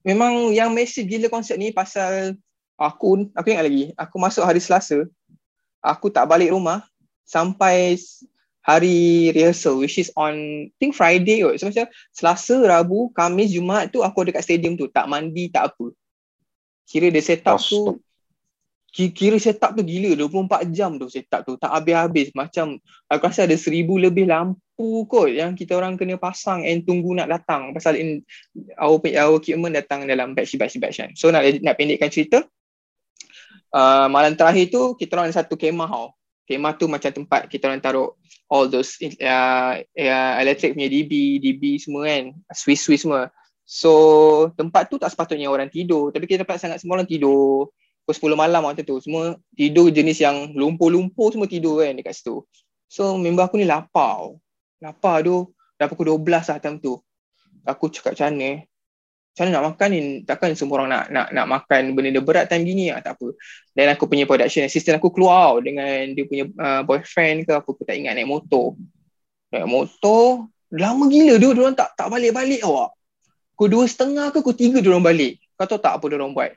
memang 0.00 0.56
yang 0.56 0.72
massive 0.72 1.04
gila 1.04 1.28
konsert 1.28 1.60
ni 1.60 1.68
pasal 1.68 2.40
aku 2.80 3.28
aku 3.32 3.46
ingat 3.52 3.64
lagi 3.68 3.84
aku 3.92 4.16
masuk 4.16 4.44
hari 4.44 4.60
Selasa 4.60 5.04
aku 5.86 6.10
tak 6.10 6.26
balik 6.26 6.50
rumah 6.50 6.82
sampai 7.22 7.94
hari 8.66 9.30
rehearsal 9.30 9.78
which 9.78 10.02
is 10.02 10.10
on 10.18 10.34
I 10.66 10.74
think 10.82 10.98
Friday 10.98 11.46
kot. 11.46 11.62
So 11.62 11.70
macam 11.70 11.86
Selasa, 12.10 12.56
Rabu, 12.66 13.14
Khamis, 13.14 13.54
Jumaat 13.54 13.94
tu 13.94 14.02
aku 14.02 14.26
dekat 14.26 14.42
stadium 14.42 14.74
tu 14.74 14.90
tak 14.90 15.06
mandi 15.06 15.46
tak 15.46 15.70
apa. 15.70 15.94
Kira 16.86 17.14
dia 17.14 17.22
set 17.22 17.46
up 17.46 17.62
tu 17.62 18.02
ki- 18.90 19.14
kira 19.14 19.38
set 19.38 19.62
up 19.62 19.78
tu 19.78 19.86
gila 19.86 20.18
24 20.18 20.66
jam 20.74 20.98
tu 20.98 21.06
set 21.06 21.30
up 21.30 21.46
tu 21.46 21.54
tak 21.60 21.68
habis-habis 21.68 22.34
macam 22.34 22.80
aku 23.06 23.22
rasa 23.28 23.44
ada 23.44 23.54
seribu 23.54 24.00
lebih 24.00 24.26
lampu 24.26 25.04
kot 25.06 25.30
yang 25.30 25.52
kita 25.52 25.76
orang 25.78 26.00
kena 26.00 26.16
pasang 26.16 26.64
and 26.64 26.82
tunggu 26.88 27.12
nak 27.12 27.28
datang 27.28 27.76
pasal 27.76 27.94
in, 27.94 28.24
our, 28.80 28.96
our 28.98 29.36
equipment 29.36 29.76
datang 29.76 30.08
dalam 30.08 30.32
batch 30.32 30.56
batch 30.58 30.80
batch 30.82 30.98
kan. 30.98 31.10
So 31.14 31.28
nak 31.28 31.44
nak 31.62 31.76
pendekkan 31.78 32.10
cerita 32.10 32.42
uh, 33.72 34.06
malam 34.10 34.34
terakhir 34.38 34.70
tu 34.70 34.94
kita 34.94 35.16
orang 35.16 35.30
ada 35.30 35.42
satu 35.42 35.54
kemah 35.58 35.88
tau. 35.88 36.08
Kemah 36.46 36.78
tu 36.78 36.86
macam 36.86 37.10
tempat 37.10 37.50
kita 37.50 37.66
orang 37.66 37.82
taruh 37.82 38.14
all 38.46 38.70
those 38.70 38.94
uh, 39.02 39.82
uh, 39.82 40.32
electric 40.38 40.78
punya 40.78 40.86
DB, 40.86 41.42
DB 41.42 41.82
semua 41.82 42.06
kan, 42.06 42.30
Swiss-Swiss 42.54 43.02
semua. 43.02 43.34
So 43.66 43.92
tempat 44.54 44.86
tu 44.86 45.02
tak 45.02 45.10
sepatutnya 45.10 45.50
orang 45.50 45.66
tidur 45.66 46.14
tapi 46.14 46.30
kita 46.30 46.46
dapat 46.46 46.62
sangat 46.62 46.78
semua 46.78 47.02
orang 47.02 47.10
tidur. 47.10 47.74
Pukul 48.06 48.38
10 48.38 48.38
malam 48.38 48.62
waktu 48.62 48.86
tu 48.86 49.02
semua 49.02 49.34
tidur 49.58 49.90
jenis 49.90 50.22
yang 50.22 50.54
lumpur-lumpur 50.54 51.34
semua 51.34 51.50
tidur 51.50 51.82
kan 51.82 51.98
dekat 51.98 52.14
situ. 52.14 52.46
So 52.86 53.18
member 53.18 53.50
aku 53.50 53.58
ni 53.58 53.66
lapar. 53.66 53.90
tau. 53.90 54.38
Lapar 54.78 55.26
tu 55.26 55.50
dah 55.74 55.90
pukul 55.90 56.14
12 56.14 56.22
lah 56.22 56.58
time 56.62 56.78
tu. 56.78 57.02
Aku 57.66 57.90
cakap 57.90 58.14
macam 58.14 58.38
mana 58.38 58.62
macam 59.36 59.52
mana 59.52 59.60
nak 59.60 59.64
makan 59.68 59.88
ni 59.92 60.00
takkan 60.24 60.56
semua 60.56 60.80
orang 60.80 60.88
nak 60.88 61.04
nak 61.12 61.26
nak 61.28 61.44
makan 61.44 61.92
benda-benda 61.92 62.24
berat 62.24 62.48
time 62.48 62.64
gini. 62.64 62.88
Ah 62.88 63.04
tak 63.04 63.20
apa. 63.20 63.36
Dan 63.76 63.92
aku 63.92 64.08
punya 64.08 64.24
production 64.24 64.64
assistant 64.64 64.96
aku 64.96 65.12
keluar 65.12 65.60
dengan 65.60 66.08
dia 66.16 66.24
punya 66.24 66.48
uh, 66.56 66.80
boyfriend 66.88 67.44
ke 67.44 67.52
apa 67.52 67.68
aku 67.68 67.84
tak 67.84 68.00
ingat 68.00 68.16
naik 68.16 68.32
motor. 68.32 68.72
Naik 69.52 69.68
motor 69.68 70.48
lama 70.72 71.04
gila. 71.12 71.36
Dia 71.36 71.52
orang 71.52 71.76
tak 71.76 71.92
tak 72.00 72.08
balik-balik 72.08 72.64
awak. 72.64 72.96
Pukul 73.52 73.68
dua 73.76 73.84
setengah 73.84 74.32
ke 74.32 74.40
pukul 74.40 74.56
tiga 74.56 74.80
dia 74.80 74.88
orang 74.88 75.04
balik. 75.04 75.36
Kau 75.60 75.68
tahu 75.68 75.84
tak 75.84 76.00
apa 76.00 76.04
dia 76.08 76.16
orang 76.16 76.32
buat? 76.32 76.56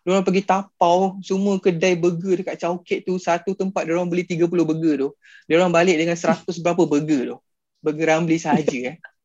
Dia 0.00 0.08
orang 0.16 0.24
pergi 0.24 0.42
tapau 0.48 1.20
semua 1.20 1.60
kedai 1.60 2.00
burger 2.00 2.40
dekat 2.40 2.56
Chowkit 2.64 3.04
tu. 3.04 3.20
Satu 3.20 3.52
tempat 3.52 3.84
dia 3.84 3.92
orang 3.92 4.08
beli 4.08 4.24
30 4.24 4.48
burger 4.48 4.94
tu. 5.04 5.08
Dia 5.44 5.60
orang 5.60 5.68
balik 5.68 6.00
dengan 6.00 6.16
100 6.16 6.48
berapa 6.64 6.80
burger 6.88 7.36
tu? 7.36 7.36
Burger 7.84 8.08
Ramli 8.08 8.40
sahaja 8.40 8.96
eh 8.96 8.96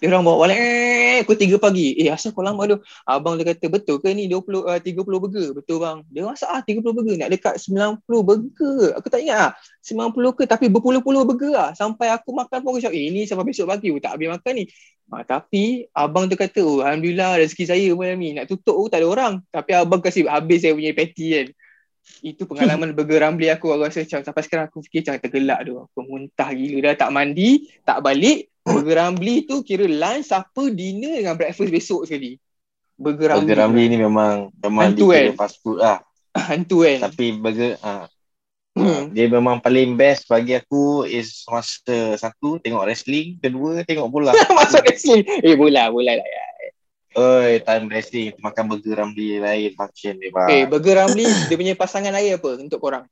dia 0.00 0.06
orang 0.10 0.24
bawa 0.26 0.36
balik 0.46 0.58
eh 0.58 1.20
pukul 1.22 1.56
3 1.56 1.62
pagi. 1.62 1.88
Eh 1.98 2.08
asal 2.10 2.34
kau 2.34 2.42
lama 2.42 2.62
tu? 2.66 2.76
Abang 3.06 3.38
dia 3.38 3.46
kata 3.48 3.66
betul 3.70 3.96
ke 4.02 4.10
ni 4.12 4.26
20 4.26 4.66
uh, 4.66 4.78
30 4.78 5.04
burger? 5.04 5.48
Betul 5.56 5.76
bang. 5.80 5.98
Dia 6.10 6.26
masak 6.26 6.50
ah 6.50 6.60
30 6.60 6.82
burger 6.82 7.14
nak 7.16 7.30
dekat 7.30 7.54
90 7.62 8.02
burger. 8.04 8.78
Aku 8.98 9.06
tak 9.08 9.20
ingat 9.22 9.38
ah 9.38 9.50
90 9.80 10.38
ke 10.38 10.42
tapi 10.48 10.66
berpuluh-puluh 10.68 11.22
burger 11.24 11.54
ah. 11.56 11.70
Sampai 11.72 12.10
aku 12.10 12.34
makan 12.34 12.58
pun 12.64 12.68
aku 12.76 12.80
cakap 12.82 12.96
eh 12.96 13.08
ni 13.12 13.24
sampai 13.28 13.44
besok 13.46 13.70
pagi 13.70 13.88
aku 13.92 14.00
tak 14.02 14.12
habis 14.18 14.28
makan 14.32 14.52
ni. 14.58 14.64
Ha, 15.12 15.20
tapi 15.20 15.84
abang 15.92 16.24
tu 16.32 16.34
kata 16.34 16.64
oh, 16.64 16.80
alhamdulillah 16.80 17.36
rezeki 17.36 17.64
saya 17.68 17.88
malam 17.92 18.16
ni 18.16 18.32
nak 18.32 18.48
tutup 18.48 18.76
pun 18.76 18.88
tak 18.88 19.04
ada 19.04 19.06
orang. 19.08 19.34
Tapi 19.52 19.70
abang 19.76 20.00
kasih 20.00 20.26
habis 20.26 20.64
saya 20.64 20.72
punya 20.72 20.92
patty 20.96 21.26
kan. 21.30 21.46
Itu 22.20 22.44
pengalaman 22.44 22.92
burger 22.96 23.20
Ramli 23.24 23.48
aku 23.52 23.72
aku 23.72 23.84
rasa 23.84 24.04
macam 24.04 24.20
sampai 24.24 24.42
sekarang 24.44 24.64
aku 24.68 24.80
fikir 24.84 25.04
macam 25.04 25.20
tergelak 25.20 25.60
tu. 25.64 25.74
Aku 25.80 25.98
muntah 26.04 26.50
gila 26.52 26.78
dah 26.90 26.94
tak 26.96 27.10
mandi, 27.12 27.68
tak 27.84 28.00
balik. 28.00 28.53
Burger 28.64 28.96
Ramli 28.96 29.44
tu 29.44 29.60
kira 29.60 29.84
lunch, 29.84 30.32
supper, 30.32 30.72
dinner 30.72 31.20
dengan 31.20 31.36
breakfast 31.36 31.68
besok 31.70 32.00
sekali. 32.08 32.40
Burger 32.96 33.36
Ramli. 33.36 33.44
Burger 33.44 33.58
Ramli 33.60 33.84
ni 33.92 33.98
memang 34.00 34.48
memang 34.56 34.84
Hantu 34.90 35.12
kan? 35.12 35.36
fast 35.36 35.60
food 35.60 35.84
lah. 35.84 36.00
Hantu 36.48 36.88
kan. 36.88 36.98
Tapi 37.12 37.36
burger 37.36 37.76
ah 37.84 38.08
Hmm. 38.74 39.14
dia 39.14 39.30
memang 39.30 39.62
paling 39.62 39.94
best 39.94 40.26
bagi 40.26 40.50
aku 40.50 41.06
is 41.06 41.46
masa 41.46 42.18
satu 42.18 42.58
tengok 42.58 42.82
wrestling, 42.82 43.38
kedua 43.38 43.86
tengok 43.86 44.10
bola. 44.10 44.34
Masuk 44.58 44.82
wrestling. 44.82 45.22
Eh 45.46 45.54
bola, 45.54 45.94
bola 45.94 46.18
lah 46.18 46.26
ya. 46.26 46.44
Oi, 47.14 47.62
time 47.62 47.86
wrestling 47.86 48.34
makan 48.42 48.66
burger 48.66 48.98
Ramli 48.98 49.38
lain 49.38 49.70
function 49.78 50.18
dia 50.18 50.34
bang. 50.34 50.48
Eh, 50.50 50.62
Burger 50.66 51.06
Ramli 51.06 51.22
dia 51.22 51.54
punya 51.54 51.78
pasangan 51.78 52.10
air 52.18 52.34
apa 52.34 52.58
untuk 52.58 52.82
korang? 52.82 53.06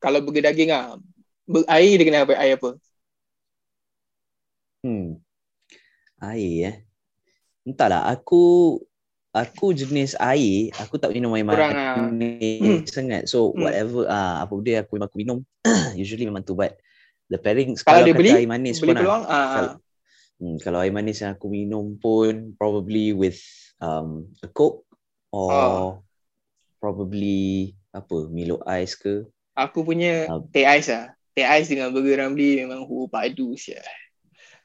Kalau 0.00 0.24
burger 0.24 0.48
daging 0.48 0.72
ah. 0.72 0.96
Air 1.68 2.00
dia 2.00 2.04
kena 2.08 2.24
apa? 2.24 2.32
Air 2.32 2.56
apa? 2.56 2.80
Hmm. 4.82 5.18
Air 6.18 6.50
eh. 6.66 6.76
Entahlah, 7.62 8.10
aku 8.10 8.78
aku 9.32 9.72
jenis 9.72 10.12
air, 10.18 10.74
aku 10.76 10.98
tak 10.98 11.14
minum 11.14 11.32
air 11.32 11.46
Kurang, 11.46 11.72
ah. 11.72 11.96
manis 12.10 12.90
sangat. 12.90 13.30
So 13.30 13.54
Hmm. 13.54 13.64
whatever 13.64 14.04
ah 14.06 14.42
apa 14.42 14.52
benda 14.52 14.82
aku 14.82 14.98
memang 14.98 15.08
aku 15.08 15.18
minum 15.18 15.38
usually 16.02 16.26
memang 16.26 16.42
tu 16.42 16.52
but 16.52 16.76
the 17.30 17.38
pairing 17.38 17.72
Kalau 17.78 18.02
kalau, 18.02 18.06
dia 18.06 18.14
beli, 18.14 18.30
air 18.34 18.50
manis 18.50 18.76
Beli 18.82 18.92
pun 18.92 18.94
ah, 18.94 19.00
peluang 19.00 19.24
ah. 19.24 19.46
Kalau- 19.54 19.76
hmm, 20.42 20.56
kalau 20.60 20.78
air 20.82 20.92
manis 20.92 21.22
yang 21.22 21.32
aku 21.32 21.46
minum 21.48 21.96
pun 21.96 22.52
probably 22.58 23.14
with 23.14 23.38
um 23.78 24.26
a 24.42 24.50
coke 24.50 24.82
or 25.30 25.50
Ah. 25.54 25.90
probably 26.76 27.72
apa 27.94 28.26
Milo 28.28 28.58
ice 28.66 28.98
ke. 28.98 29.22
Aku 29.54 29.86
punya 29.86 30.26
Ah. 30.26 30.42
teh 30.50 30.66
ais 30.66 30.90
lah. 30.90 31.14
Teh 31.32 31.46
ais 31.46 31.70
dengan 31.70 31.88
burger 31.88 32.20
Ramli 32.20 32.60
memang 32.60 32.84
hu 32.84 33.06
padu 33.06 33.54
sia. 33.54 33.80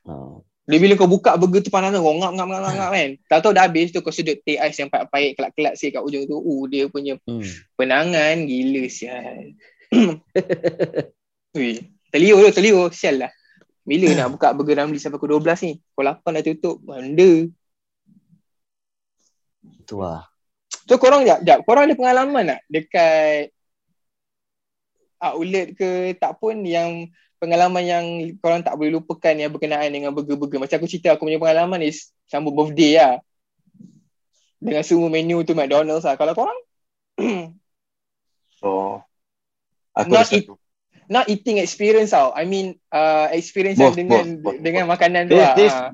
Uh, 0.07 0.39
Dia 0.67 0.79
bila 0.79 0.99
kau 0.99 1.07
buka 1.07 1.35
burger 1.39 1.63
tu 1.63 1.71
panas 1.71 1.95
tu, 1.95 1.99
kau 1.99 2.15
ngap 2.15 2.31
ngap 2.35 2.47
ngap 2.47 2.59
ngap, 2.63 2.73
ngap 2.75 2.89
kan. 2.91 3.09
Tak 3.27 3.39
tahu 3.43 3.51
dah 3.55 3.63
habis 3.67 3.91
tu 3.91 3.99
kau 4.03 4.11
sedut 4.11 4.39
teh 4.43 4.59
ais 4.59 4.75
yang 4.75 4.91
pahit-pahit 4.91 5.35
kelak-kelak 5.35 5.73
sikit 5.75 5.99
kat 5.99 6.03
ujung 6.07 6.23
tu. 6.27 6.39
Uh, 6.39 6.63
dia 6.67 6.87
punya 6.87 7.19
hmm. 7.23 7.43
penangan 7.75 8.35
gila 8.47 8.83
sial. 8.87 9.55
Ui, 11.57 11.71
terliur 12.11 12.39
tu, 12.47 12.51
terliur. 12.59 12.91
Sial 12.91 13.27
lah. 13.27 13.31
Bila 13.87 14.11
nak 14.11 14.35
buka 14.35 14.51
burger 14.51 14.83
Ramli 14.83 14.99
sampai 14.99 15.15
pukul 15.15 15.39
12 15.39 15.63
ni? 15.63 15.73
Pukul 15.95 16.11
8 16.11 16.35
dah 16.35 16.43
tutup. 16.43 16.77
Benda. 16.83 17.31
Tu 19.87 19.95
lah. 19.95 20.27
So 20.87 20.95
korang 20.99 21.27
jap, 21.27 21.43
jap, 21.43 21.63
korang 21.67 21.87
ada 21.87 21.95
pengalaman 21.99 22.43
tak 22.47 22.61
dekat 22.71 23.51
outlet 25.19 25.75
ke 25.75 26.15
tak 26.15 26.39
pun 26.39 26.63
yang 26.63 27.11
pengalaman 27.37 27.83
yang 27.83 28.05
korang 28.37 28.61
tak 28.61 28.73
boleh 28.73 28.97
lupakan 28.97 29.33
yang 29.33 29.49
berkenaan 29.49 29.89
dengan 29.89 30.11
burger-burger. 30.11 30.57
Macam 30.57 30.77
aku 30.77 30.89
cerita 30.89 31.13
aku 31.13 31.25
punya 31.25 31.37
pengalaman 31.37 31.81
is 31.81 32.09
sambut 32.25 32.51
birthday 32.51 32.97
lah. 32.97 33.13
Dengan 34.57 34.81
semua 34.81 35.07
menu 35.07 35.45
tu 35.45 35.53
McDonald's 35.53 36.01
lah. 36.03 36.17
Kalau 36.17 36.33
korang 36.33 36.59
So 38.57 39.01
aku 39.97 40.09
Not 40.09 40.29
eat- 40.33 40.49
not 41.07 41.25
eating 41.31 41.57
experience 41.57 42.11
tau. 42.11 42.35
I 42.35 42.43
mean 42.43 42.75
uh, 42.91 43.31
experience 43.31 43.79
Both, 43.79 43.95
dengan 43.95 44.43
both, 44.43 44.43
both, 44.43 44.57
dengan 44.59 44.83
both. 44.85 44.91
makanan 44.97 45.21
tu 45.31 45.37
This- 45.37 45.45
lah. 45.45 45.55
this- 45.55 45.77
Ah. 45.77 45.91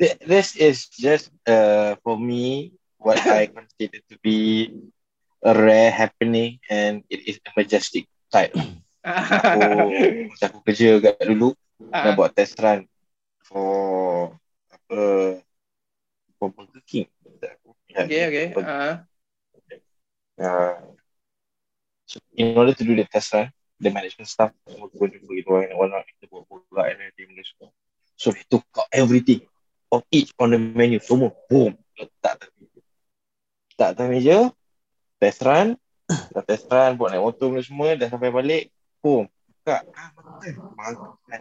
Th- 0.00 0.18
This 0.24 0.48
is 0.58 0.76
just 0.90 1.30
uh 1.46 1.94
for 2.02 2.18
me 2.18 2.74
what 2.98 3.20
I 3.22 3.46
consider 3.54 4.02
to 4.10 4.16
be 4.18 4.72
a 5.46 5.54
rare 5.54 5.94
happening 5.94 6.58
and 6.66 7.06
it 7.06 7.22
is 7.24 7.38
a 7.46 7.54
majestic 7.54 8.10
sight. 8.34 8.50
Aku 9.08 9.60
aku 10.44 10.58
kerja 10.68 11.00
kat 11.00 11.24
dulu 11.24 11.56
Ah. 11.88 12.10
nak 12.10 12.18
buat 12.18 12.30
test 12.34 12.58
run 12.58 12.84
for 13.46 14.34
apa 14.68 15.00
for 16.36 16.48
Burger 16.50 16.82
King. 16.84 17.06
Okay, 17.88 18.22
okay. 18.28 18.46
Ah. 18.62 19.06
Uh, 20.38 20.78
so 22.06 22.22
in 22.34 22.54
order 22.54 22.74
to 22.74 22.82
do 22.86 22.94
the 22.94 23.06
test 23.06 23.34
run, 23.34 23.50
the 23.78 23.90
management 23.90 24.26
staff 24.26 24.54
semua 24.66 24.90
pun 24.90 25.10
jumpa 25.10 25.32
gitu 25.34 25.48
orang 25.50 25.70
and 25.70 25.78
whatnot, 25.78 26.04
kita 26.06 26.30
buat 26.30 26.46
bola 26.46 26.90
and 26.90 26.98
everything 26.98 27.30
benda 27.34 27.42
semua. 27.46 27.70
So 28.18 28.34
they 28.34 28.44
took 28.46 28.66
out 28.74 28.90
everything 28.90 29.42
of 29.90 30.02
each 30.10 30.34
on 30.38 30.54
the 30.54 30.60
menu, 30.60 30.98
semua 31.02 31.30
boom, 31.46 31.74
letak 31.98 32.42
atas 32.42 32.50
meja. 32.58 32.82
Letak 33.74 33.88
atas 33.94 34.06
meja, 34.10 34.38
test 35.18 35.40
run, 35.42 35.68
dah 36.06 36.44
test 36.46 36.66
run, 36.70 36.98
buat 36.98 37.14
naik 37.14 37.22
motor 37.22 37.50
benda 37.50 37.64
semua, 37.66 37.94
dah 37.98 38.08
sampai 38.10 38.30
balik, 38.30 38.70
ah, 39.94 40.10
makan, 40.16 40.54
makan. 40.74 41.40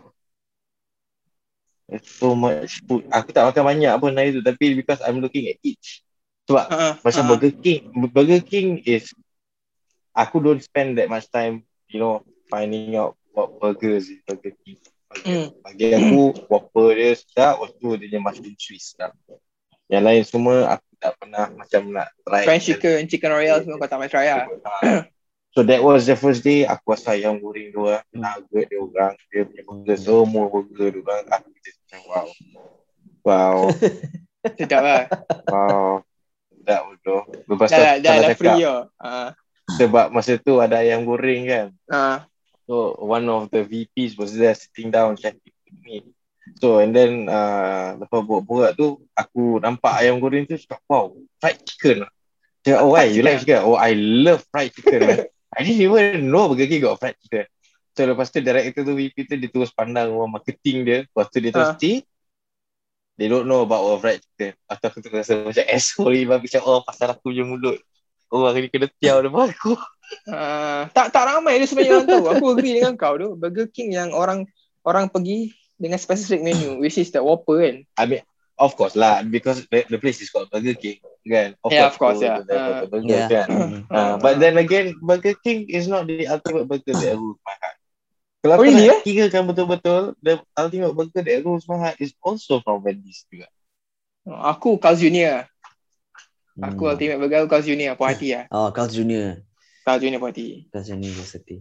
There's 1.88 2.03
so 2.03 2.36
much 2.36 2.84
food. 2.84 3.08
Aku 3.08 3.32
tak 3.32 3.47
makan 3.47 3.64
banyak 3.64 3.93
pun 3.95 4.12
hari 4.12 4.36
tu, 4.36 4.43
tapi 4.43 4.76
because 4.76 4.99
I'm 4.99 5.24
looking 5.24 5.47
at 5.47 5.58
each. 5.64 6.03
Sebab 6.47 6.66
Ah. 6.68 6.93
macam 6.99 7.24
Ah. 7.24 7.30
Burger 7.36 7.53
King 7.60 7.80
Burger 8.12 8.39
King 8.39 8.80
is 8.84 9.12
aku 10.12 10.39
don't 10.39 10.64
spend 10.64 10.95
that 10.95 11.12
much 11.12 11.28
time 11.28 11.64
you 11.91 11.99
know 11.99 12.24
finding 12.47 12.95
out 12.95 13.20
what 13.36 13.60
burgers 13.60 14.08
is 14.08 14.24
Burger 14.24 14.55
King 14.64 14.80
bagi, 15.12 15.28
Hmm. 15.28 15.47
bagi 15.60 15.86
aku 15.91 16.47
Whopper 16.47 16.95
dia 16.95 17.20
sedap 17.20 17.60
lepas 17.60 17.76
tu 17.76 17.99
dia 17.99 18.08
punya 18.08 18.20
mushroom 18.24 18.55
Swiss 18.55 18.95
sedap 18.95 19.12
yang 19.91 20.08
lain 20.08 20.24
semua 20.24 20.80
aku 20.80 20.88
tak 20.99 21.12
pernah 21.20 21.45
macam 21.51 21.82
nak 21.91 22.08
try 22.24 22.43
French 22.47 22.66
chicken, 22.68 23.08
chicken 23.12 23.32
royale 23.32 23.62
semua 23.64 23.76
kau 23.80 23.88
tak 23.88 23.97
pernah 23.99 24.12
try 24.12 24.28
lah. 24.32 24.47
So 25.58 25.66
that 25.66 25.82
was 25.82 26.05
the 26.05 26.14
first 26.14 26.45
day 26.45 26.70
aku 26.70 26.93
rasa 26.93 27.18
ayam 27.18 27.41
goreng 27.41 27.74
tu 27.74 27.82
lah 27.82 28.05
nugget 28.14 28.70
dia 28.70 28.78
orang 28.78 29.18
dia 29.34 29.41
punya 29.41 29.64
burger 29.66 29.97
semua 29.97 30.45
burger 30.53 30.89
dia 30.93 31.01
orang 31.01 31.26
aku 31.34 31.49
just 31.66 31.82
macam 31.82 32.01
wow 32.05 32.28
wow 33.26 33.58
Sedap 34.62 34.82
lah. 34.86 35.03
wow 35.49 36.05
sedap 36.53 36.82
betul 36.93 37.20
lepas 37.49 37.68
dah 37.74 37.74
tu 37.74 37.82
dah, 37.82 37.93
dah, 37.97 38.14
cakap 38.22 38.38
free 38.38 38.62
lah. 38.70 38.82
Ah. 39.01 39.30
sebab 39.82 40.05
masa 40.14 40.38
tu 40.38 40.62
ada 40.62 40.78
ayam 40.78 41.10
goreng 41.10 41.49
kan 41.49 41.68
Ah. 41.89 42.30
So 42.68 42.99
one 42.99 43.26
of 43.32 43.47
the 43.49 43.64
VPs 43.64 44.20
was 44.20 44.36
there 44.36 44.51
sitting 44.51 44.91
down 44.91 45.16
chatting 45.16 45.55
with 45.64 45.80
me. 45.88 46.03
So 46.60 46.84
and 46.84 46.91
then 46.91 47.32
uh, 47.32 47.95
lepas 47.95 48.28
buat-buat 48.28 48.76
tu 48.76 49.08
aku 49.16 49.64
nampak 49.64 50.03
ayam 50.03 50.20
goreng 50.20 50.43
tu 50.43 50.60
cakap 50.60 50.84
wow 50.91 51.16
fried 51.39 51.64
chicken. 51.64 52.03
Cakap 52.68 52.84
oh 52.84 52.91
why 52.91 53.08
you 53.08 53.24
like 53.24 53.39
chicken? 53.39 53.64
Oh 53.64 53.80
I 53.80 53.95
love 53.95 54.43
fried 54.51 54.76
chicken 54.76 54.99
man. 55.08 55.32
I 55.58 55.66
didn't 55.66 55.82
even 55.82 56.30
know 56.30 56.53
Burger 56.53 56.70
King 56.70 56.86
got 56.86 57.01
fried 57.01 57.18
chicken. 57.18 57.49
So 57.97 58.05
lepas 58.05 58.30
tu 58.30 58.45
director 58.45 58.86
tu 58.86 58.93
VP 58.93 59.26
tu 59.26 59.34
dia 59.41 59.49
terus 59.49 59.74
pandang 59.74 60.14
orang 60.14 60.38
marketing 60.38 60.86
dia. 60.86 60.97
Lepas 61.10 61.34
tu 61.34 61.41
dia 61.41 61.49
terus 61.49 61.74
see 61.82 62.05
they 63.18 63.26
don't 63.26 63.49
know 63.49 63.66
about 63.66 63.82
our 63.82 63.97
fried 63.97 64.22
chicken. 64.22 64.53
Atau 64.70 64.93
aku 64.93 65.01
terus 65.01 65.26
rasa 65.26 65.41
macam 65.41 65.66
asshole 65.66 66.14
ni 66.14 66.30
bang 66.30 66.38
macam 66.45 66.62
oh 66.62 66.86
pasal 66.86 67.10
aku 67.10 67.34
punya 67.34 67.41
mulut. 67.41 67.82
Orang 68.30 68.53
ni 68.62 68.70
kena 68.70 68.86
tiaw 69.01 69.26
depan 69.26 69.49
aku. 69.49 69.74
Ah, 70.30 70.88
tak 70.93 71.10
tak 71.10 71.26
ramai 71.26 71.58
dia 71.58 71.66
sebenarnya 71.66 71.93
orang 71.97 72.10
tahu. 72.14 72.26
Aku 72.38 72.45
agree 72.53 72.78
dengan 72.78 72.93
kau 72.93 73.18
tu. 73.18 73.34
Burger 73.34 73.66
King 73.74 73.97
yang 73.97 74.14
orang 74.14 74.45
orang 74.86 75.10
pergi 75.10 75.58
dengan 75.74 75.97
specific 75.97 76.45
menu 76.45 76.78
which 76.78 77.01
is 77.01 77.10
the 77.10 77.18
Whopper 77.18 77.66
kan. 77.66 77.82
I 77.97 78.05
mean, 78.05 78.22
of 78.58 78.76
course 78.76 78.95
lah, 78.97 79.22
because 79.24 79.66
the, 79.70 79.86
the 79.88 79.97
place 80.01 80.22
is 80.22 80.30
called 80.30 80.49
Burger 80.49 80.74
King, 80.76 80.97
kan? 81.26 81.55
Yeah, 81.70 81.88
of 81.89 81.95
course, 81.97 82.20
yeah. 82.22 82.41
the- 82.41 82.45
the- 82.45 82.58
the 82.58 82.88
Uh, 82.88 82.89
burger, 82.89 83.10
yeah. 83.14 83.30
kan? 83.30 83.47
Uh, 83.88 84.16
but 84.20 84.34
then 84.41 84.55
again, 84.58 84.97
Burger 84.99 85.34
King 85.39 85.70
is 85.70 85.88
not 85.88 86.05
the 86.08 86.26
ultimate 86.28 86.68
burger 86.68 86.93
that 86.93 87.16
rules 87.22 87.39
my 87.45 87.55
heart. 87.58 87.78
Kalau 88.38 88.53
Oh, 88.53 88.62
aku 88.62 88.64
really, 88.70 88.88
nak 88.88 89.01
kirakan 89.01 89.43
betul-betul, 89.49 90.01
the 90.22 90.34
ultimate 90.55 90.93
burger 90.93 91.22
that 91.26 91.41
rules 91.41 91.66
my 91.66 91.78
heart 91.82 91.97
is 91.97 92.14
also 92.22 92.62
from 92.62 92.82
Wendy's 92.86 93.26
juga. 93.28 93.49
Aku 94.28 94.78
Carl 94.78 94.99
Junior. 94.99 95.47
Aku 96.58 96.86
Hmm. 96.86 96.91
ultimate 96.93 97.18
burger 97.22 97.38
aku 97.45 97.49
Carl 97.53 97.66
Junior 97.66 97.93
puas 97.97 98.14
hati 98.18 98.34
lah. 98.34 98.45
Oh, 98.55 98.70
Carl 98.74 98.89
Junior. 98.89 99.41
Carl 99.86 99.99
Junior 100.01 100.20
puas 100.22 100.34
hati. 100.34 100.47
Carl 100.74 100.84
Junior 100.86 101.10
University. 101.14 101.58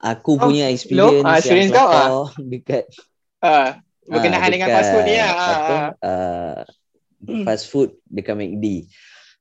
Aku 0.00 0.40
Oh, 0.40 0.48
punya 0.48 0.72
experience, 0.72 1.28
ah, 1.28 1.36
experience 1.36 1.70
yang 1.76 1.84
kau, 1.84 1.92
ah. 1.92 2.28
dekat 2.40 2.84
Ah, 3.40 3.68
berkenaan 4.10 4.42
ah, 4.44 4.52
dengan 4.52 4.68
fast 4.68 4.90
food 4.92 5.04
ni 5.06 5.14
lah. 5.16 5.30
apa, 5.32 5.74
Ah, 5.74 5.90
uh, 6.04 6.58
Hmm. 7.20 7.44
fast 7.44 7.68
food 7.68 7.92
dekat 8.08 8.32
McD. 8.32 8.88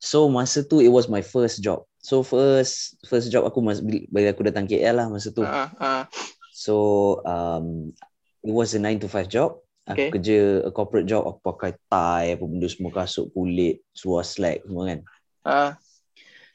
So 0.03 0.27
masa 0.27 0.67
tu 0.67 0.83
it 0.83 0.91
was 0.91 1.07
my 1.07 1.23
first 1.23 1.63
job. 1.63 1.87
So 2.03 2.23
first 2.23 2.99
first 3.07 3.31
job 3.31 3.47
aku 3.47 3.63
mas 3.63 3.79
bila 3.83 4.31
aku 4.31 4.43
datang 4.43 4.67
KL 4.67 4.95
lah 4.99 5.07
masa 5.07 5.31
tu. 5.31 5.43
ah, 5.47 5.71
ah. 5.79 6.03
So 6.51 6.75
um 7.23 7.95
it 8.43 8.51
was 8.51 8.75
a 8.75 8.79
9 8.83 8.99
to 8.99 9.07
5 9.07 9.31
job. 9.31 9.59
Aku 9.87 9.95
Okay. 9.95 10.09
kerja 10.19 10.67
a 10.67 10.71
corporate 10.75 11.07
job 11.09 11.23
aku 11.25 11.39
pakai 11.41 11.71
tie 11.89 12.35
apa 12.35 12.43
benda 12.45 12.67
semua 12.69 12.91
kasut 12.93 13.31
kulit, 13.33 13.81
seluar 13.95 14.21
slack 14.27 14.61
semua 14.67 14.83
kan. 14.91 14.99
Ah, 15.43 15.79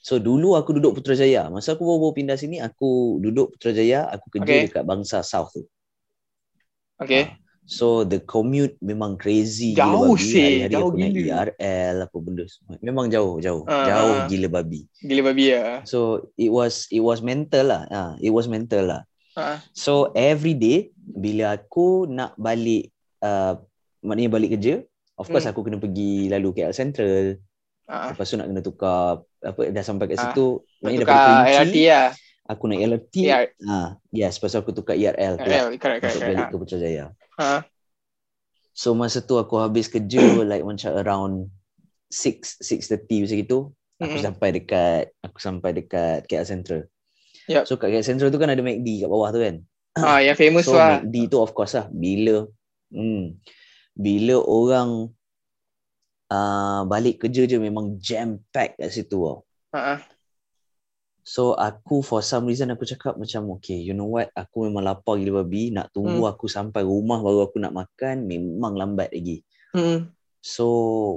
So 0.04 0.20
dulu 0.20 0.54
aku 0.60 0.76
duduk 0.76 1.00
Putrajaya. 1.00 1.48
Masa 1.48 1.72
aku 1.74 1.88
baru-baru 1.88 2.20
pindah 2.20 2.36
sini 2.36 2.60
aku 2.60 3.16
duduk 3.24 3.56
Putrajaya, 3.56 4.04
aku 4.12 4.28
kerja 4.28 4.60
Okay. 4.60 4.68
dekat 4.68 4.84
Bangsa 4.84 5.24
South 5.24 5.50
tu. 5.56 5.64
okay. 7.00 7.43
So 7.64 8.04
the 8.04 8.20
commute 8.20 8.76
memang 8.78 9.16
crazy 9.16 9.72
Jauh 9.72 10.12
gila 10.12 10.12
babi. 10.12 10.36
Hari-hari 10.36 10.68
jauh 10.70 10.88
aku 10.88 10.98
naik 11.00 11.12
gila. 11.16 11.32
ERL 11.48 11.96
apa 12.04 12.16
benda 12.20 12.44
semua. 12.44 12.76
Memang 12.78 13.06
jauh, 13.08 13.40
jauh. 13.40 13.64
Ah, 13.64 13.86
jauh 13.88 14.14
ah. 14.20 14.26
gila 14.28 14.48
babi. 14.52 14.80
Gila 15.00 15.22
babi 15.24 15.44
lah. 15.50 15.80
So 15.82 16.28
it 16.36 16.52
was 16.52 16.84
it 16.88 17.00
was 17.00 17.18
mental 17.18 17.64
lah. 17.64 17.82
Ah, 17.88 18.12
it 18.18 18.28
was 18.28 18.44
mental 18.46 18.84
lah. 18.84 19.02
Ah, 19.32 19.64
So 19.72 20.12
every 20.12 20.52
day 20.52 20.92
bila 20.94 21.56
aku 21.56 22.04
nak 22.04 22.36
balik 22.36 22.92
uh, 23.18 23.56
maknanya 24.00 24.30
balik 24.30 24.50
kerja, 24.54 24.84
of 25.16 25.26
course 25.26 25.42
Hmm. 25.42 25.56
aku 25.56 25.64
kena 25.64 25.80
pergi 25.80 26.28
lalu 26.28 26.52
KL 26.52 26.70
Central. 26.70 27.40
ah. 27.84 28.12
Lepas 28.12 28.28
tu 28.28 28.36
nak 28.36 28.46
kena 28.46 28.60
tukar 28.60 29.24
apa 29.40 29.60
dah 29.66 29.82
sampai 29.82 30.06
kat 30.06 30.16
Ah, 30.16 30.22
situ, 30.30 30.60
maknanya 30.78 31.00
Tukar 31.00 31.16
daripada 31.16 31.48
LRT 31.64 31.76
lah. 31.88 32.08
aku 32.44 32.62
naik 32.68 32.82
LRT. 32.86 33.14
Ah, 33.64 33.88
yes, 34.10 34.36
lepas 34.36 34.52
tu 34.52 34.58
aku 34.58 34.70
tukar 34.70 34.94
ERL 34.94 35.34
pula 35.34 35.48
yeah, 35.48 35.64
correct, 35.72 35.80
correct, 35.80 36.00
untuk 36.04 36.12
correct. 36.14 36.28
balik 36.30 36.46
ke 36.46 36.56
Putrajaya. 36.60 37.04
Ah, 37.38 37.64
So 38.74 38.90
masa 38.98 39.22
tu 39.22 39.38
aku 39.38 39.54
habis 39.62 39.86
kerja 39.86 40.18
like 40.50 40.66
macam 40.66 40.90
around 40.98 41.34
6 42.10 42.58
6.30 42.62 43.22
macam 43.24 43.38
gitu. 43.42 43.58
Aku 44.02 44.18
Mm-mm. 44.18 44.24
sampai 44.26 44.48
dekat 44.58 45.02
aku 45.22 45.38
sampai 45.38 45.70
dekat 45.78 46.26
KL 46.26 46.46
Central. 46.46 46.80
Yup. 47.48 47.64
So 47.66 47.78
kat 47.78 47.94
KL 47.94 48.06
Central 48.06 48.30
tu 48.34 48.38
kan 48.42 48.50
ada 48.50 48.62
McD 48.62 49.06
kat 49.06 49.10
bawah 49.10 49.30
tu 49.30 49.40
kan. 49.42 49.56
ah, 49.96 50.18
yang 50.18 50.34
famous 50.36 50.66
So 50.66 50.74
lah. 50.74 50.98
McD 51.06 51.30
tu 51.30 51.38
of 51.38 51.54
course 51.54 51.78
lah 51.78 51.86
bila 51.94 52.50
hmm, 52.90 53.38
bila 53.94 54.36
orang 54.42 55.14
uh, 56.34 56.82
balik 56.90 57.22
kerja 57.22 57.46
je 57.46 57.56
memang 57.62 57.94
jam 58.02 58.42
pack 58.50 58.74
kat 58.78 58.90
situ 58.90 59.14
tau. 59.22 59.46
Ah, 59.72 59.78
ah. 59.94 60.13
So 61.24 61.56
aku 61.56 62.04
for 62.04 62.20
some 62.20 62.44
reason 62.44 62.68
aku 62.68 62.84
cakap 62.84 63.16
macam 63.16 63.48
okay 63.56 63.80
you 63.80 63.96
know 63.96 64.12
what 64.12 64.28
aku 64.36 64.68
memang 64.68 64.84
lapar 64.84 65.16
gila 65.16 65.40
babi 65.40 65.72
nak 65.72 65.88
tunggu 65.90 66.20
Hmm. 66.20 66.30
aku 66.36 66.52
sampai 66.52 66.84
rumah 66.84 67.24
baru 67.24 67.48
aku 67.48 67.56
nak 67.64 67.72
makan 67.72 68.28
memang 68.28 68.76
lambat 68.76 69.08
lagi. 69.08 69.40
Mm-mm. 69.72 70.12
So 70.44 70.68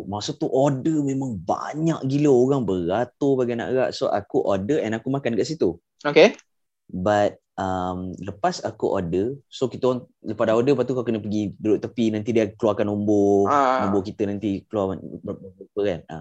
masa 0.08 0.32
tu 0.32 0.48
order 0.48 1.04
memang 1.04 1.36
banyak 1.36 2.08
gila 2.08 2.32
orang 2.32 2.64
beratur 2.64 3.36
bagi 3.36 3.60
nak 3.60 3.76
gerak. 3.76 3.92
So 3.92 4.08
aku 4.08 4.40
order 4.48 4.80
and 4.80 4.96
aku 4.96 5.12
makan 5.12 5.36
kat 5.36 5.52
situ. 5.52 5.76
Okay. 6.08 6.40
But 6.88 7.36
um, 7.60 8.16
lepas 8.24 8.64
aku 8.64 8.88
order, 8.88 9.36
so 9.52 9.68
kita 9.68 9.92
orang 9.92 10.08
lepas 10.24 10.48
dah 10.48 10.56
order 10.56 10.72
lepas 10.72 10.88
tu 10.88 10.96
kau 10.96 11.04
kena 11.04 11.20
pergi 11.20 11.52
duduk 11.60 11.84
tepi 11.84 12.16
nanti 12.16 12.32
dia 12.32 12.48
keluarkan 12.48 12.88
nombor 12.88 13.52
Ah. 13.52 13.84
nombor 13.84 14.08
kita 14.08 14.24
nanti 14.24 14.64
keluar 14.72 14.96
berapa 14.96 15.82
kan. 15.84 16.00
Ha. 16.08 16.18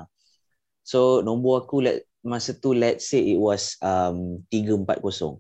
So 0.83 1.23
nombor 1.23 1.63
aku 1.63 1.87
let, 1.87 2.03
masa 2.27 2.51
tu 2.59 2.75
let's 2.75 3.07
say 3.07 3.23
it 3.23 3.39
was 3.39 3.79
um 3.79 4.43
340. 4.51 5.39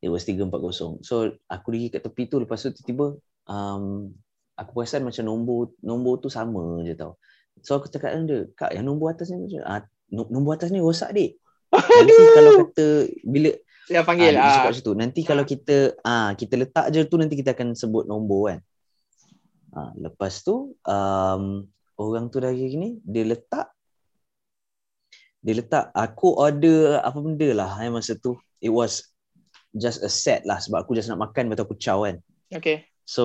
It 0.00 0.08
was 0.08 0.24
340. 0.24 1.04
So 1.04 1.36
aku 1.46 1.76
pergi 1.76 1.92
kat 1.92 2.02
tepi 2.02 2.24
tu 2.32 2.40
lepas 2.40 2.56
tu 2.64 2.72
tiba-tiba 2.72 3.20
um 3.46 4.10
aku 4.56 4.70
perasan 4.72 5.04
macam 5.04 5.28
nombor 5.28 5.76
nombor 5.84 6.24
tu 6.24 6.32
sama 6.32 6.80
je 6.82 6.96
tau. 6.96 7.20
So 7.60 7.76
aku 7.76 7.92
cakap 7.92 8.16
dengan 8.16 8.24
dia, 8.28 8.38
kak 8.56 8.72
yang 8.72 8.88
nombor 8.88 9.12
atas 9.12 9.28
ni 9.32 9.40
macam 9.44 9.60
ah, 9.68 9.84
no- 10.12 10.30
nombor 10.32 10.56
atas 10.56 10.72
ni 10.72 10.80
rosak 10.80 11.12
dik. 11.12 11.36
Nanti 11.76 12.22
kalau 12.32 12.50
kata 12.56 12.86
bila 13.24 13.50
Dia 13.86 14.02
panggil 14.02 14.34
ah, 14.34 14.50
cakap 14.50 14.66
ah. 14.66 14.72
macam 14.72 14.82
tu, 14.82 14.94
nanti 14.98 15.20
kalau 15.22 15.44
kita 15.46 15.76
ah 16.02 16.34
kita 16.34 16.54
letak 16.58 16.90
je 16.90 17.06
tu 17.06 17.16
nanti 17.20 17.38
kita 17.38 17.54
akan 17.54 17.76
sebut 17.76 18.08
nombor 18.08 18.50
kan. 18.50 18.60
Ah, 19.76 19.92
lepas 20.00 20.40
tu 20.40 20.72
um, 20.88 21.42
orang 22.00 22.32
tu 22.32 22.40
dah 22.40 22.48
gini 22.48 22.96
dia 23.04 23.28
letak 23.28 23.75
dia 25.46 25.54
letak 25.62 25.94
aku 25.94 26.34
order 26.34 26.98
apa 27.06 27.18
benda 27.22 27.54
lah 27.54 27.70
eh, 27.78 27.86
masa 27.86 28.18
tu 28.18 28.34
it 28.58 28.74
was 28.74 29.14
just 29.70 30.02
a 30.02 30.10
set 30.10 30.42
lah 30.42 30.58
sebab 30.58 30.82
aku 30.82 30.98
just 30.98 31.06
nak 31.06 31.22
makan 31.22 31.46
lepas 31.46 31.62
tu 31.62 31.64
aku 31.70 31.78
chow 31.78 32.02
kan 32.02 32.18
Okay. 32.54 32.86
So 33.06 33.24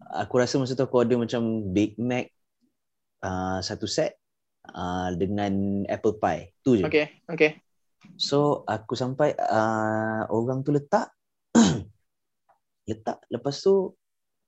aku 0.00 0.34
rasa 0.40 0.56
masa 0.56 0.76
tu 0.76 0.84
aku 0.84 1.04
order 1.04 1.20
macam 1.20 1.72
Big 1.72 1.96
Mac 2.00 2.32
uh, 3.24 3.60
satu 3.60 3.84
set 3.84 4.16
uh, 4.72 5.12
dengan 5.16 5.84
apple 5.88 6.16
pie. 6.16 6.56
Tu 6.64 6.80
je. 6.80 6.84
Okay. 6.88 7.20
Okay. 7.28 7.60
So 8.16 8.64
aku 8.68 8.96
sampai 8.96 9.36
uh, 9.36 10.28
orang 10.32 10.64
tu 10.64 10.72
letak 10.72 11.12
letak 12.90 13.24
lepas 13.28 13.54
tu 13.60 13.96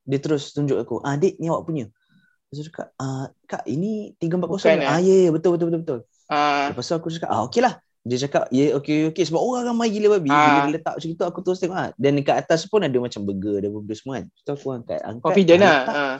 dia 0.04 0.20
terus 0.20 0.52
tunjuk 0.52 0.76
aku, 0.76 1.00
"Ah 1.00 1.16
dik 1.16 1.40
ni 1.40 1.48
awak 1.48 1.64
punya." 1.64 1.88
Lepas 1.88 2.56
tu 2.60 2.64
cakap, 2.68 2.88
"Ah 3.00 3.32
kak 3.48 3.64
ini 3.64 4.12
340." 4.20 4.52
Bukan, 4.52 4.76
eh? 4.84 4.88
Ah 4.88 5.00
ya 5.00 5.28
ya 5.28 5.30
betul 5.32 5.56
betul 5.56 5.72
betul 5.72 5.80
betul. 5.80 6.00
Ah, 6.26 6.72
Lepas 6.72 6.84
tu 6.84 6.94
aku 6.94 7.08
cakap, 7.08 7.28
"Ah 7.28 7.44
okey 7.44 7.60
lah." 7.60 7.76
Dia 8.00 8.20
cakap, 8.20 8.48
"Ya 8.48 8.76
okey 8.76 9.08
okey 9.08 9.24
sebab 9.24 9.40
orang 9.40 9.64
ramai 9.64 9.88
gila 9.88 10.16
babi." 10.16 10.28
Bila 10.28 10.36
Ah. 10.36 10.64
dia 10.64 10.72
letak 10.72 10.94
macam 10.96 11.08
tu 11.10 11.24
aku 11.24 11.38
terus 11.40 11.58
tengok 11.58 11.78
ah. 11.78 11.88
Dan 11.96 12.16
dekat 12.16 12.36
atas 12.38 12.64
pun 12.64 12.80
ada 12.80 12.96
macam 12.96 13.20
burger 13.22 13.60
ada 13.60 13.68
benda 13.68 13.94
semua 13.94 14.20
kan. 14.20 14.24
Lepas 14.26 14.40
tu 14.40 14.52
aku 14.52 14.66
angkat 14.70 15.00
angkat. 15.00 15.24
confident 15.24 15.60
ah, 15.60 15.64
lah. 15.64 15.80
Ah. 15.94 16.16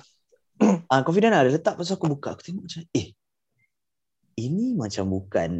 Ah 0.88 1.00
confident 1.02 1.32
lah 1.32 1.42
dia 1.42 1.52
letak 1.52 1.74
pasal 1.74 1.94
aku 1.94 2.06
buka 2.08 2.32
aku 2.32 2.42
tengok 2.42 2.62
macam 2.62 2.82
eh 2.90 3.10
ini 4.34 4.74
macam 4.74 5.04
bukan 5.08 5.50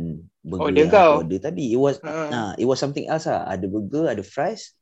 burger 0.41 0.65
Order 0.67 0.81
yang 0.81 0.91
kau. 0.91 0.99
aku 0.99 1.19
order 1.23 1.39
tadi. 1.41 1.65
It 1.71 1.79
was 1.79 1.97
Ah. 2.03 2.31
ah 2.31 2.53
it 2.55 2.67
was 2.67 2.79
something 2.79 3.07
else 3.07 3.27
lah. 3.27 3.47
Ada 3.47 3.67
burger, 3.67 4.11
ada 4.11 4.23
fries. 4.23 4.75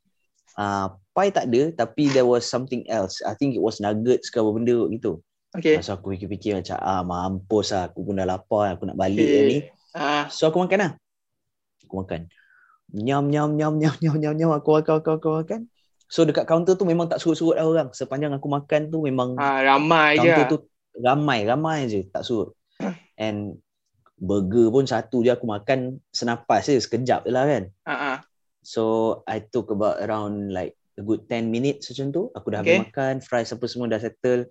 Ah 0.52 0.96
pie 1.12 1.28
tak 1.28 1.48
ada 1.48 1.72
tapi 1.74 2.08
there 2.08 2.24
was 2.24 2.44
something 2.44 2.84
else. 2.88 3.20
I 3.24 3.36
think 3.36 3.52
it 3.52 3.60
was 3.60 3.80
nuggets 3.80 4.28
ke 4.28 4.36
apa 4.36 4.48
benda 4.48 4.88
gitu. 4.88 5.20
Okay. 5.53 5.76
Masa 5.76 6.00
aku 6.00 6.16
fikir-fikir 6.16 6.57
macam 6.57 6.76
ah 6.80 7.05
mampus 7.05 7.76
lah 7.76 7.92
aku 7.92 8.09
pun 8.09 8.16
dah 8.16 8.24
lapar 8.24 8.72
aku 8.72 8.88
nak 8.88 8.96
balik 8.96 9.20
okay. 9.28 9.42
ni. 9.44 9.59
Okay. 9.61 9.61
Ah, 9.92 10.24
So 10.32 10.48
aku 10.48 10.64
makan 10.64 10.78
lah. 10.80 10.92
Aku 11.84 11.94
makan. 12.00 12.32
Nyam 12.92 13.28
nyam 13.28 13.53
nyam 13.57 13.76
nyam 13.76 13.94
nyam 14.00 14.16
nyam 14.16 14.34
nyam 14.36 14.50
aku 14.57 14.80
makan 14.80 15.05
aku, 15.05 15.11
aku 15.20 15.28
makan. 15.44 15.61
So 16.09 16.24
dekat 16.24 16.48
kaunter 16.48 16.76
tu 16.76 16.88
memang 16.88 17.09
tak 17.09 17.20
surut-surut 17.20 17.57
lah 17.61 17.68
orang. 17.68 17.88
Sepanjang 17.92 18.32
aku 18.32 18.48
makan 18.48 18.88
tu 18.88 19.05
memang 19.05 19.36
ah, 19.36 19.61
ramai 19.61 20.16
je. 20.16 20.24
kaunter 20.24 20.44
tu 20.48 20.59
ramai 21.05 21.44
ramai 21.44 21.84
je 21.88 22.00
tak 22.09 22.24
surut. 22.24 22.57
And 23.20 23.61
burger 24.16 24.72
pun 24.72 24.88
satu 24.88 25.20
je 25.20 25.36
aku 25.36 25.44
makan 25.44 26.00
senapas 26.16 26.64
je 26.64 26.80
sekejap 26.80 27.28
je 27.28 27.30
lah 27.32 27.44
kan. 27.44 27.64
Ah, 27.84 27.92
ah. 27.92 28.16
So 28.64 29.20
I 29.28 29.44
took 29.44 29.68
about 29.68 30.00
around 30.00 30.48
like 30.48 30.80
a 30.96 31.03
good 31.05 31.28
10 31.28 31.53
minutes 31.53 31.92
macam 31.92 32.09
tu. 32.09 32.22
Aku 32.32 32.48
dah 32.48 32.64
Okay. 32.64 32.80
habis 32.80 32.88
makan, 32.88 33.14
fries 33.20 33.53
apa 33.53 33.64
semua 33.68 33.90
dah 33.92 34.00
settle. 34.00 34.48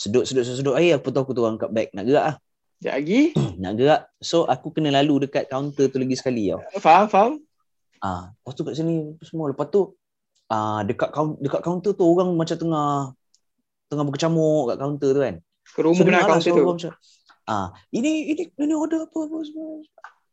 Sedut 0.00 0.24
sedut 0.24 0.48
sedut, 0.48 0.58
sedut 0.64 0.74
air 0.80 0.96
aku 0.96 1.12
tahu 1.12 1.28
aku 1.28 1.36
turun 1.36 1.60
kat 1.60 1.68
bag 1.68 1.92
nak 1.92 2.08
gerak 2.08 2.24
ah. 2.24 2.36
Sekejap 2.80 2.94
lagi. 2.96 3.20
nak 3.62 3.72
gerak. 3.76 4.02
So 4.24 4.48
aku 4.48 4.72
kena 4.72 4.88
lalu 4.96 5.28
dekat 5.28 5.52
kaunter 5.52 5.92
tu 5.92 6.00
lagi 6.00 6.16
sekali 6.16 6.48
tau. 6.48 6.64
Faham, 6.80 7.04
faham? 7.12 7.32
Ah, 8.00 8.32
lepas 8.32 8.56
tu 8.56 8.64
kat 8.64 8.80
sini 8.80 9.12
apa 9.12 9.22
semua. 9.28 9.52
Lepas 9.52 9.68
tu 9.68 9.92
ah 10.48 10.80
dekat 10.88 11.12
kaun- 11.12 11.36
dekat 11.36 11.60
kaunter 11.60 11.92
tu 11.92 12.02
orang 12.08 12.32
macam 12.32 12.56
tengah 12.56 13.12
tengah 13.92 14.04
berkecamuk 14.08 14.72
kat 14.72 14.76
kaunter 14.80 15.10
tu 15.12 15.20
kan. 15.20 15.36
Kerumun 15.76 16.00
dengar 16.08 16.24
lah 16.24 16.40
kaunter 16.40 16.52
tu. 16.56 16.64
Macam, 16.64 16.92
ah, 17.44 17.68
ini 17.92 18.32
ini 18.32 18.42
ini 18.56 18.72
order 18.72 19.04
apa 19.04 19.18
apa 19.20 19.36
semua. 19.44 19.84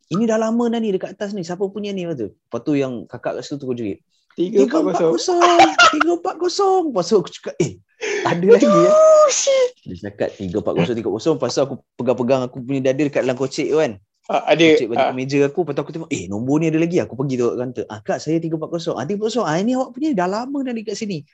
Ini 0.08 0.24
dah 0.24 0.40
lama 0.40 0.64
dah 0.72 0.80
ni 0.80 0.96
dekat 0.96 1.20
atas 1.20 1.36
ni. 1.36 1.44
Siapa 1.44 1.68
punya 1.68 1.92
ni 1.92 2.08
lepas 2.08 2.16
tu? 2.16 2.32
Lepas 2.32 2.60
tu 2.64 2.72
yang 2.80 3.04
kakak 3.04 3.36
kat 3.36 3.44
situ 3.44 3.60
tu 3.60 3.68
aku 3.68 3.76
jerit. 3.76 4.00
Tiga, 4.38 4.70
empat 4.70 4.82
empat 4.86 5.02
kosong. 5.18 5.62
Tiga 5.90 6.12
empat 6.22 6.36
kosong. 6.38 6.82
Lepas 6.94 7.10
tu 7.10 7.16
aku 7.18 7.30
cakap, 7.34 7.58
eh, 7.58 7.82
ada 8.22 8.46
lagi 8.46 8.70
ya. 8.70 8.92
Dia 9.82 9.96
cakap 10.06 10.30
tiga 10.38 10.58
empat 10.62 10.74
kosong, 10.78 10.96
tiga 11.02 11.10
kosong. 11.10 11.36
Lepas 11.42 11.58
tu 11.58 11.62
aku 11.66 11.76
pegang-pegang 11.98 12.42
aku 12.46 12.62
punya 12.62 12.94
dada 12.94 13.02
dekat 13.02 13.26
dalam 13.26 13.34
kocek 13.34 13.68
tu 13.74 13.82
kan. 13.82 13.98
Ah, 14.30 14.46
ada. 14.54 14.62
Kocek 14.62 14.88
balik 14.94 15.06
Ah, 15.10 15.14
meja 15.18 15.40
aku. 15.42 15.66
Lepas 15.66 15.74
tu 15.74 15.82
aku 15.82 15.92
tengok, 15.98 16.10
eh, 16.14 16.30
nombor 16.30 16.62
ni 16.62 16.70
ada 16.70 16.78
lagi. 16.78 17.02
Aku 17.02 17.18
pergi 17.18 17.36
tu 17.42 17.50
kantor. 17.50 17.86
Ah, 17.90 18.00
kak, 18.06 18.22
saya 18.22 18.38
tiga 18.38 18.62
empat 18.62 18.70
kosong. 18.70 18.96
Ah, 19.02 19.10
tiga 19.10 19.26
kosong. 19.26 19.46
Ah, 19.50 19.58
ini 19.58 19.74
awak 19.74 19.98
punya 19.98 20.14
dah 20.14 20.30
lama 20.30 20.58
dah 20.62 20.74
dekat 20.78 20.94
sini. 20.94 21.26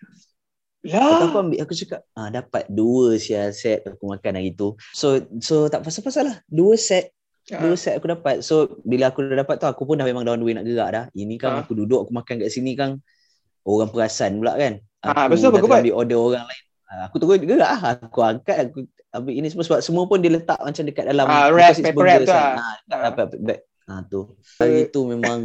Lepas 0.84 1.16
tu 1.20 1.26
aku 1.28 1.38
ambil, 1.44 1.60
aku 1.64 1.74
cakap, 1.76 2.02
ah, 2.16 2.28
dapat 2.32 2.64
dua 2.72 3.20
sial 3.20 3.52
set 3.52 3.84
aku 3.84 4.16
makan 4.16 4.36
hari 4.40 4.56
tu. 4.56 4.76
So, 4.96 5.20
so 5.44 5.68
tak 5.68 5.84
pasal-pasal 5.84 6.24
lah. 6.28 6.38
Dua 6.48 6.80
set 6.80 7.12
Dua 7.46 7.60
Ah, 7.66 7.76
set 7.76 8.00
aku 8.00 8.08
dapat. 8.08 8.40
So 8.40 8.56
bila 8.82 9.12
aku 9.12 9.20
dah 9.22 9.44
dapat 9.44 9.56
tu 9.58 9.66
aku 9.66 9.84
pun 9.84 9.96
dah 9.96 10.04
memang 10.04 10.24
down 10.24 10.38
the 10.38 10.46
way 10.46 10.54
nak 10.54 10.64
gerak 10.64 10.90
dah. 10.90 11.06
Ini 11.12 11.36
kan 11.36 11.50
Ah. 11.50 11.60
aku 11.60 11.74
duduk 11.74 12.00
aku 12.02 12.12
makan 12.12 12.40
kat 12.40 12.48
sini 12.48 12.72
kan 12.72 13.04
orang 13.62 13.88
perasan 13.88 14.38
pula 14.38 14.56
kan. 14.56 14.80
Ah, 15.00 15.28
Aku 15.28 15.36
dah 15.36 15.52
kau 15.54 15.68
buat? 15.68 15.84
ambil 15.84 15.96
order 15.98 16.16
orang 16.18 16.46
lain. 16.46 16.64
Ah, 16.86 17.04
Aku 17.06 17.16
terus 17.18 17.36
gerak 17.38 17.68
lah. 17.68 17.80
Aku 18.00 18.20
angkat 18.22 18.58
aku 18.66 18.88
ambil 19.12 19.34
ini 19.34 19.48
semua 19.48 19.64
sebab 19.64 19.80
semua 19.80 20.04
pun 20.06 20.18
dia 20.18 20.32
letak 20.32 20.56
macam 20.58 20.84
dekat 20.84 21.04
dalam 21.06 21.26
Ah, 21.26 21.48
because 21.48 21.78
wrap, 21.78 21.86
paper 21.86 22.02
wrap 22.02 22.20
tu 22.22 22.32
lah. 22.32 22.48
Ah, 22.54 22.76
Ah. 22.88 23.12
paper 23.12 23.38
bag. 23.42 23.60
Ah 23.84 24.00
tu. 24.02 24.22
Hari 24.58 24.88
tu 24.88 25.02
memang 25.04 25.40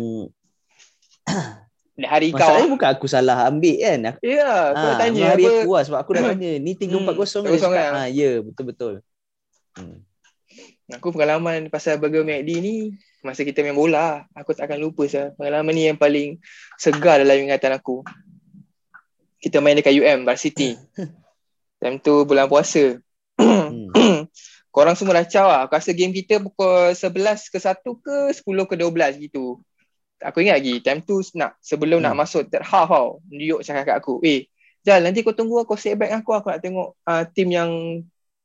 hari 2.01 2.31
kau. 2.31 2.39
masalahnya 2.39 2.71
bukan 2.71 2.89
aku 2.89 3.07
salah 3.07 3.37
ambil 3.45 3.75
kan. 3.77 3.99
Aku, 4.09 4.19
Ya, 4.23 4.47
kau 4.71 4.79
ah, 4.79 4.87
nak 4.87 4.99
tanya 5.03 5.23
hari 5.29 5.45
apa. 5.45 5.55
aku 5.59 5.71
lah 5.73 5.83
sebab 5.83 5.99
aku 5.99 6.11
dah 6.13 6.23
tanya 6.31 6.51
ni 6.57 6.73
340 6.73 6.79
Hmm, 6.79 6.95
hmm, 6.95 7.03
dia 7.03 7.19
kosong 7.19 7.45
cakap, 7.51 7.75
kan? 7.75 7.91
ah 7.93 8.07
ya 8.07 8.31
betul-betul. 8.41 8.95
Hmm. 9.75 9.99
Aku 10.89 11.13
pengalaman 11.13 11.69
pasal 11.69 12.01
burger 12.01 12.25
McD 12.25 12.65
ni 12.65 12.77
masa 13.21 13.45
kita 13.45 13.61
main 13.61 13.77
bola, 13.77 14.25
aku 14.33 14.57
tak 14.57 14.73
akan 14.73 14.79
lupa 14.89 15.05
sah. 15.05 15.37
Pengalaman 15.37 15.75
ni 15.77 15.85
yang 15.91 16.01
paling 16.01 16.41
segar 16.81 17.21
dalam 17.21 17.45
ingatan 17.45 17.77
aku. 17.77 18.01
Kita 19.37 19.61
main 19.61 19.77
dekat 19.77 19.93
UM 19.93 20.25
Varsity. 20.25 20.81
Time 21.83 22.01
tu 22.01 22.25
bulan 22.25 22.49
puasa. 22.49 22.97
Hmm. 23.37 23.93
Korang 24.75 24.97
semua 24.97 25.21
dah 25.21 25.27
caw 25.29 25.47
lah. 25.47 25.61
Aku 25.69 25.77
rasa 25.77 25.93
game 25.93 26.15
kita 26.17 26.41
pukul 26.41 26.97
11 26.97 27.53
ke 27.53 27.59
1 27.61 27.85
ke 27.85 28.17
10 28.33 28.71
ke 28.71 28.75
12 28.75 29.25
gitu. 29.29 29.61
Aku 30.19 30.43
ingat 30.43 30.59
lagi, 30.59 30.83
time 30.83 30.99
tu 30.99 31.23
nak 31.39 31.55
sebelum 31.63 32.03
nak 32.03 32.11
Hmm. 32.17 32.27
masuk 32.27 32.51
third 32.51 32.67
half 32.67 32.91
tau. 32.91 33.23
New 33.31 33.47
York 33.47 33.63
cakap 33.63 33.87
kat 33.87 33.97
aku, 34.03 34.19
eh, 34.27 34.51
Jal 34.83 35.05
nanti 35.05 35.23
kau 35.23 35.37
tunggu 35.37 35.63
aku 35.63 35.79
set 35.79 35.95
back 35.95 36.11
aku, 36.23 36.35
aku 36.35 36.49
nak 36.51 36.63
tengok 36.65 36.89
uh, 37.07 37.23
team 37.31 37.55
yang 37.55 37.71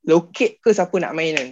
locate 0.06 0.60
ke 0.62 0.70
siapa 0.70 0.94
nak 1.02 1.16
main 1.18 1.34
kan. 1.34 1.50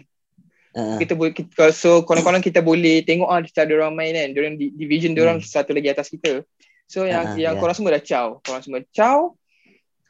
Ah, 0.72 0.95
kita 0.95 1.19
boleh 1.19 1.36
kita, 1.36 1.76
so 1.76 1.99
konon-konon 2.07 2.39
kita 2.39 2.63
boleh 2.63 3.03
tengok 3.03 3.28
ah 3.28 3.43
cara 3.43 3.72
orang 3.76 3.91
main 3.91 4.15
kan. 4.15 4.32
Diorang 4.32 4.55
di, 4.55 4.72
division 4.72 5.11
diorang 5.11 5.43
Hmm. 5.43 5.47
satu 5.47 5.76
lagi 5.76 5.91
atas 5.91 6.07
kita. 6.07 6.47
So 6.88 7.03
yang 7.03 7.36
Ah, 7.36 7.36
yang 7.36 7.55
ya. 7.55 7.59
korang 7.59 7.76
semua 7.76 7.95
dah 7.95 8.03
caw. 8.03 8.28
Korang 8.39 8.63
semua 8.63 8.80
caw. 8.91 9.36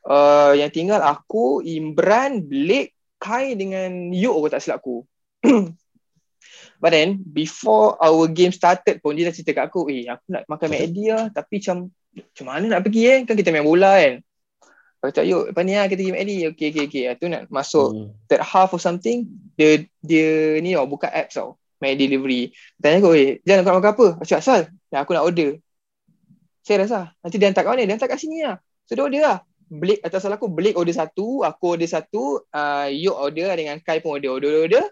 Uh, 0.01 0.57
yang 0.57 0.74
tinggal 0.74 0.97
aku 1.01 1.62
Imran 1.62 2.41
Blake 2.45 2.97
Kai 3.22 3.53
dengan 3.53 4.09
Yuk 4.09 4.34
aku 4.34 4.47
tak 4.49 4.62
silap 4.62 4.82
aku. 4.82 5.05
But 6.82 6.97
then 6.97 7.22
before 7.22 8.01
our 8.01 8.26
game 8.26 8.49
started 8.49 8.97
pun 9.01 9.14
dia 9.14 9.30
dah 9.30 9.34
cerita 9.34 9.53
kat 9.53 9.70
aku 9.70 9.89
eh 9.93 10.09
aku 10.09 10.26
nak 10.30 10.49
makan 10.49 10.68
McD 10.74 10.97
lah. 11.14 11.30
Tapi 11.30 11.62
macam 11.62 11.78
macam 12.18 12.45
mana 12.49 12.66
nak 12.66 12.82
pergi 12.82 13.01
eh? 13.05 13.18
Kan 13.30 13.38
kita 13.38 13.53
main 13.53 13.66
bola 13.66 13.97
kan 13.97 14.22
Aku 15.02 15.10
cakap, 15.10 15.34
yuk, 15.34 15.43
lepas 15.49 15.64
ni 15.66 15.74
lah 15.74 15.89
kita 15.89 16.06
pergi 16.06 16.14
McD. 16.14 16.32
Okay, 16.54 16.68
okay, 16.70 16.84
okay. 16.86 17.04
Tu 17.18 17.26
nak 17.26 17.49
masuk 17.49 17.89
hmm. 17.89 18.08
third 18.30 18.45
half 18.45 18.70
or 18.70 18.78
something 18.78 19.26
dia 19.58 19.82
dia 19.97 20.62
ni 20.62 20.78
tau 20.78 20.86
buka 20.86 21.10
apps 21.10 21.41
tau. 21.41 21.58
Main 21.82 21.97
delivery. 21.97 22.54
Tanya 22.78 23.02
aku 23.02 23.18
eh 23.18 23.41
jangan 23.41 23.66
nak 23.66 23.76
makan 23.82 23.91
apa? 23.97 24.08
Aku 24.22 24.26
cakap 24.30 24.41
asal 24.45 24.62
ya, 24.93 24.97
aku 25.02 25.12
nak 25.18 25.26
order. 25.26 25.58
Saya 26.62 26.86
rasa 26.86 26.99
nanti 27.26 27.41
dia 27.41 27.49
hantar 27.49 27.66
kat 27.66 27.74
mana? 27.74 27.89
Dia 27.89 27.93
hantar 27.97 28.10
kat 28.14 28.20
sini 28.22 28.45
lah. 28.45 28.62
So 28.86 28.93
dia 28.93 29.02
order 29.02 29.22
lah. 29.26 29.38
Blake 29.72 30.06
atas 30.06 30.22
salah 30.22 30.38
aku 30.38 30.52
Blake 30.54 30.78
order 30.78 30.93
satu 30.93 31.41
aku 31.41 31.80
order 31.80 31.89
satu 31.89 32.43
uh, 32.54 32.91
Yok 32.91 33.18
order 33.18 33.49
lah 33.49 33.58
dengan 33.58 33.82
Kai 33.82 34.06
pun 34.06 34.22
order 34.22 34.38
order 34.38 34.70
order. 34.70 34.86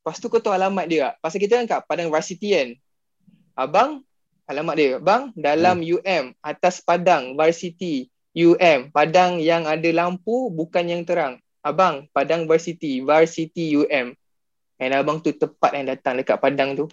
Lepas 0.00 0.16
tu 0.16 0.32
kau 0.32 0.40
tahu 0.40 0.56
alamat 0.56 0.88
dia. 0.88 1.12
Pasal 1.20 1.44
kita 1.44 1.60
kan 1.60 1.66
kat 1.68 1.80
Padang 1.84 2.08
Varsity 2.08 2.56
kan? 2.56 2.68
Abang 3.52 4.00
alamat 4.48 4.74
dia 4.80 4.90
bang 4.96 5.28
dalam 5.36 5.84
UM 5.84 6.32
atas 6.40 6.80
Padang 6.80 7.36
Varsity 7.36 8.08
UM 8.36 8.92
Padang 8.92 9.40
yang 9.40 9.64
ada 9.64 9.88
lampu 9.96 10.52
bukan 10.52 10.84
yang 10.84 11.02
terang 11.08 11.40
Abang, 11.66 12.06
Padang 12.14 12.46
Varsity, 12.46 13.02
Varsity 13.02 13.74
UM. 13.74 14.14
And 14.78 14.90
abang 14.94 15.18
tu 15.18 15.34
tepat 15.34 15.74
yang 15.74 15.90
datang 15.90 16.22
dekat 16.22 16.38
Padang 16.38 16.78
tu. 16.78 16.86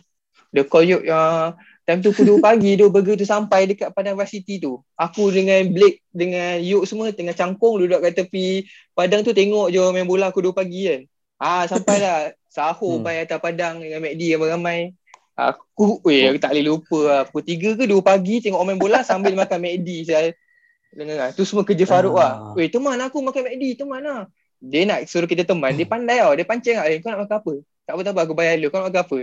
Dia 0.49 0.65
call 0.65 0.89
you, 0.89 0.97
uh, 1.05 1.53
time 1.85 2.01
tu 2.01 2.09
pukul 2.09 2.41
2 2.41 2.45
pagi 2.45 2.73
tu 2.73 2.89
burger 2.89 3.13
tu 3.13 3.27
sampai 3.27 3.69
dekat 3.69 3.93
Padang 3.93 4.17
Varsity 4.17 4.57
tu. 4.57 4.81
Aku 4.97 5.29
dengan 5.29 5.61
Blake, 5.69 6.01
dengan 6.09 6.57
Yuk 6.57 6.89
semua 6.89 7.13
tengah 7.13 7.37
cangkung 7.37 7.77
duduk 7.77 8.01
kat 8.01 8.17
tepi 8.17 8.65
Padang 8.97 9.21
tu 9.21 9.29
tengok 9.29 9.69
je 9.69 9.81
main 9.93 10.09
bola 10.09 10.33
aku 10.33 10.41
2 10.41 10.57
pagi 10.57 10.89
kan. 10.89 11.01
Ah 11.37 11.69
sampai 11.69 12.01
dah 12.01 12.17
sahur 12.49 12.97
Hmm. 12.97 13.05
hmm. 13.05 13.25
atas 13.29 13.39
Padang 13.41 13.77
dengan 13.77 14.01
McD 14.01 14.33
ramai-ramai. 14.33 14.79
Aku, 15.33 15.97
weh, 16.05 16.29
aku 16.29 16.37
tak 16.37 16.53
boleh 16.53 16.65
lupa 16.65 16.99
lah. 17.09 17.21
Pukul 17.29 17.45
3 17.45 17.77
ke 17.77 17.83
2 17.85 18.01
pagi 18.01 18.41
tengok 18.41 18.57
orang 18.57 18.69
main 18.73 18.81
bola 18.81 18.99
sambil 19.05 19.33
makan 19.37 19.59
McD. 19.61 19.89
Saya 20.05 20.33
dengar 20.93 21.27
tu 21.33 21.43
semua 21.43 21.61
kerja 21.61 21.83
Farouk 21.83 22.15
Ah. 22.15 22.21
lah. 22.21 22.33
Weh, 22.53 22.69
teman 22.69 22.97
aku 22.97 23.19
makan 23.19 23.49
McD, 23.49 23.77
teman 23.77 24.01
lah. 24.01 24.21
Dia 24.57 24.87
nak 24.87 25.03
suruh 25.05 25.27
kita 25.27 25.43
teman, 25.43 25.73
dia 25.73 25.83
pandai 25.83 26.23
tau. 26.23 26.31
Dia 26.33 26.45
pancing 26.45 26.77
lah, 26.79 26.87
eh, 26.87 26.97
kau 26.97 27.11
nak 27.11 27.27
makan 27.27 27.37
apa? 27.37 27.53
Tak 27.83 27.93
apa-tak 27.93 28.11
apa, 28.15 28.21
aku 28.23 28.33
bayar 28.33 28.53
dulu. 28.55 28.67
Kau 28.69 28.79
nak 28.79 28.87
makan 28.87 29.03
apa? 29.03 29.19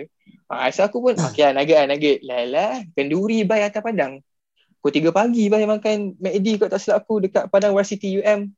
Ha, 0.51 0.69
so 0.69 0.85
aku 0.85 0.99
pun, 1.01 1.15
okay 1.17 1.49
lah, 1.49 1.53
nugget 1.57 1.77
lah, 1.79 1.87
nugget. 1.89 2.19
Lah 2.21 2.41
lah, 2.45 2.73
kenduri 2.93 3.39
bayar 3.43 3.73
atas 3.73 3.81
padang. 3.81 4.21
Pukul 4.81 4.93
3 4.97 5.13
pagi 5.13 5.45
bayar 5.49 5.69
makan 5.71 6.17
McD 6.17 6.57
kau 6.57 6.69
tak 6.69 6.81
silap 6.81 7.05
aku 7.05 7.21
dekat 7.21 7.49
Padang 7.49 7.77
Varsity 7.77 8.17
UM. 8.17 8.49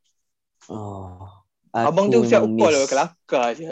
Oh. 0.70 1.26
Abang 1.74 2.06
tu 2.06 2.22
siap 2.22 2.46
memang 2.46 2.54
upol 2.54 2.70
miss- 2.70 2.78
lah, 2.78 2.86
kelakar 2.86 3.46
je. 3.54 3.70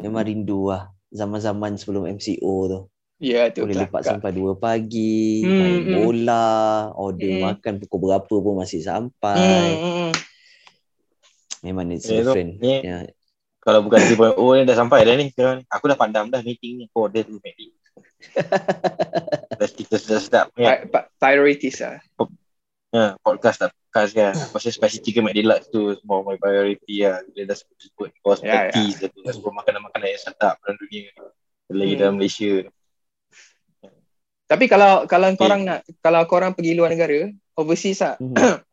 Memang 0.00 0.24
rindu 0.24 0.72
lah. 0.72 0.88
Zaman-zaman 1.12 1.76
sebelum 1.76 2.08
MCO 2.08 2.54
tu. 2.66 2.80
Ya, 3.16 3.46
tu 3.48 3.62
Boleh 3.62 3.78
lepak 3.80 4.02
sampai 4.02 4.30
2 4.30 4.52
pagi, 4.54 5.40
Hmm, 5.40 5.54
main 5.54 5.78
hmm. 5.80 5.94
bola, 5.96 6.48
order 6.92 7.30
Hmm. 7.30 7.42
makan 7.48 7.72
pukul 7.78 7.98
berapa 8.04 8.34
pun 8.34 8.54
masih 8.56 8.80
Hmm, 8.80 8.88
sampai. 9.08 9.38
hmm. 9.72 10.12
Memang 11.62 11.88
it's 11.90 12.04
Ya, 12.04 12.20
tu. 12.20 12.28
different. 12.28 12.50
Ni- 12.58 12.82
Ya. 12.82 13.06
Kalau 13.58 13.80
bukan 13.80 13.96
3.0 13.98 14.36
ni 14.54 14.62
dah 14.62 14.76
sampai 14.76 15.00
dah 15.02 15.14
ni 15.14 15.30
sekarang 15.30 15.54
ni. 15.56 15.64
Aku 15.66 15.86
dah 15.86 15.96
pandang 15.96 16.28
dah 16.28 16.42
meeting 16.42 16.76
ni. 16.76 16.84
Oh, 16.92 17.08
dia 17.08 17.24
tu 17.24 17.40
meeting. 17.40 17.72
dah 19.56 19.68
kita 19.70 19.96
sedap-sedap 19.96 20.46
ni. 20.52 20.64
Pa- 20.64 20.84
pa- 20.84 21.08
Priorities 21.16 21.80
lah. 21.80 21.96
Ya, 22.90 23.16
podcast 23.18 23.58
tak 23.58 23.72
podcast 23.72 24.12
kan. 24.12 24.34
Pasal 24.52 24.70
spicy 24.70 24.98
chicken 25.00 25.24
McD 25.24 25.40
Deluxe 25.40 25.66
tu 25.68 25.96
semua 25.96 26.20
my 26.20 26.36
priority 26.36 27.02
lah. 27.02 27.24
Dia 27.26 27.42
dah 27.42 27.56
sebut-sebut 27.56 28.10
cost 28.20 28.42
Ya, 28.42 28.68
yeah, 28.68 28.76
yeah. 28.92 29.08
tu. 29.08 29.18
Dah 29.18 29.32
sebut 29.32 29.50
makanan-makanan 29.50 30.08
yang 30.08 30.20
sedap 30.20 30.54
dalam 30.60 30.76
dunia 30.76 31.00
ni. 31.02 31.12
Lagi 31.72 31.88
Hmm. 31.88 31.98
dalam 31.98 32.14
Malaysia. 32.14 32.52
Tapi 34.44 34.68
kalau 34.68 35.08
kalau 35.08 35.32
korang 35.34 35.64
nak 35.64 35.78
kalau 35.98 36.20
korang 36.28 36.52
pergi 36.52 36.76
luar 36.76 36.92
negara, 36.92 37.32
overseas 37.56 38.20
Mhm. 38.20 38.36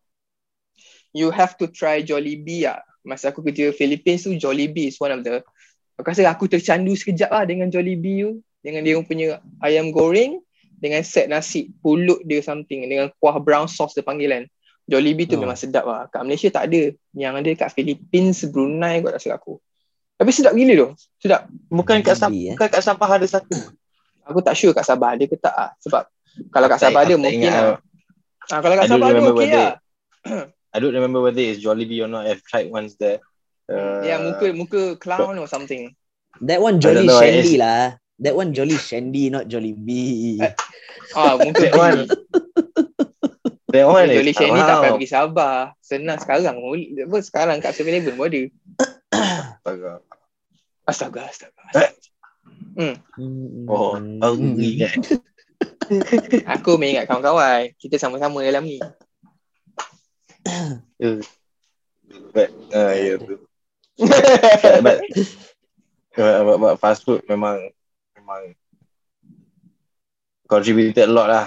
you 1.17 1.31
have 1.31 1.55
to 1.55 1.67
try 1.67 2.03
Jollibee 2.03 2.67
lah. 2.67 2.83
Masa 3.01 3.33
aku 3.33 3.41
kerja 3.41 3.73
Philippines 3.73 4.23
tu, 4.23 4.35
Jollibee 4.35 4.91
is 4.91 4.99
one 4.99 5.11
of 5.11 5.23
the 5.23 5.41
aku 5.97 6.07
rasa 6.07 6.27
aku 6.27 6.45
tercandu 6.45 6.93
sekejap 6.93 7.29
lah 7.29 7.43
dengan 7.45 7.71
Jollibee 7.71 8.25
tu. 8.25 8.31
Dengan 8.61 8.85
dia 8.85 8.93
punya 9.01 9.41
ayam 9.57 9.89
goreng 9.89 10.37
dengan 10.77 11.01
set 11.01 11.25
nasi 11.25 11.73
pulut 11.81 12.21
dia 12.21 12.45
something 12.45 12.85
dengan 12.85 13.09
kuah 13.17 13.41
brown 13.41 13.65
sauce 13.65 13.97
dia 13.97 14.05
panggil 14.05 14.29
kan. 14.29 14.43
Jollibee 14.85 15.25
tu 15.25 15.39
Oh. 15.39 15.41
memang 15.41 15.57
sedap 15.57 15.87
lah. 15.87 16.05
Kat 16.11 16.21
Malaysia 16.21 16.51
tak 16.51 16.69
ada. 16.69 16.93
Yang 17.15 17.33
ada 17.41 17.49
kat 17.57 17.69
Philippines, 17.73 18.43
Brunei 18.49 19.01
kot 19.01 19.15
tak 19.15 19.21
silap 19.23 19.41
aku. 19.41 19.57
Tapi 20.19 20.29
sedap 20.29 20.53
gila 20.53 20.73
tu. 20.77 20.87
Sedap. 21.17 21.49
Bukan 21.73 22.05
kat, 22.05 22.13
Sam- 22.13 22.29
Jollibee, 22.29 22.53
eh? 22.53 22.55
bukan 22.59 22.67
kat 22.69 22.81
Sampah 22.85 23.09
ada 23.09 23.25
satu. 23.25 23.55
Aku 24.27 24.39
tak 24.39 24.53
sure 24.53 24.71
kat 24.71 24.85
Sabah 24.85 25.17
ada 25.17 25.23
ke 25.25 25.35
tak 25.35 25.53
lah. 25.53 25.71
Sebab 25.81 26.03
kalau 26.49 26.67
kat 26.69 26.79
Sabah 26.79 27.01
ada 27.03 27.15
mungkin 27.17 27.47
lah. 27.47 27.77
Ah, 28.49 28.59
kalau 28.59 28.75
kat 28.77 28.85
I 28.85 28.89
don't 28.89 28.99
Sabah 28.99 29.07
ada 29.07 29.13
remember 29.15 29.33
okey 29.33 29.41
whether- 29.47 29.59
lah. 29.59 30.45
I 30.71 30.77
don't 30.79 30.95
remember 30.95 31.19
whether 31.19 31.43
it's 31.43 31.59
Jollibee 31.59 31.99
or 31.99 32.07
not. 32.07 32.23
I've 32.29 32.45
tried 32.47 32.71
once 32.71 32.95
there. 32.95 33.19
Uh, 33.67 34.03
Ya 34.03 34.15
muka 34.19 34.47
muka 34.55 34.81
clown 34.97 35.35
or 35.35 35.47
something. 35.47 35.91
That 36.39 36.63
one 36.63 36.79
Jolly 36.79 37.07
know, 37.07 37.19
Shandy 37.19 37.55
it's- 37.55 37.61
lah. 37.61 37.83
That 38.21 38.37
one 38.37 38.53
Jolly 38.53 38.77
Shandy, 38.77 39.33
not 39.33 39.49
Jollibee. 39.49 40.37
Eh, 40.39 40.53
Ah 41.17 41.35
muka 41.35 41.57
That 41.57 41.73
one, 41.73 41.99
That 43.73 43.87
one 43.87 44.07
is 44.11 44.15
Jolly 44.19 44.33
Shandy 44.35 44.61
tak 44.61 44.77
payah 44.77 44.91
wow. 44.91 44.95
pergi 44.95 45.09
Sabah. 45.09 45.57
Senang 45.81 46.19
sekarang. 46.19 46.55
Apa 46.61 47.17
sekarang 47.23 47.57
kat 47.63 47.71
7-Eleven 47.73 48.13
pun 48.15 48.27
ada. 48.27 48.41
Astaga. 49.63 49.91
Astaga, 50.85 51.21
astaga. 51.27 51.61
Hmm. 52.71 52.95
Oh, 53.67 53.99
aku 53.99 54.55
ingat. 54.57 54.95
Aku 56.55 56.79
mengingat 56.79 57.05
kawan-kawan. 57.05 57.75
Kita 57.75 57.99
sama-sama 57.99 58.39
dalam 58.41 58.63
ni. 58.63 58.79
But, 62.31 62.49
uh, 62.71 62.95
yeah, 62.95 63.15
betul. 63.19 63.43
but, 64.83 64.99
but, 66.15 66.43
but, 66.43 66.57
but 66.59 66.75
fast 66.79 67.03
food 67.07 67.23
memang 67.27 67.71
memang 68.15 68.55
contributed 70.47 71.07
a 71.07 71.11
lot 71.11 71.27
lah 71.31 71.45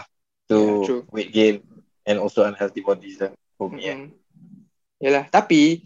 to 0.49 0.57
Yeah, 0.57 0.85
true. 0.89 1.03
weight 1.13 1.33
gain 1.33 1.61
and 2.09 2.19
also 2.21 2.45
unhealthy 2.49 2.81
bodies 2.81 3.21
lah 3.21 3.33
for 3.61 3.69
me. 3.69 3.85
Yeah. 3.85 4.09
Mm. 4.09 4.13
Yalah, 5.05 5.25
tapi 5.29 5.85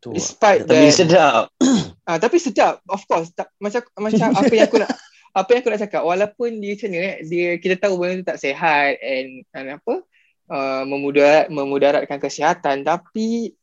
Tu. 0.00 0.08
despite 0.12 0.64
Tapi 0.64 0.88
that, 0.88 0.96
sedap. 0.96 1.44
ah, 2.06 2.18
tapi 2.18 2.36
sedap, 2.42 2.82
of 2.90 3.02
course. 3.06 3.30
Tak, 3.34 3.50
macam 3.62 3.82
macam 3.98 4.28
apa 4.40 4.52
yang 4.52 4.66
aku 4.66 4.78
nak 4.82 4.90
apa 5.32 5.48
yang 5.48 5.60
aku 5.64 5.70
nak 5.72 5.82
cakap 5.88 6.02
walaupun 6.04 6.60
dia 6.60 6.76
macam 6.76 6.88
ni 6.92 6.98
eh, 7.00 7.14
dia 7.24 7.48
kita 7.56 7.74
tahu 7.80 7.96
benda 7.96 8.20
tu 8.20 8.24
tak 8.28 8.38
sihat 8.38 9.00
and, 9.00 9.48
and 9.56 9.66
apa 9.80 10.04
uh, 10.52 10.84
memudarat 10.84 11.48
memudaratkan 11.48 12.20
kesihatan 12.20 12.84
tapi 12.84 13.56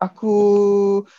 aku 0.00 0.34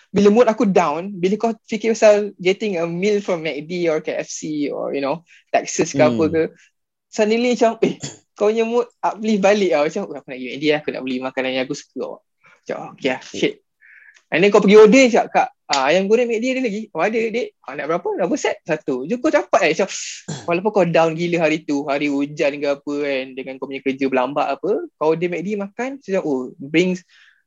bila 0.10 0.28
mood 0.34 0.50
aku 0.50 0.66
down 0.66 1.14
bila 1.14 1.38
kau 1.38 1.54
fikir 1.70 1.94
pasal 1.94 2.34
getting 2.42 2.82
a 2.82 2.84
meal 2.90 3.22
from 3.22 3.46
McD 3.46 3.88
or 3.94 4.02
KFC 4.02 4.74
or 4.74 4.92
you 4.92 5.00
know 5.06 5.22
Texas 5.54 5.94
ke 5.94 6.02
Hmm. 6.02 6.18
apa 6.18 6.24
ke 6.28 6.42
suddenly 7.14 7.54
macam 7.54 7.78
eh 7.86 7.96
kau 8.34 8.50
punya 8.50 8.66
mood 8.66 8.90
uplift 9.06 9.40
balik 9.46 9.72
lah 9.78 9.86
macam 9.86 10.02
"Oh, 10.02 10.06
aku 10.10 10.14
nak 10.18 10.24
pergi 10.26 10.48
McD 10.50 10.64
lah 10.74 10.80
aku 10.82 10.90
nak 10.92 11.02
beli 11.06 11.18
makanan 11.22 11.50
yang 11.54 11.64
aku 11.70 11.78
suka 11.78 12.18
macam 12.42 12.76
oh, 12.82 12.90
okay 12.98 13.10
lah 13.14 13.22
shit 13.22 13.62
and 14.34 14.42
then 14.42 14.50
kau 14.50 14.60
pergi 14.60 14.82
order 14.82 15.04
macam 15.06 15.26
kak 15.30 15.50
ah, 15.74 15.90
ayam 15.90 16.06
goreng 16.06 16.30
McD 16.30 16.46
ada 16.54 16.62
lagi 16.62 16.82
oh 16.94 17.02
ada 17.02 17.20
dek 17.20 17.48
ah, 17.66 17.74
nak 17.74 17.86
berapa 17.90 18.08
berapa 18.22 18.36
set 18.38 18.62
satu 18.64 19.10
je 19.10 19.18
kau 19.18 19.34
dapat 19.34 19.62
eh 19.68 19.72
macam 19.74 19.90
walaupun 20.48 20.72
kau 20.72 20.86
down 20.86 21.18
gila 21.18 21.38
hari 21.50 21.66
tu 21.66 21.84
hari 21.90 22.14
hujan 22.14 22.62
ke 22.62 22.68
apa 22.70 22.94
kan 23.02 23.26
dengan 23.34 23.54
kau 23.58 23.66
punya 23.66 23.82
kerja 23.82 24.06
berlambak 24.08 24.48
apa 24.62 24.86
kau 25.02 25.18
order 25.18 25.28
McD 25.28 25.58
makan 25.58 25.98
macam 25.98 26.22
oh 26.24 26.54
brings 26.62 27.02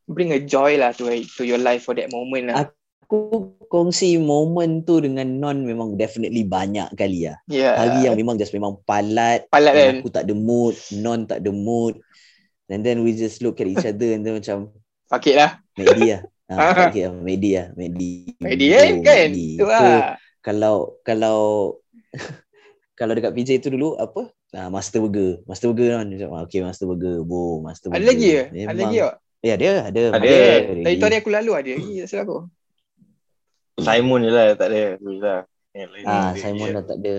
bring 0.06 0.30
a 0.30 0.40
joy 0.40 0.78
lah 0.78 0.94
to 0.94 1.10
to 1.38 1.42
your 1.42 1.58
life 1.58 1.84
for 1.84 1.94
that 1.98 2.08
moment 2.14 2.50
lah. 2.50 2.70
Aku 3.06 3.54
kongsi 3.70 4.18
momen 4.18 4.82
tu 4.82 4.98
dengan 4.98 5.26
Non 5.26 5.62
memang 5.62 5.94
definitely 5.94 6.42
banyak 6.42 6.90
kali 6.98 7.30
lah. 7.30 7.38
Yeah. 7.46 7.78
Hari 7.78 8.10
yang 8.10 8.18
memang 8.18 8.34
just 8.38 8.50
memang 8.50 8.82
palat. 8.82 9.46
palat 9.46 9.74
kan. 9.74 9.94
Aku 10.02 10.10
tak 10.10 10.26
ada 10.26 10.34
mood. 10.34 10.74
Non 10.98 11.22
tak 11.26 11.42
ada 11.42 11.50
mood. 11.54 12.02
And 12.66 12.82
then 12.82 13.06
we 13.06 13.14
just 13.14 13.46
look 13.46 13.62
at 13.62 13.70
each 13.70 13.86
other 13.86 14.10
and 14.10 14.26
then 14.26 14.42
macam 14.42 14.74
Pakit 15.06 15.38
lah. 15.38 15.62
McD 15.78 16.18
lah. 16.18 16.22
Okay, 16.46 17.10
McD 17.10 17.44
lah. 17.58 17.66
McD. 17.74 18.02
McD 18.38 18.62
kan 18.70 18.92
kan. 19.02 19.26
McD. 19.30 19.38
Tu 19.58 19.64
So, 19.66 19.66
lah. 19.66 20.14
kalau 20.38 20.74
kalau 21.02 21.38
kalau 22.98 23.12
dekat 23.12 23.34
PJ 23.34 23.50
tu 23.58 23.68
dulu 23.68 23.98
apa? 23.98 24.30
Ah, 24.54 24.70
Master 24.70 25.02
Burger. 25.02 25.42
Master 25.44 25.74
Burger 25.74 25.98
kan. 25.98 26.06
Ah, 26.30 26.46
okay, 26.46 26.62
Master 26.62 26.86
Burger. 26.86 27.26
Boom, 27.26 27.66
Master 27.66 27.90
Ada 27.90 27.98
Burger. 27.98 28.08
lagi 28.08 28.28
ke? 28.30 28.42
Ada 28.42 28.54
Memang- 28.54 28.78
lagi 28.78 28.98
tak? 28.98 29.14
Ya, 29.42 29.52
ada. 29.52 29.66
Ada. 29.66 29.80
Ada. 29.84 30.02
Ada. 30.16 30.82
Dari 30.82 30.96
tahun 30.96 31.14
aku 31.18 31.30
lalu 31.30 31.50
ada 31.52 31.70
lagi. 31.74 31.94
Tak 31.98 32.08
silap 32.08 32.24
aku. 32.24 32.38
Simon 33.76 34.20
je 34.24 34.30
lah 34.32 34.46
tak 34.56 34.68
ada. 34.72 34.82
Tu 34.96 35.10
je 35.12 35.20
lah. 35.20 35.40
Ah, 36.08 36.30
Simon 36.32 36.68
dah 36.72 36.84
tak 36.86 36.98
ada. 37.02 37.14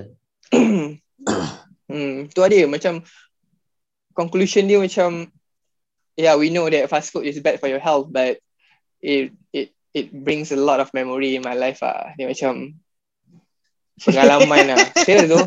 hmm, 1.91 2.31
tu 2.31 2.41
ada 2.41 2.59
macam 2.65 3.03
conclusion 4.17 4.65
dia 4.65 4.81
macam 4.81 5.29
yeah 6.17 6.33
we 6.33 6.49
know 6.49 6.65
that 6.65 6.89
fast 6.89 7.13
food 7.13 7.27
is 7.27 7.37
bad 7.37 7.61
for 7.61 7.69
your 7.69 7.77
health 7.77 8.09
but 8.09 8.41
it 9.01 9.33
it 9.53 9.73
it 9.93 10.13
brings 10.13 10.53
a 10.53 10.59
lot 10.59 10.81
of 10.81 10.93
memory 10.93 11.37
in 11.37 11.43
my 11.43 11.53
life 11.53 11.81
ah. 11.85 12.13
Dia 12.15 12.29
macam 12.29 12.77
pengalaman 14.01 14.75
lah. 14.75 14.79
Serius 15.05 15.27
tu. 15.29 15.41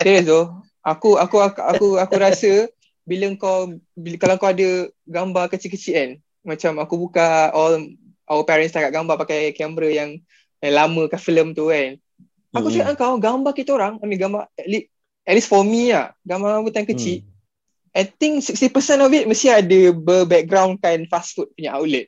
Serius 0.00 0.24
tu. 0.28 0.40
Aku 0.80 1.20
aku 1.20 1.44
aku 1.44 1.60
aku, 1.60 1.88
aku 2.00 2.14
rasa 2.16 2.68
bila 3.04 3.26
kau 3.36 3.74
bila, 3.92 4.16
kalau 4.16 4.36
kau 4.40 4.48
ada 4.48 4.88
gambar 5.04 5.50
kecil-kecil 5.50 5.94
kan 5.96 6.10
macam 6.40 6.72
aku 6.80 6.94
buka 6.96 7.52
all 7.52 7.90
our 8.30 8.46
parents 8.46 8.72
takat 8.72 8.94
gambar 8.94 9.18
pakai 9.18 9.52
kamera 9.52 9.90
yang 9.90 10.10
yang 10.62 10.74
lama 10.76 11.10
ke 11.10 11.18
filem 11.18 11.52
tu 11.52 11.68
kan 11.68 11.98
Aku 12.54 12.66
Mm-mm. 12.70 12.82
cakap 12.82 12.94
kau 12.96 13.18
gambar 13.18 13.52
kita 13.52 13.74
orang 13.74 13.98
ambil 13.98 14.18
gambar 14.18 14.42
at 14.54 14.66
least, 14.66 14.86
at 15.26 15.34
least 15.36 15.50
for 15.50 15.66
me 15.66 15.90
lah 15.90 16.14
gambar 16.22 16.62
butan 16.62 16.86
kecil 16.86 17.26
I 17.90 18.06
think 18.06 18.46
60% 18.46 19.02
of 19.02 19.10
it 19.10 19.26
mesti 19.26 19.50
ada 19.50 19.90
ber-background 19.90 20.78
kan 20.78 21.02
fast 21.10 21.34
food 21.34 21.50
punya 21.58 21.74
outlet. 21.74 22.06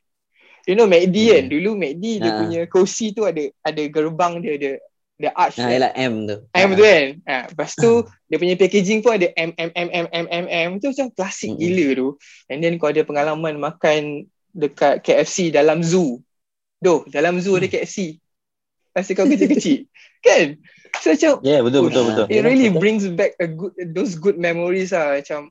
You 0.64 0.74
know 0.74 0.86
McD 0.86 1.16
Hmm. 1.16 1.32
kan 1.32 1.44
dulu 1.48 1.70
McD 1.74 2.04
dia 2.18 2.30
Ah. 2.30 2.38
punya 2.38 2.60
kerusi 2.66 3.10
tu 3.10 3.22
ada 3.22 3.42
ada 3.60 3.82
gerbang 3.86 4.38
dia 4.38 4.52
ada 4.54 4.70
ada 5.18 5.28
arch. 5.34 5.56
Kan. 5.56 5.70
ialah 5.70 5.92
M 5.94 6.14
tu. 6.24 6.36
M 6.50 6.70
tu 6.72 6.82
kan. 6.82 7.06
Ha, 7.24 7.36
lepas 7.48 7.70
tu 7.72 7.90
dia 8.26 8.36
punya 8.36 8.54
packaging 8.54 8.98
pun 9.00 9.14
ada 9.14 9.28
M 9.32 9.50
M 9.54 9.70
M 9.70 9.88
M 9.90 10.06
M 10.10 10.26
M 10.28 10.46
M 10.46 10.70
tu 10.76 10.90
macam 10.90 11.06
klasik 11.10 11.54
Mm-mm. 11.54 11.62
gila 11.62 11.86
tu. 11.94 12.08
And 12.46 12.58
then 12.58 12.74
kau 12.74 12.90
ada 12.90 13.02
pengalaman 13.02 13.54
makan 13.56 14.26
dekat 14.50 15.00
KFC 15.00 15.48
dalam 15.48 15.80
zoo. 15.80 16.18
Doh, 16.76 17.06
dalam 17.06 17.38
zoo 17.38 17.54
ada 17.54 17.66
KFC. 17.66 18.18
Masa 18.90 19.14
kau 19.14 19.24
kecil-kecil. 19.24 19.86
kan? 20.26 20.58
So 20.98 21.08
macam 21.08 21.32
Yeah, 21.40 21.62
betul 21.62 21.88
betul 21.88 22.02
betul. 22.04 22.26
it 22.28 22.42
really 22.42 22.68
betul. 22.68 22.78
brings 22.78 23.04
back 23.08 23.32
a 23.38 23.46
good 23.46 23.72
those 23.90 24.12
good 24.14 24.36
memories 24.36 24.90
lah 24.90 25.16
macam 25.16 25.48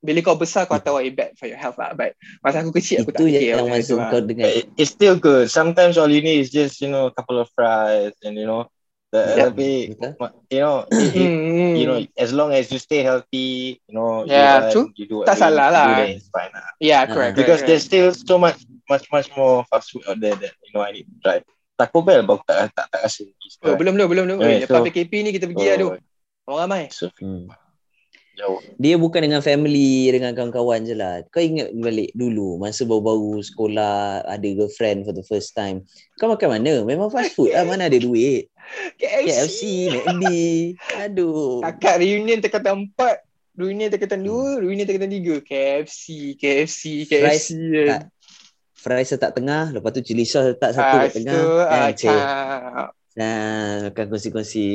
bila 0.00 0.18
kau 0.20 0.34
besar 0.34 0.64
kau 0.64 0.76
tahu 0.76 0.98
it 0.98 1.12
bad 1.12 1.36
for 1.36 1.44
your 1.44 1.56
health 1.56 1.76
lah 1.76 1.92
but 1.92 2.12
masa 2.40 2.60
aku 2.60 2.72
kecil 2.72 3.04
aku 3.04 3.12
tak 3.12 3.20
Itu 3.20 3.28
fikir 3.28 3.44
yang 3.46 3.58
macam 3.62 3.72
masa 3.74 3.84
tu 3.84 3.96
lah. 3.96 4.08
kau 4.08 4.20
dengar. 4.20 4.48
It- 4.50 4.70
It's 4.74 4.90
still 4.90 5.14
good. 5.14 5.46
Sometimes 5.46 5.94
all 5.94 6.08
you 6.08 6.20
need 6.20 6.40
is 6.40 6.48
just 6.48 6.80
you 6.80 6.88
know 6.88 7.06
a 7.06 7.14
couple 7.14 7.36
of 7.36 7.48
fries 7.50 8.16
and 8.20 8.34
you 8.34 8.44
know 8.44 8.64
the, 9.08 9.20
Yeah. 9.20 9.36
tapi 9.46 9.70
Betul. 9.92 10.30
you 10.48 10.60
know 10.60 10.76
it, 10.94 11.12
it, 11.12 11.28
Hmm, 11.28 11.74
you 11.74 11.84
know 11.84 11.98
as 12.14 12.30
long 12.30 12.50
as 12.50 12.68
you 12.68 12.78
stay 12.78 13.02
healthy 13.02 13.76
you 13.82 13.92
know 13.92 14.22
Yeah, 14.22 14.66
you, 14.66 14.72
true. 14.72 14.86
you 14.94 15.04
do 15.04 15.16
what 15.20 15.26
Tak 15.26 15.36
you 15.36 15.42
salah 15.44 15.68
lah. 15.68 15.86
do, 15.86 15.94
then 15.98 16.10
it's 16.16 16.30
fine 16.30 16.48
lah. 16.48 16.64
yeah 16.78 17.02
Ah. 17.02 17.10
correct 17.10 17.34
because 17.34 17.60
correct, 17.60 17.68
there's 17.68 17.84
still 17.84 18.08
so 18.10 18.36
much 18.36 18.56
much 18.86 19.04
much 19.08 19.28
more 19.34 19.62
fast 19.66 19.90
food 19.90 20.02
out 20.04 20.16
there 20.16 20.34
that 20.34 20.56
you 20.60 20.72
know 20.72 20.80
I 20.80 20.90
need 20.92 21.06
to 21.06 21.16
try. 21.20 21.36
Taco 21.76 22.00
Bell 22.00 22.20
baru 22.22 22.40
tak 22.42 22.72
tak 22.72 22.88
tak 22.88 23.00
rasa. 23.02 23.24
Oh, 23.62 23.72
belum 23.72 23.92
belum 23.94 24.08
belum 24.08 24.24
belum. 24.30 24.40
Lepas 24.62 24.68
so- 24.70 24.84
PKP 24.86 25.12
ni 25.20 25.30
kita 25.32 25.44
pergi 25.44 25.64
lah 25.66 25.76
tu. 25.76 25.88
Orang 26.44 26.60
ramai. 26.66 26.82
So, 26.88 27.08
Hmm. 27.16 27.48
Jauh. 28.40 28.58
Dia 28.80 28.96
bukan 28.96 29.20
dengan 29.20 29.44
family, 29.44 30.08
dengan 30.08 30.32
kawan-kawan 30.32 30.88
je 30.88 30.96
lah. 30.96 31.20
Kau 31.28 31.44
ingat 31.44 31.76
balik 31.76 32.10
dulu, 32.16 32.56
masa 32.56 32.88
baru-baru 32.88 33.44
sekolah, 33.44 34.24
ada 34.24 34.48
girlfriend 34.48 35.04
for 35.04 35.12
the 35.12 35.22
first 35.28 35.52
time. 35.52 35.84
Kau 36.16 36.32
makan 36.32 36.56
mana? 36.56 36.80
Memang 36.82 37.12
fast 37.12 37.36
food 37.36 37.52
lah. 37.52 37.68
Mana 37.68 37.92
ada 37.92 38.00
duit? 38.00 38.48
KFC, 38.96 39.90
McD. 39.92 40.24
Aduh. 41.04 41.60
Akak 41.60 42.00
reunion 42.00 42.40
tekatan 42.40 42.88
empat. 42.88 43.20
Reunion 43.58 43.92
tekatan 43.92 44.24
dua. 44.24 44.56
Reunion 44.62 44.88
tekatan 44.88 45.10
tiga. 45.12 45.36
KFC. 45.44 46.34
KFC. 46.40 47.04
KFC. 47.04 47.48
tak. 47.84 48.08
Fries 48.80 49.12
letak 49.12 49.36
tengah, 49.36 49.76
lepas 49.76 49.92
tu 49.92 50.00
cili 50.00 50.24
sauce 50.24 50.56
letak 50.56 50.72
satu 50.72 50.96
Ah, 50.96 51.04
kat 51.04 51.12
tengah. 51.20 51.36
tu, 51.36 51.48
ah, 51.60 51.90
Kan, 51.92 52.88
Nah, 53.18 53.90
makan 53.90 54.06
kongsi-kongsi. 54.06 54.68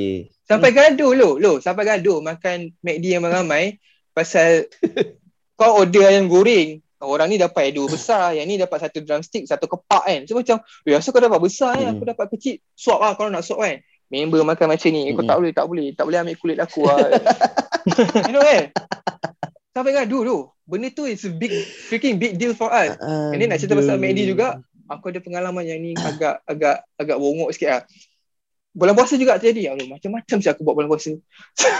Sampai 0.44 0.76
gaduh 0.76 1.16
lo, 1.16 1.30
lo 1.40 1.64
sampai 1.64 1.88
gaduh 1.88 2.20
makan 2.20 2.76
McD 2.84 3.16
yang 3.16 3.24
ramai 3.24 3.80
pasal 4.12 4.68
kau 5.60 5.80
order 5.80 6.12
ayam 6.12 6.28
goreng. 6.28 6.84
Orang 7.06 7.30
ni 7.30 7.38
dapat 7.38 7.70
dua 7.76 7.86
besar, 7.86 8.34
yang 8.34 8.50
ni 8.50 8.58
dapat 8.58 8.82
satu 8.82 9.04
drumstick, 9.04 9.46
satu 9.46 9.70
kepak 9.70 10.04
kan. 10.10 10.20
So 10.26 10.34
macam, 10.34 10.58
eh 10.88 10.96
asal 10.98 11.14
kau 11.14 11.22
dapat 11.22 11.38
besar 11.38 11.78
kan, 11.78 11.86
Hmm. 11.86 11.94
aku 12.02 12.04
dapat 12.08 12.26
kecil. 12.34 12.56
Swap 12.74 12.98
lah 12.98 13.14
kalau 13.14 13.30
nak 13.30 13.46
swap 13.46 13.62
kan. 13.62 13.78
Member 14.10 14.42
makan 14.42 14.74
macam 14.74 14.90
ni, 14.90 15.14
kau 15.14 15.22
Hmm. 15.22 15.30
tak 15.30 15.38
boleh, 15.38 15.52
tak 15.54 15.66
boleh. 15.70 15.88
Tak 15.94 16.04
boleh 16.08 16.18
ambil 16.24 16.38
kulit 16.42 16.58
aku 16.58 16.82
lah. 16.88 16.98
you 18.26 18.34
know 18.34 18.42
kan? 18.42 18.74
Sampai 19.76 19.92
gaduh 19.94 20.22
tu. 20.26 20.38
Benda 20.66 20.88
tu 20.90 21.06
is 21.06 21.22
a 21.22 21.30
big, 21.30 21.52
freaking 21.92 22.18
big 22.18 22.42
deal 22.42 22.58
for 22.58 22.74
us. 22.74 22.98
And 22.98 23.38
then 23.38 23.54
nak 23.54 23.62
cerita 23.62 23.78
pasal 23.78 24.02
McD 24.02 24.26
juga, 24.26 24.58
aku 24.90 25.14
ada 25.14 25.22
pengalaman 25.22 25.62
yang 25.62 25.78
ni 25.78 25.94
agak 25.94 26.42
agak 26.48 26.90
agak 26.98 27.18
bongok 27.22 27.54
sikit 27.54 27.70
lah. 27.70 27.82
Bulan 28.76 28.94
puasa 28.94 29.16
juga 29.16 29.40
terjadi. 29.40 29.72
Allah, 29.72 29.88
macam-macam 29.88 30.38
sih 30.44 30.52
aku 30.52 30.62
buat 30.68 30.76
bulan 30.76 30.92
puasa. 30.92 31.16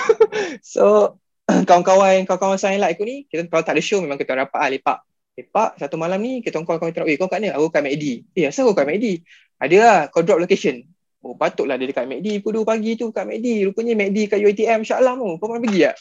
so, 0.64 1.20
kawan-kawan 1.68 2.24
kawan-kawan 2.24 2.56
saya 2.56 2.80
lah 2.80 2.90
ikut 2.90 3.04
ni, 3.04 3.28
kita 3.28 3.52
kalau 3.52 3.64
tak 3.68 3.76
ada 3.76 3.84
show 3.84 4.00
memang 4.00 4.16
kita 4.16 4.32
rapat 4.32 4.60
lah, 4.64 4.70
lepak. 4.72 5.00
Lepak, 5.36 5.70
satu 5.76 6.00
malam 6.00 6.24
ni 6.24 6.40
kita 6.40 6.64
call 6.64 6.80
kawan 6.80 6.96
kita, 6.96 7.04
eh 7.04 7.20
kau 7.20 7.28
kat 7.28 7.44
mana? 7.44 7.60
Aku 7.60 7.68
kat 7.68 7.84
McD. 7.84 8.24
Eh, 8.32 8.48
asal 8.48 8.64
kau 8.64 8.72
kat 8.72 8.88
McD? 8.88 9.20
Ada 9.60 9.76
lah, 9.76 10.00
kau 10.08 10.24
drop 10.24 10.40
location. 10.40 10.88
Oh, 11.20 11.36
patutlah 11.36 11.76
dia 11.76 11.92
dekat 11.92 12.08
McD. 12.08 12.40
Pukul 12.40 12.64
2 12.64 12.72
pagi 12.72 12.96
tu 12.96 13.12
kat 13.12 13.28
McD. 13.28 13.68
Rupanya 13.68 13.94
McD 14.00 14.32
kat 14.32 14.40
UiTM 14.40 14.88
Shah 14.88 15.04
Alam 15.04 15.20
tu. 15.20 15.30
Kau 15.42 15.52
pernah 15.52 15.62
pergi 15.68 15.82
tak? 15.84 15.96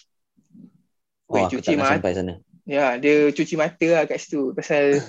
Oh, 1.27 1.35
Weh, 1.35 1.45
cuci 1.51 1.73
mata. 1.75 1.97
sampai 1.97 2.13
sana. 2.15 2.35
Ya, 2.69 2.97
dia 3.01 3.33
cuci 3.33 3.55
mata 3.57 3.89
lah 3.89 4.05
kat 4.09 4.21
situ 4.21 4.53
pasal 4.57 5.01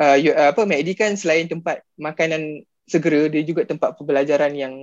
uh, 0.00 0.16
you, 0.16 0.32
uh, 0.32 0.52
apa 0.52 0.64
McD 0.64 0.96
kan 0.96 1.12
selain 1.16 1.48
tempat 1.48 1.84
makanan 2.00 2.64
segera 2.88 3.28
dia 3.28 3.44
juga 3.44 3.68
tempat 3.68 3.96
pembelajaran 3.96 4.52
yang 4.56 4.74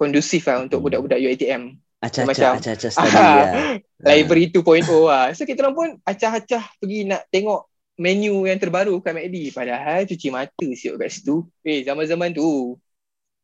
kondusif 0.00 0.48
lah 0.48 0.64
untuk 0.64 0.80
Hmm. 0.80 0.86
budak-budak 0.88 1.20
UiTM. 1.20 1.76
Acah-acah, 2.00 2.24
Macam- 2.24 2.56
acah-acah 2.56 2.90
study 2.90 3.12
lah. 3.12 3.52
Library 4.08 4.48
2.0 4.48 4.88
lah. 5.04 5.28
So 5.36 5.44
kita 5.44 5.60
orang 5.60 5.76
pun 5.76 5.88
acah-acah 6.00 6.64
pergi 6.80 7.04
nak 7.04 7.28
tengok 7.28 7.68
menu 8.00 8.48
yang 8.48 8.56
terbaru 8.56 8.96
kat 8.98 9.12
McD 9.12 9.52
padahal 9.52 10.08
cuci 10.08 10.32
mata 10.32 10.66
siap 10.72 10.96
kat 10.96 11.12
situ. 11.12 11.44
Eh 11.60 11.84
zaman-zaman 11.84 12.32
tu. 12.32 12.80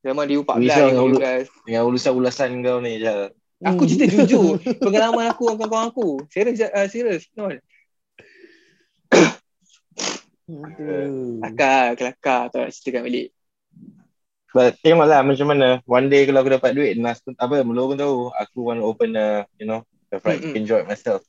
Zaman 0.01 0.25
dia 0.25 0.41
14 0.41 0.57
Risau 0.65 0.87
dengan 0.89 1.05
ulu- 1.05 1.21
15. 1.21 1.47
Dengan 1.69 1.83
ulasan-ulasan 1.85 2.51
kau 2.65 2.81
ni 2.81 2.97
je. 2.97 3.17
Aku 3.61 3.83
cerita 3.85 4.07
jujur 4.09 4.57
pengalaman 4.85 5.29
aku 5.29 5.53
dengan 5.53 5.69
kawan-kawan 5.69 5.87
aku. 5.93 6.09
Serius 6.33 6.65
uh, 6.65 6.89
serius. 6.89 7.29
No. 7.37 7.53
Kelakar, 10.47 11.99
kelakar 11.99 12.41
tu 12.49 12.57
nak 12.57 12.71
ceritakan 12.71 13.03
balik. 13.05 13.36
But 14.57 14.81
tengoklah 14.81 15.21
macam 15.21 15.53
mana. 15.53 15.85
One 15.85 16.09
day 16.09 16.25
kalau 16.25 16.41
aku 16.41 16.57
dapat 16.57 16.73
duit, 16.73 16.97
Nas 16.97 17.21
apa, 17.37 17.61
Melo 17.61 17.93
pun 17.93 18.01
tahu. 18.01 18.33
Aku 18.33 18.73
want 18.73 18.81
to 18.81 18.89
open 18.89 19.13
a, 19.13 19.45
you 19.61 19.69
know, 19.69 19.85
a 20.09 20.17
fried 20.17 20.41
chicken 20.41 20.65
joint 20.65 20.89
myself. 20.89 21.21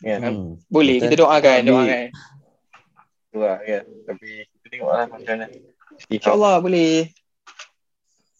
Kan? 0.00 0.24
Hmm. 0.24 0.50
Boleh, 0.72 1.04
kita 1.04 1.20
doakan, 1.20 1.60
Tapi- 1.60 1.68
doakan. 1.68 2.06
Tu 3.30 3.36
lah 3.36 3.56
kan. 3.60 3.84
Tapi 4.08 4.28
kita 4.56 4.66
tengoklah 4.72 5.04
macam 5.12 5.32
mana. 5.36 5.46
InsyaAllah 6.08 6.54
boleh. 6.64 6.94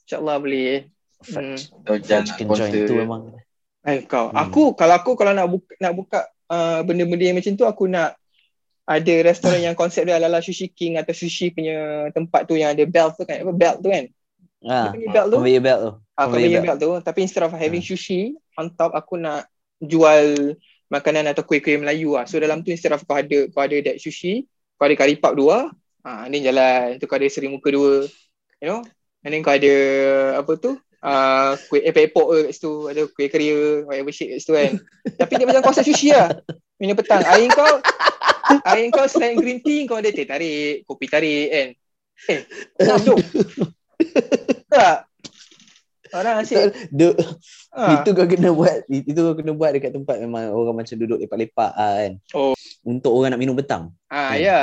InsyaAllah 0.09 0.36
boleh. 0.40 0.72
Hmm. 1.20 1.57
Fried 1.84 2.03
jangan 2.09 2.24
chicken 2.24 2.46
joint 2.57 2.72
tu 2.88 2.96
memang 2.96 3.20
Eh, 3.80 4.05
kau. 4.09 4.32
Hmm. 4.32 4.40
Aku, 4.48 4.76
kalau 4.76 4.96
aku 4.96 5.12
kalau 5.16 5.32
nak 5.36 5.48
buka, 5.48 5.72
nak 5.76 5.92
buka 5.92 6.20
uh, 6.53 6.80
benda-benda 6.84 7.24
yang 7.28 7.36
macam 7.36 7.53
tu, 7.53 7.64
aku 7.64 7.84
nak 7.88 8.16
ada 8.91 9.14
restoran 9.22 9.62
yang 9.62 9.78
konsep 9.78 10.03
dia 10.03 10.18
ala 10.18 10.43
Sushi 10.43 10.66
King 10.66 10.99
atau 10.99 11.14
sushi 11.14 11.55
punya 11.55 12.11
tempat 12.11 12.51
tu 12.51 12.59
yang 12.59 12.74
ada 12.74 12.82
belt 12.91 13.14
tu 13.14 13.22
kan. 13.22 13.38
Apa 13.38 13.53
belt 13.55 13.78
tu 13.78 13.86
kan? 13.86 14.11
ah, 14.66 14.91
belt 14.91 15.26
tu. 15.30 15.38
conveyor 15.38 15.62
belt 15.62 15.80
tu. 15.80 15.93
Ah, 16.18 16.26
conveyor 16.26 16.59
belt. 16.59 16.64
belt 16.66 16.78
tu. 16.82 16.91
Tapi 17.07 17.18
instead 17.22 17.47
of 17.47 17.55
having 17.55 17.78
Hmm. 17.78 17.95
sushi, 17.95 18.34
on 18.59 18.74
top 18.74 18.91
aku 18.99 19.14
nak 19.14 19.47
jual 19.78 20.59
makanan 20.91 21.30
atau 21.30 21.47
kuih-kuih 21.47 21.78
Melayu 21.78 22.18
lah. 22.18 22.26
So 22.26 22.43
dalam 22.43 22.66
tu 22.66 22.74
instead 22.74 22.91
of 22.91 23.07
kau 23.07 23.14
ada 23.14 23.47
kau 23.55 23.62
ada 23.62 23.78
that 23.78 24.03
sushi, 24.03 24.51
kau 24.74 24.91
ada 24.91 24.99
curry 24.99 25.14
puff 25.22 25.38
dua, 25.38 25.70
ah 26.03 26.26
ni 26.26 26.43
jalan. 26.43 26.99
Tu 26.99 27.07
kau 27.07 27.14
ada 27.14 27.30
seri 27.30 27.47
muka 27.47 27.70
dua. 27.70 28.11
You 28.59 28.66
know? 28.74 28.80
And 29.22 29.30
then 29.30 29.47
kau 29.47 29.55
ada 29.55 29.74
apa 30.43 30.53
tu? 30.59 30.74
Uh, 31.01 31.57
kuih 31.72 31.80
epok-epok 31.80 32.26
ke 32.28 32.38
kat 32.45 32.53
situ 32.61 32.72
Ada 32.93 33.03
kuih 33.09 33.28
keria 33.32 33.88
Whatever 33.88 34.12
shit 34.12 34.36
kat 34.36 34.38
situ 34.45 34.53
kan 34.53 34.72
Tapi 35.24 35.32
dia 35.41 35.47
macam 35.49 35.64
konsep 35.64 35.88
sushi 35.88 36.12
lah 36.12 36.28
Minum 36.76 36.93
petang 36.93 37.24
Air 37.24 37.49
kau 37.57 37.80
Air 38.66 38.90
kau 38.90 39.07
selain 39.07 39.38
green 39.38 39.61
tea 39.62 39.86
Kau 39.86 39.98
ada 39.98 40.11
teh 40.11 40.26
tarik 40.26 40.82
Kopi 40.84 41.07
tarik 41.07 41.46
kan 41.51 41.68
Eh 42.28 42.40
Kenapa 42.76 43.01
tu 43.05 43.14
Tak 44.70 44.96
Orang 46.11 46.42
asyik 46.42 46.90
Duk, 46.90 47.14
ha. 47.70 48.03
Itu 48.03 48.11
kau 48.18 48.26
kena 48.26 48.51
buat 48.51 48.82
Itu 48.90 49.20
kau 49.22 49.34
kena 49.38 49.55
buat 49.55 49.70
dekat 49.70 49.94
tempat 49.94 50.18
Memang 50.18 50.51
orang 50.51 50.82
macam 50.82 50.96
duduk 50.98 51.22
lepak-lepak 51.22 51.70
ah, 51.78 51.94
kan 52.03 52.12
Oh. 52.34 52.55
Untuk 52.82 53.14
orang 53.14 53.34
nak 53.34 53.40
minum 53.40 53.55
petang 53.55 53.94
Ah 54.11 54.34
Hmm. 54.34 54.42
ya, 54.42 54.61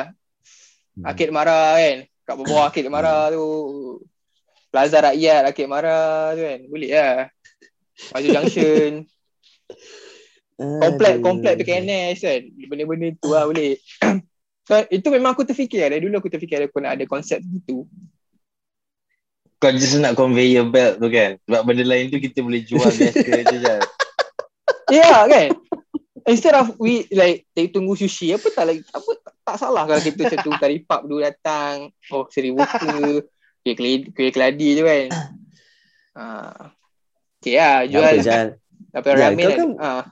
Hmm. 0.98 1.14
Akid 1.14 1.30
Mara 1.30 1.78
kan. 1.78 2.10
Kat 2.26 2.36
bawah 2.42 2.74
Akid 2.74 2.90
Mara 2.90 3.30
tu. 3.30 3.46
Plaza 4.74 4.98
Rakyat 4.98 5.46
Akid 5.46 5.70
Mara 5.70 6.34
tu 6.34 6.42
kan. 6.42 6.60
Boleh 6.66 6.90
lah. 6.90 7.30
Maju 8.18 8.28
Junction. 8.34 8.92
komplek 10.58 11.22
Aduh. 11.22 11.24
komplek 11.24 11.54
PKNS 11.62 12.18
kan. 12.26 12.42
Benda-benda 12.68 13.08
tu 13.22 13.30
lah 13.30 13.46
boleh. 13.46 13.78
so, 14.66 14.74
itu 14.98 15.08
memang 15.14 15.38
aku 15.38 15.46
terfikir 15.46 15.86
dari 15.86 16.02
dulu 16.02 16.18
aku 16.18 16.30
terfikir 16.34 16.66
aku 16.66 16.82
nak 16.82 16.98
ada 16.98 17.06
konsep 17.06 17.40
gitu. 17.46 17.86
Kau 19.58 19.74
just 19.74 19.98
nak 19.98 20.18
conveyor 20.18 20.70
belt 20.70 21.02
tu 21.02 21.10
kan. 21.10 21.38
Sebab 21.46 21.62
benda 21.66 21.86
lain 21.86 22.10
tu 22.14 22.22
kita 22.22 22.42
boleh 22.42 22.62
jual 22.66 22.90
biasa 22.90 23.26
je 23.26 23.58
je. 23.62 23.78
Ya 24.88 25.04
yeah, 25.04 25.20
kan. 25.28 25.50
Instead 26.28 26.56
of 26.56 26.80
we 26.80 27.04
like 27.12 27.44
tunggu 27.76 28.00
sushi 28.00 28.32
apa 28.32 28.48
tak 28.56 28.66
lagi 28.72 28.84
apa 28.88 29.12
tak, 29.20 29.34
tak 29.44 29.56
salah 29.60 29.84
kalau 29.84 30.00
kita 30.00 30.28
macam 30.28 30.40
tu 30.48 30.52
curry 30.56 30.80
puff 30.80 31.02
dulu 31.04 31.20
datang. 31.20 31.92
Oh 32.08 32.24
seri 32.32 32.56
muka. 32.56 33.20
Kuih 33.68 33.76
keladi, 33.76 34.08
kuih 34.16 34.32
keladi 34.32 34.68
tu 34.80 34.84
kan. 34.88 35.08
Ah. 36.18 36.74
Okay 37.38 37.62
lah 37.62 37.86
Jual. 37.86 38.26
Tapi 38.90 39.06
Ya, 39.14 39.30
ramen 39.30 39.38
kau 39.38 39.54
kan, 39.54 39.60
kan- 39.62 39.78
ah, 39.78 40.04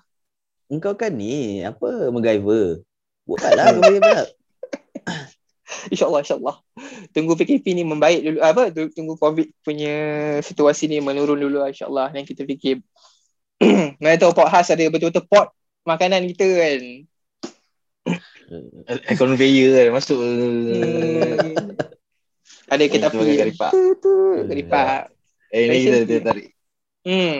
Engkau 0.66 0.98
kan 0.98 1.14
ni 1.14 1.62
Apa 1.62 2.10
MacGyver 2.10 2.82
Buatlah 3.26 3.74
conveyor 3.74 4.02
belt 4.02 4.30
InsyaAllah, 5.90 6.22
insyaAllah. 6.22 6.58
Tunggu 7.10 7.34
PKP 7.34 7.74
ni 7.74 7.82
membaik 7.86 8.22
dulu. 8.22 8.38
Apa? 8.42 8.70
tu- 8.70 8.90
Tunggu 8.94 9.18
COVID 9.18 9.50
punya 9.62 9.96
situasi 10.42 10.86
ni 10.86 11.02
menurun 11.02 11.38
dulu 11.38 11.62
lah, 11.62 11.70
insyaAllah. 11.70 12.14
Dan 12.14 12.26
kita 12.26 12.46
fikir. 12.46 12.82
Mana 14.02 14.18
tahu 14.18 14.34
pot 14.34 14.46
khas 14.46 14.70
ada 14.70 14.86
betul-betul 14.90 15.26
pot 15.26 15.50
makanan 15.86 16.26
kita 16.34 16.46
kan. 16.46 16.82
Eh, 18.86 19.16
Conveyor 19.18 19.70
kan. 19.74 19.88
Masuk. 19.94 20.18
Hmm. 20.22 21.66
ada 22.74 22.84
kita 22.86 23.08
pergi. 23.10 23.34
karipak. 23.42 23.72
Keripak. 24.46 25.02
Eh, 25.50 25.64
ni 25.66 25.78
kita, 25.82 26.18
tarik. 26.22 26.48
Hmm. 27.06 27.38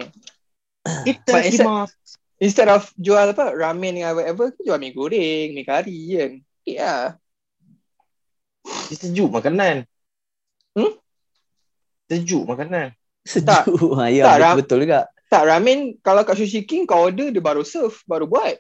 Kita 1.06 1.32
simak. 1.46 1.90
Instead 2.38 2.68
of 2.68 2.92
jual 2.96 3.26
apa 3.26 3.52
ramen 3.52 3.96
dengan 3.96 4.12
whatever, 4.12 4.50
kita 4.50 4.64
jual 4.66 4.78
mi 4.78 4.92
goreng, 4.92 5.50
mi 5.52 5.64
kari 5.64 6.00
kan. 6.12 6.32
Okay 6.60 6.76
lah. 6.78 7.16
Dia 8.86 8.96
sejuk 8.98 9.30
makanan. 9.30 9.88
Hmm? 10.74 10.92
Sejuk 12.06 12.44
makanan. 12.44 12.92
Sejuk 13.24 13.96
ha, 13.96 14.12
Ya 14.14 14.26
Tak, 14.26 14.36
Ram. 14.38 14.56
betul, 14.58 14.84
juga 14.84 15.08
Tak, 15.26 15.42
ramen 15.44 15.98
kalau 16.00 16.22
kat 16.22 16.36
Sushi 16.36 16.62
King 16.62 16.84
kau 16.84 17.08
order 17.08 17.30
dia 17.30 17.40
baru 17.40 17.62
serve, 17.62 17.98
baru 18.06 18.26
buat. 18.26 18.60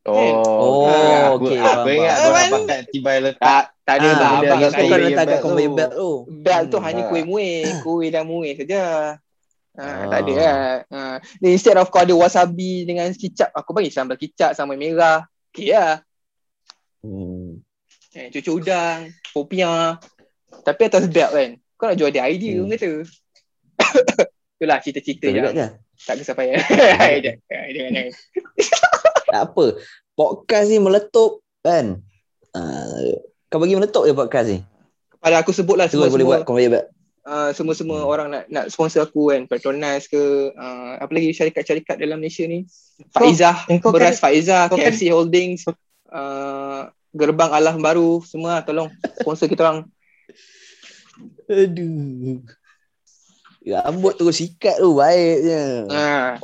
Kan? 0.00 0.32
Oh, 0.34 0.88
Oh, 0.88 1.36
aku, 1.36 1.46
okey, 1.46 1.56
aku 1.56 1.68
faham, 1.78 1.88
ingat 1.90 2.14
kau 2.14 2.24
nak 2.24 2.36
Abang- 2.40 2.52
pakai 2.58 2.78
tibai 2.88 3.18
letak. 3.20 3.40
Tak, 3.40 3.64
tak 3.82 3.94
ada 3.94 4.06
Ah, 4.06 4.10
Abang, 4.10 4.40
tak 4.40 4.58
conveyor 4.58 4.70
kan 4.72 4.80
ada. 4.90 5.06
letak 5.06 5.24
kat 5.24 5.28
belt 5.30 5.42
conveyor 5.42 5.68
tu. 5.68 5.76
belt 5.76 5.92
tu 5.92 6.10
Belt 6.40 6.64
tu 6.66 6.76
Hmm. 6.76 6.86
hanya 6.86 7.02
Ah. 7.02 7.08
kuih 7.08 7.24
muih, 7.24 7.60
kuih 7.80 8.08
dan 8.08 8.24
muih 8.24 8.52
saja. 8.54 8.82
Ha, 9.80 9.86
Ah. 9.88 10.04
tak 10.12 10.20
ada 10.28 10.32
lah. 10.36 10.58
Ha. 10.92 11.00
Then 11.40 11.56
instead 11.56 11.80
of 11.80 11.88
kau 11.88 12.04
ada 12.04 12.12
wasabi 12.12 12.84
dengan 12.84 13.08
kicap, 13.16 13.48
aku 13.56 13.72
bagi 13.72 13.88
sambal 13.88 14.20
kicap, 14.20 14.52
sambal 14.52 14.76
merah. 14.76 15.24
Okay 15.48 15.72
lah. 15.72 16.04
hmm. 17.00 17.64
eh, 18.12 18.28
cucuk 18.28 18.60
udang, 18.60 19.08
popiah. 19.32 19.96
Tapi 20.60 20.80
atas 20.84 21.08
belt 21.08 21.32
kan. 21.32 21.50
Kau 21.80 21.88
nak 21.88 21.96
jual 21.96 22.12
dia 22.12 22.28
idea 22.28 22.60
Hmm. 22.60 22.68
hmm. 22.68 22.76
kata. 22.76 24.28
Itulah 24.60 24.78
cerita-cerita 24.84 25.26
je. 25.32 25.40
tak. 25.40 25.54
Jangan, 27.48 27.68
jangan, 27.72 27.90
jangan. 27.96 28.12
Tak 29.30 29.40
apa. 29.48 29.64
Podcast 30.12 30.66
ni 30.68 30.76
meletup 30.76 31.40
kan. 31.64 32.04
Uh, 32.52 33.16
kau 33.48 33.56
bagi 33.56 33.80
meletup 33.80 34.04
je 34.04 34.12
podcast 34.12 34.48
ni. 34.52 34.60
Pada 35.16 35.40
aku 35.40 35.56
sebutlah 35.56 35.88
Tu 35.88 35.96
boleh 35.96 36.08
buat 36.08 36.44
semua-semua 36.44 36.44
conveyor 36.44 36.70
belt. 36.76 36.86
Uh, 37.22 37.50
semua-semua 37.50 38.00
Hmm. 38.00 38.08
orang 38.08 38.28
nak 38.28 38.44
nak 38.46 38.64
sponsor 38.68 39.02
aku 39.02 39.28
kan. 39.28 39.44
Petronas 39.44 40.04
ke 40.04 40.20
uh, 40.50 40.92
apa 40.96 41.10
lagi 41.10 41.30
syarikat-syarikat 41.30 41.96
dalam 41.96 42.18
Malaysia 42.18 42.44
ni. 42.44 42.64
Faizah, 43.10 43.64
Kau 43.78 43.90
Beras 43.90 44.16
Faizah, 44.16 44.66
kau 44.66 44.74
kan- 44.74 44.88
KFC 44.88 45.08
Holdings, 45.08 45.64
uh, 46.08 46.82
Gerbang 47.10 47.50
Allah 47.50 47.74
Baru, 47.74 48.22
semua 48.22 48.60
tolong 48.60 48.86
sponsor 49.16 49.46
kita 49.46 49.64
orang. 49.64 49.78
Aduh. 51.46 52.38
Rambut 53.60 54.16
terus 54.16 54.36
sikat 54.36 54.78
tu 54.78 54.94
baiknya. 54.94 55.84
Ha. 55.86 56.40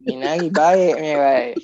Ini 0.00 0.22
lagi 0.22 0.48
baik 0.48 0.94
ni 0.96 1.12
baik. 1.12 1.54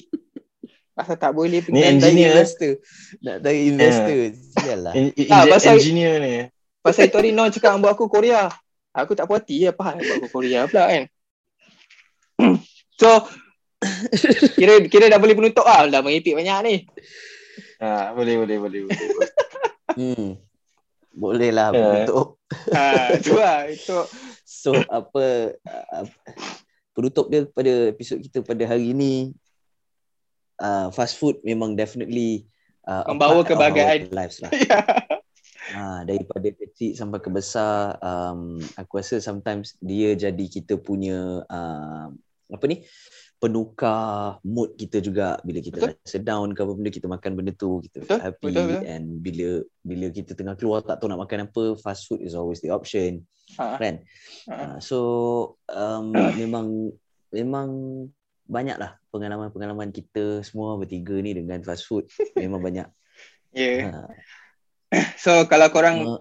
Pasal 0.92 1.14
tak 1.14 1.30
boleh 1.30 1.60
pergi 1.60 1.76
Ni 1.76 1.84
engineer. 1.84 2.32
investor. 2.32 2.72
Nak 3.20 3.36
tarik 3.38 3.62
investor. 3.66 4.20
Sialah. 4.56 4.92
En- 4.92 5.12
en- 5.12 5.28
Ah, 5.28 5.44
pasal- 5.46 5.76
engineer 5.76 6.14
ni. 6.18 6.34
Pasal 6.86 7.10
itu 7.10 7.16
hari 7.18 7.30
Non 7.30 7.50
cakap 7.50 7.74
buat 7.76 7.92
aku 7.92 8.06
Korea. 8.06 8.46
Aku 8.94 9.12
tak 9.12 9.26
puas 9.26 9.42
hati 9.42 9.60
ya, 9.60 9.74
faham 9.74 9.98
buat 9.98 10.16
aku 10.16 10.28
Korea 10.30 10.64
pula 10.64 10.86
kan. 10.86 11.04
So 12.96 13.28
kira 14.56 14.80
kira 14.88 15.12
dah 15.12 15.20
boleh 15.20 15.36
penutup 15.36 15.66
ah 15.66 15.84
dah 15.84 16.00
mengipik 16.00 16.32
banyak 16.32 16.58
ni. 16.64 16.74
Ha, 17.76 18.16
boleh, 18.16 18.40
boleh, 18.40 18.56
boleh. 18.56 18.80
boleh. 18.86 19.30
Hmm. 19.96 20.36
Boleh 21.10 21.48
lah 21.48 21.72
Ya. 21.72 21.80
penutup. 22.04 22.36
Ha 22.68 23.16
tu 23.18 23.32
lah 23.32 23.64
itu 23.64 23.96
So 24.44 24.76
apa 24.92 25.56
uh, 25.56 26.04
penutup 26.92 27.28
dia 27.28 27.48
pada 27.48 27.88
episod 27.88 28.20
kita 28.20 28.44
pada 28.44 28.60
hari 28.64 28.92
ini 28.92 29.32
uh, 30.56 30.92
fast 30.92 31.16
food 31.16 31.40
memang 31.40 31.72
definitely 31.72 32.44
uh, 32.84 33.08
Membawa 33.08 33.40
kebahagiaan. 33.40 34.12
lives 34.12 34.44
lah. 34.44 34.52
Ha, 35.66 36.06
daripada 36.06 36.46
kecil 36.54 36.94
sampai 36.94 37.18
ke 37.18 37.26
besar 37.26 37.98
um, 37.98 38.62
aku 38.78 39.02
rasa 39.02 39.18
sometimes 39.18 39.74
dia 39.82 40.14
jadi 40.14 40.44
kita 40.46 40.78
punya 40.78 41.42
uh, 41.42 42.06
apa 42.54 42.64
ni 42.70 42.86
penukar 43.42 44.38
mood 44.46 44.78
kita 44.78 45.02
juga 45.02 45.42
bila 45.42 45.58
kita 45.58 45.82
Betul. 45.82 45.98
rasa 45.98 46.18
down 46.22 46.54
ke 46.54 46.62
apa 46.62 46.70
benda 46.70 46.90
kita 46.94 47.10
makan 47.10 47.32
benda 47.34 47.50
tu 47.50 47.82
kita 47.82 47.98
Betul, 48.06 48.18
happy 48.22 48.46
betul, 48.54 48.64
betul. 48.70 48.82
and 48.86 49.04
bila 49.26 49.48
bila 49.82 50.06
kita 50.14 50.32
tengah 50.38 50.54
keluar 50.54 50.86
tak 50.86 51.02
tahu 51.02 51.10
nak 51.10 51.26
makan 51.26 51.50
apa 51.50 51.64
fast 51.82 52.06
food 52.06 52.22
is 52.22 52.38
always 52.38 52.62
the 52.62 52.70
option 52.70 53.26
ha, 53.58 53.74
kan 53.74 54.06
ha. 54.46 54.54
Uh, 54.54 54.76
so 54.78 54.98
um, 55.66 56.14
memang 56.40 56.94
memang 57.34 57.68
banyak 58.46 58.78
lah 58.78 58.94
pengalaman-pengalaman 59.10 59.90
kita 59.90 60.46
semua 60.46 60.78
bertiga 60.78 61.18
ni 61.18 61.34
dengan 61.34 61.58
fast 61.66 61.90
food 61.90 62.06
memang 62.38 62.62
banyak. 62.62 62.86
Yeah. 63.56 63.88
Ha, 63.88 64.04
So 65.24 65.46
kalau 65.50 65.68
korang 65.70 66.06
uh, 66.06 66.20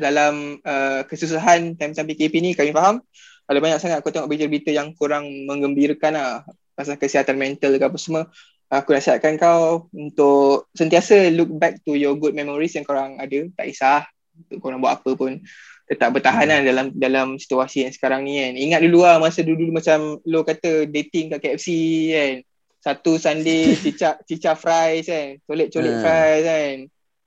dalam 0.00 0.58
uh, 0.64 1.04
kesusahan 1.04 1.76
time-time 1.76 2.08
PKP 2.08 2.34
ni 2.40 2.50
kami 2.56 2.72
faham 2.72 3.04
ada 3.44 3.58
banyak 3.60 3.76
sangat 3.80 4.00
aku 4.00 4.08
tengok 4.08 4.32
berita-berita 4.32 4.72
yang 4.72 4.96
kurang 4.96 5.28
menggembirakan 5.44 6.12
lah 6.16 6.30
pasal 6.72 6.96
kesihatan 6.96 7.36
mental 7.36 7.76
ke 7.76 7.84
apa 7.84 7.98
semua. 8.00 8.24
Aku 8.72 8.96
nasihatkan 8.96 9.36
kau 9.36 9.92
untuk 9.92 10.72
sentiasa 10.72 11.28
look 11.30 11.52
back 11.52 11.84
to 11.84 11.94
your 11.94 12.16
good 12.16 12.32
memories 12.32 12.72
yang 12.74 12.88
korang 12.88 13.20
ada. 13.20 13.44
Tak 13.54 13.68
kisah 13.68 14.02
untuk 14.34 14.58
korang 14.64 14.80
buat 14.80 14.96
apa 14.98 15.10
pun. 15.14 15.44
Tetap 15.84 16.16
bertahan 16.16 16.48
lah 16.48 16.64
dalam 16.64 16.86
dalam 16.96 17.36
situasi 17.36 17.84
yang 17.84 17.92
sekarang 17.92 18.24
ni 18.24 18.40
kan. 18.40 18.52
Ingat 18.56 18.80
dulu 18.88 19.04
lah 19.04 19.20
masa 19.20 19.44
dulu 19.44 19.68
macam 19.68 20.16
lo 20.24 20.40
kata 20.40 20.88
dating 20.88 21.36
kat 21.36 21.44
KFC 21.44 21.68
kan. 22.16 22.34
Satu 22.80 23.20
Sunday 23.20 23.76
cicak 23.84 24.24
cicak 24.24 24.56
fries 24.56 25.04
kan. 25.04 25.36
Colik-colik 25.44 26.00
Hmm. 26.00 26.02
fries 26.02 26.42
kan 26.48 26.76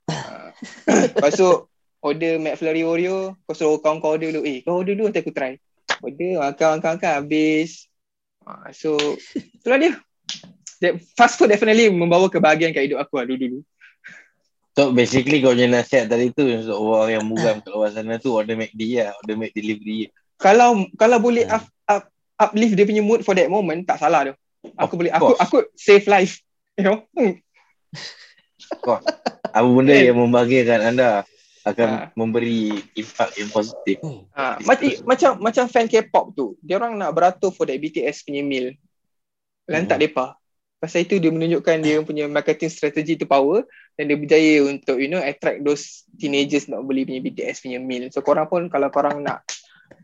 Ah. 0.08 0.50
lepas 1.14 1.32
tu 1.32 1.48
order 2.00 2.38
McFlurry 2.38 2.82
Oreo 2.82 3.36
kau 3.44 3.54
suruh 3.54 3.78
kawan 3.78 4.00
kau 4.00 4.16
order 4.16 4.32
dulu 4.32 4.42
eh 4.42 4.62
kau 4.62 4.80
order 4.80 4.94
dulu 4.94 5.06
nanti 5.08 5.20
aku 5.20 5.32
try 5.32 5.54
order 6.00 6.40
makan 6.40 6.66
makan 6.80 6.90
makan 6.96 7.12
habis 7.22 7.86
Ah, 8.42 8.72
so 8.72 8.96
itulah 9.36 9.76
dia 9.76 9.92
That 10.78 10.96
fast 11.12 11.36
food 11.36 11.50
definitely 11.50 11.90
membawa 11.90 12.30
kebahagiaan 12.30 12.72
kat 12.72 12.88
hidup 12.88 13.02
aku 13.02 13.20
lah 13.20 13.28
dulu-dulu 13.28 13.60
So 14.72 14.94
basically 14.94 15.42
kau 15.42 15.52
punya 15.52 15.66
nasihat 15.66 16.06
tadi 16.06 16.30
tu 16.30 16.46
untuk 16.46 16.78
orang 16.78 17.18
yang 17.18 17.24
muram 17.26 17.58
kat 17.58 17.74
luar 17.74 17.90
sana 17.90 18.16
tu 18.16 18.30
order 18.30 18.54
McD 18.54 19.02
lah, 19.02 19.10
order 19.18 19.34
Mac 19.34 19.50
delivery. 19.50 20.06
kalau 20.38 20.86
kalau 20.94 21.18
boleh 21.18 21.44
Hmm. 21.44 21.58
up, 21.58 21.64
up, 21.84 22.02
uplift 22.38 22.78
dia 22.78 22.86
punya 22.86 23.02
mood 23.02 23.20
for 23.20 23.34
that 23.34 23.50
moment 23.50 23.82
tak 23.82 23.98
salah 23.98 24.30
tu 24.30 24.34
aku 24.78 24.94
Of 24.94 24.98
boleh 25.02 25.10
aku 25.10 25.30
course. 25.34 25.40
aku 25.42 25.56
save 25.74 26.06
life 26.06 26.38
you 26.78 26.86
know 26.86 27.02
hmm. 27.12 27.34
Apa 29.48 29.68
benda 29.68 29.94
Eh. 29.96 30.12
yang 30.12 30.18
membahagiakan 30.20 30.80
anda 30.94 31.08
akan 31.64 31.88
Ah. 31.88 32.08
memberi 32.16 32.72
impak 32.96 33.36
yang 33.36 33.50
positif. 33.52 33.96
ha, 34.32 34.56
macam 34.64 34.88
macam 35.04 35.30
macam 35.40 35.64
fan 35.68 35.84
K-pop 35.84 36.32
tu 36.32 36.56
dia 36.64 36.80
orang 36.80 36.96
nak 36.96 37.12
beratur 37.12 37.52
for 37.52 37.68
that 37.68 37.76
BTS 37.76 38.24
punya 38.24 38.40
meal. 38.40 38.72
Lantak 39.68 40.00
depa. 40.00 40.32
Pasal 40.78 41.02
itu 41.04 41.18
dia 41.18 41.28
menunjukkan 41.34 41.76
dia 41.82 41.98
punya 42.06 42.30
marketing 42.30 42.70
strategy 42.70 43.18
tu 43.18 43.26
power 43.26 43.66
dan 43.98 44.06
dia 44.06 44.16
berjaya 44.16 44.62
untuk 44.64 44.96
you 44.96 45.10
know 45.10 45.18
attract 45.18 45.60
those 45.60 46.06
teenagers 46.14 46.70
nak 46.70 46.86
beli 46.86 47.02
punya 47.04 47.20
BTS 47.20 47.66
punya 47.66 47.82
meal. 47.82 48.06
So 48.14 48.22
korang 48.22 48.46
pun 48.46 48.70
kalau 48.70 48.88
korang 48.88 49.20
nak 49.20 49.42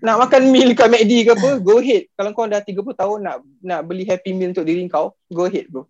nak 0.02 0.16
makan 0.18 0.50
meal 0.50 0.74
kat 0.74 0.90
McD 0.90 1.12
ke 1.24 1.32
apa 1.32 1.50
go 1.62 1.78
ahead. 1.78 2.10
Kalau 2.12 2.34
kau 2.34 2.44
dah 2.44 2.60
30 2.60 2.74
tahun 2.74 3.18
nak 3.22 3.36
nak 3.62 3.80
beli 3.86 4.04
happy 4.04 4.34
meal 4.34 4.50
untuk 4.50 4.66
diri 4.66 4.84
kau 4.90 5.14
go 5.30 5.46
ahead 5.46 5.70
bro 5.70 5.86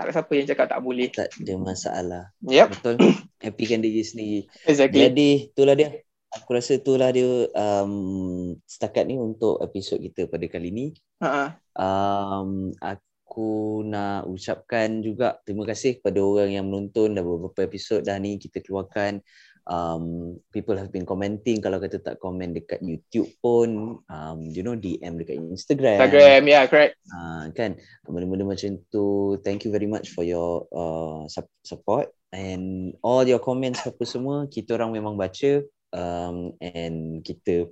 tak 0.00 0.08
ada 0.08 0.16
siapa 0.16 0.32
yang 0.32 0.48
cakap 0.48 0.66
tak 0.72 0.80
boleh 0.80 1.08
tak 1.12 1.28
ada 1.28 1.54
masalah. 1.60 2.24
yep 2.48 2.72
Betul. 2.72 2.96
Happykan 3.44 3.84
diri 3.84 4.00
sendiri. 4.00 4.40
exactly 4.64 5.04
Jadi 5.04 5.30
itulah 5.52 5.76
dia. 5.76 5.92
Aku 6.30 6.56
rasa 6.56 6.78
itulah 6.80 7.12
dia 7.12 7.26
um, 7.52 8.54
setakat 8.64 9.04
ni 9.04 9.20
untuk 9.20 9.60
episod 9.60 10.00
kita 10.00 10.24
pada 10.24 10.48
kali 10.48 10.72
ni. 10.72 10.86
ha 11.20 11.60
Um, 11.80 12.74
aku 12.82 13.80
nak 13.86 14.28
ucapkan 14.28 15.00
juga 15.00 15.38
terima 15.46 15.64
kasih 15.64 16.02
kepada 16.02 16.18
orang 16.20 16.50
yang 16.50 16.66
menonton 16.66 17.14
dah 17.16 17.24
beberapa 17.24 17.64
episod 17.64 18.00
dah 18.00 18.16
ni 18.16 18.40
kita 18.40 18.64
keluarkan. 18.64 19.20
Um, 19.68 20.36
people 20.50 20.78
have 20.78 20.88
been 20.88 21.04
commenting 21.04 21.60
kalau 21.60 21.76
kata 21.82 22.00
tak 22.00 22.16
komen 22.22 22.56
dekat 22.56 22.80
YouTube 22.80 23.28
pun, 23.44 24.00
um, 24.08 24.38
you 24.48 24.64
know 24.64 24.78
DM 24.78 25.20
dekat 25.20 25.36
Instagram. 25.36 26.00
Instagram 26.00 26.42
yeah, 26.48 26.64
correct. 26.64 26.96
Uh, 27.12 27.52
kan? 27.52 27.76
Benda-benda 28.08 28.48
macam 28.48 28.80
tu. 28.88 29.36
Thank 29.44 29.68
you 29.68 29.70
very 29.70 29.86
much 29.86 30.16
for 30.16 30.24
your 30.24 30.64
uh, 30.72 31.28
sup- 31.28 31.52
support 31.62 32.08
and 32.30 32.94
all 33.02 33.26
your 33.26 33.42
comments 33.42 33.82
apa 33.90 34.06
semua 34.06 34.46
kita 34.46 34.78
orang 34.78 34.94
memang 34.94 35.18
baca 35.18 35.66
um, 35.90 36.54
and 36.62 37.26
kita 37.26 37.66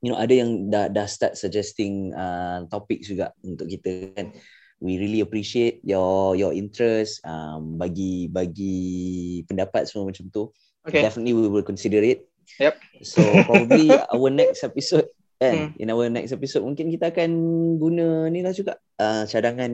you 0.00 0.08
know 0.08 0.16
ada 0.16 0.32
yang 0.32 0.72
dah 0.72 0.88
dah 0.88 1.04
start 1.04 1.36
suggesting 1.36 2.12
uh, 2.16 2.64
topics 2.72 3.08
juga 3.08 3.32
untuk 3.44 3.68
kita 3.68 4.12
kan? 4.16 4.32
We 4.80 4.96
really 4.96 5.20
appreciate 5.20 5.84
your 5.84 6.32
your 6.40 6.56
interest 6.56 7.20
um, 7.28 7.76
bagi 7.76 8.32
bagi 8.32 9.44
pendapat 9.44 9.84
semua 9.84 10.08
macam 10.08 10.32
tu 10.32 10.48
okay 10.84 11.02
definitely 11.04 11.32
we 11.32 11.46
will 11.48 11.64
consider 11.64 12.00
it 12.00 12.24
Yep. 12.58 12.74
so 13.04 13.20
probably 13.46 13.88
our 14.14 14.28
next 14.28 14.62
episode 14.62 15.08
Hmm. 15.40 15.72
kan 15.72 15.80
in 15.80 15.88
our 15.88 16.04
next 16.12 16.36
episode 16.36 16.60
mungkin 16.60 16.92
kita 16.92 17.08
akan 17.16 17.32
guna 17.80 18.28
ni 18.28 18.44
lah 18.44 18.52
juga 18.52 18.76
uh, 19.00 19.24
cadangan 19.24 19.72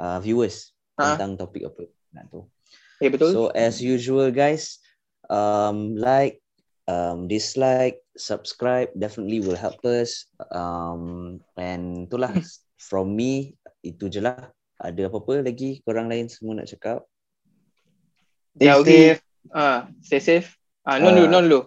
uh, 0.00 0.16
viewers 0.16 0.72
Ha. 0.96 1.12
tentang 1.20 1.36
topik 1.36 1.68
apa 1.68 1.84
nak 2.16 2.32
tu 2.32 2.48
ya 3.04 3.12
betul 3.12 3.28
so 3.28 3.40
as 3.52 3.84
usual 3.84 4.32
guys 4.32 4.80
um, 5.28 5.92
like 5.92 6.40
um, 6.88 7.28
dislike 7.28 8.00
subscribe 8.16 8.88
definitely 8.96 9.44
will 9.44 9.60
help 9.60 9.76
us 9.84 10.24
um, 10.56 11.36
and 11.60 12.08
itulah 12.08 12.32
from 12.88 13.12
me 13.12 13.52
itu 13.84 14.08
je 14.08 14.24
lah 14.24 14.48
ada 14.80 15.02
apa-apa 15.12 15.44
lagi 15.44 15.84
korang 15.84 16.08
lain 16.08 16.32
semua 16.32 16.64
nak 16.64 16.70
cakap 16.72 17.04
Stay 18.56 18.72
Jauhi. 18.72 19.20
Ah 19.52 19.90
stay 20.00 20.22
safe. 20.22 20.56
Ah 20.84 20.96
non 20.96 21.12
dulu 21.12 21.28
non 21.28 21.44
dulu 21.44 21.60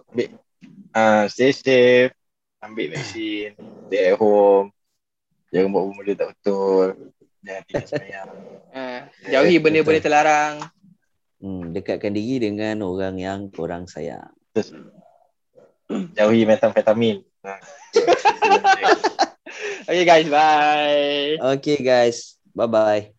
ah, 0.98 1.24
stay 1.30 1.52
safe, 1.54 2.12
ambil 2.62 2.94
vaksin, 2.94 3.54
stay 3.88 4.12
at 4.12 4.16
home, 4.18 4.74
jangan 5.52 5.68
buat 5.72 5.84
benda 5.94 6.12
tak 6.16 6.28
betul, 6.34 6.86
jangan 7.44 7.62
tinggal 7.66 7.86
semayang. 7.86 8.28
ah 8.74 9.00
jauhi 9.28 9.56
benda-benda 9.62 10.00
terlarang. 10.02 10.54
Hmm, 11.38 11.70
dekatkan 11.70 12.18
diri 12.18 12.42
dengan 12.50 12.82
orang 12.82 13.14
yang 13.14 13.46
korang 13.54 13.86
sayang. 13.86 14.34
Jauhi 16.18 16.42
metamfetamin. 16.42 17.22
Ha. 17.46 17.54
okay 19.88 20.02
guys 20.02 20.26
bye. 20.26 21.38
Okay 21.54 21.78
guys. 21.78 22.34
Bye 22.58 22.66
bye 22.66 23.17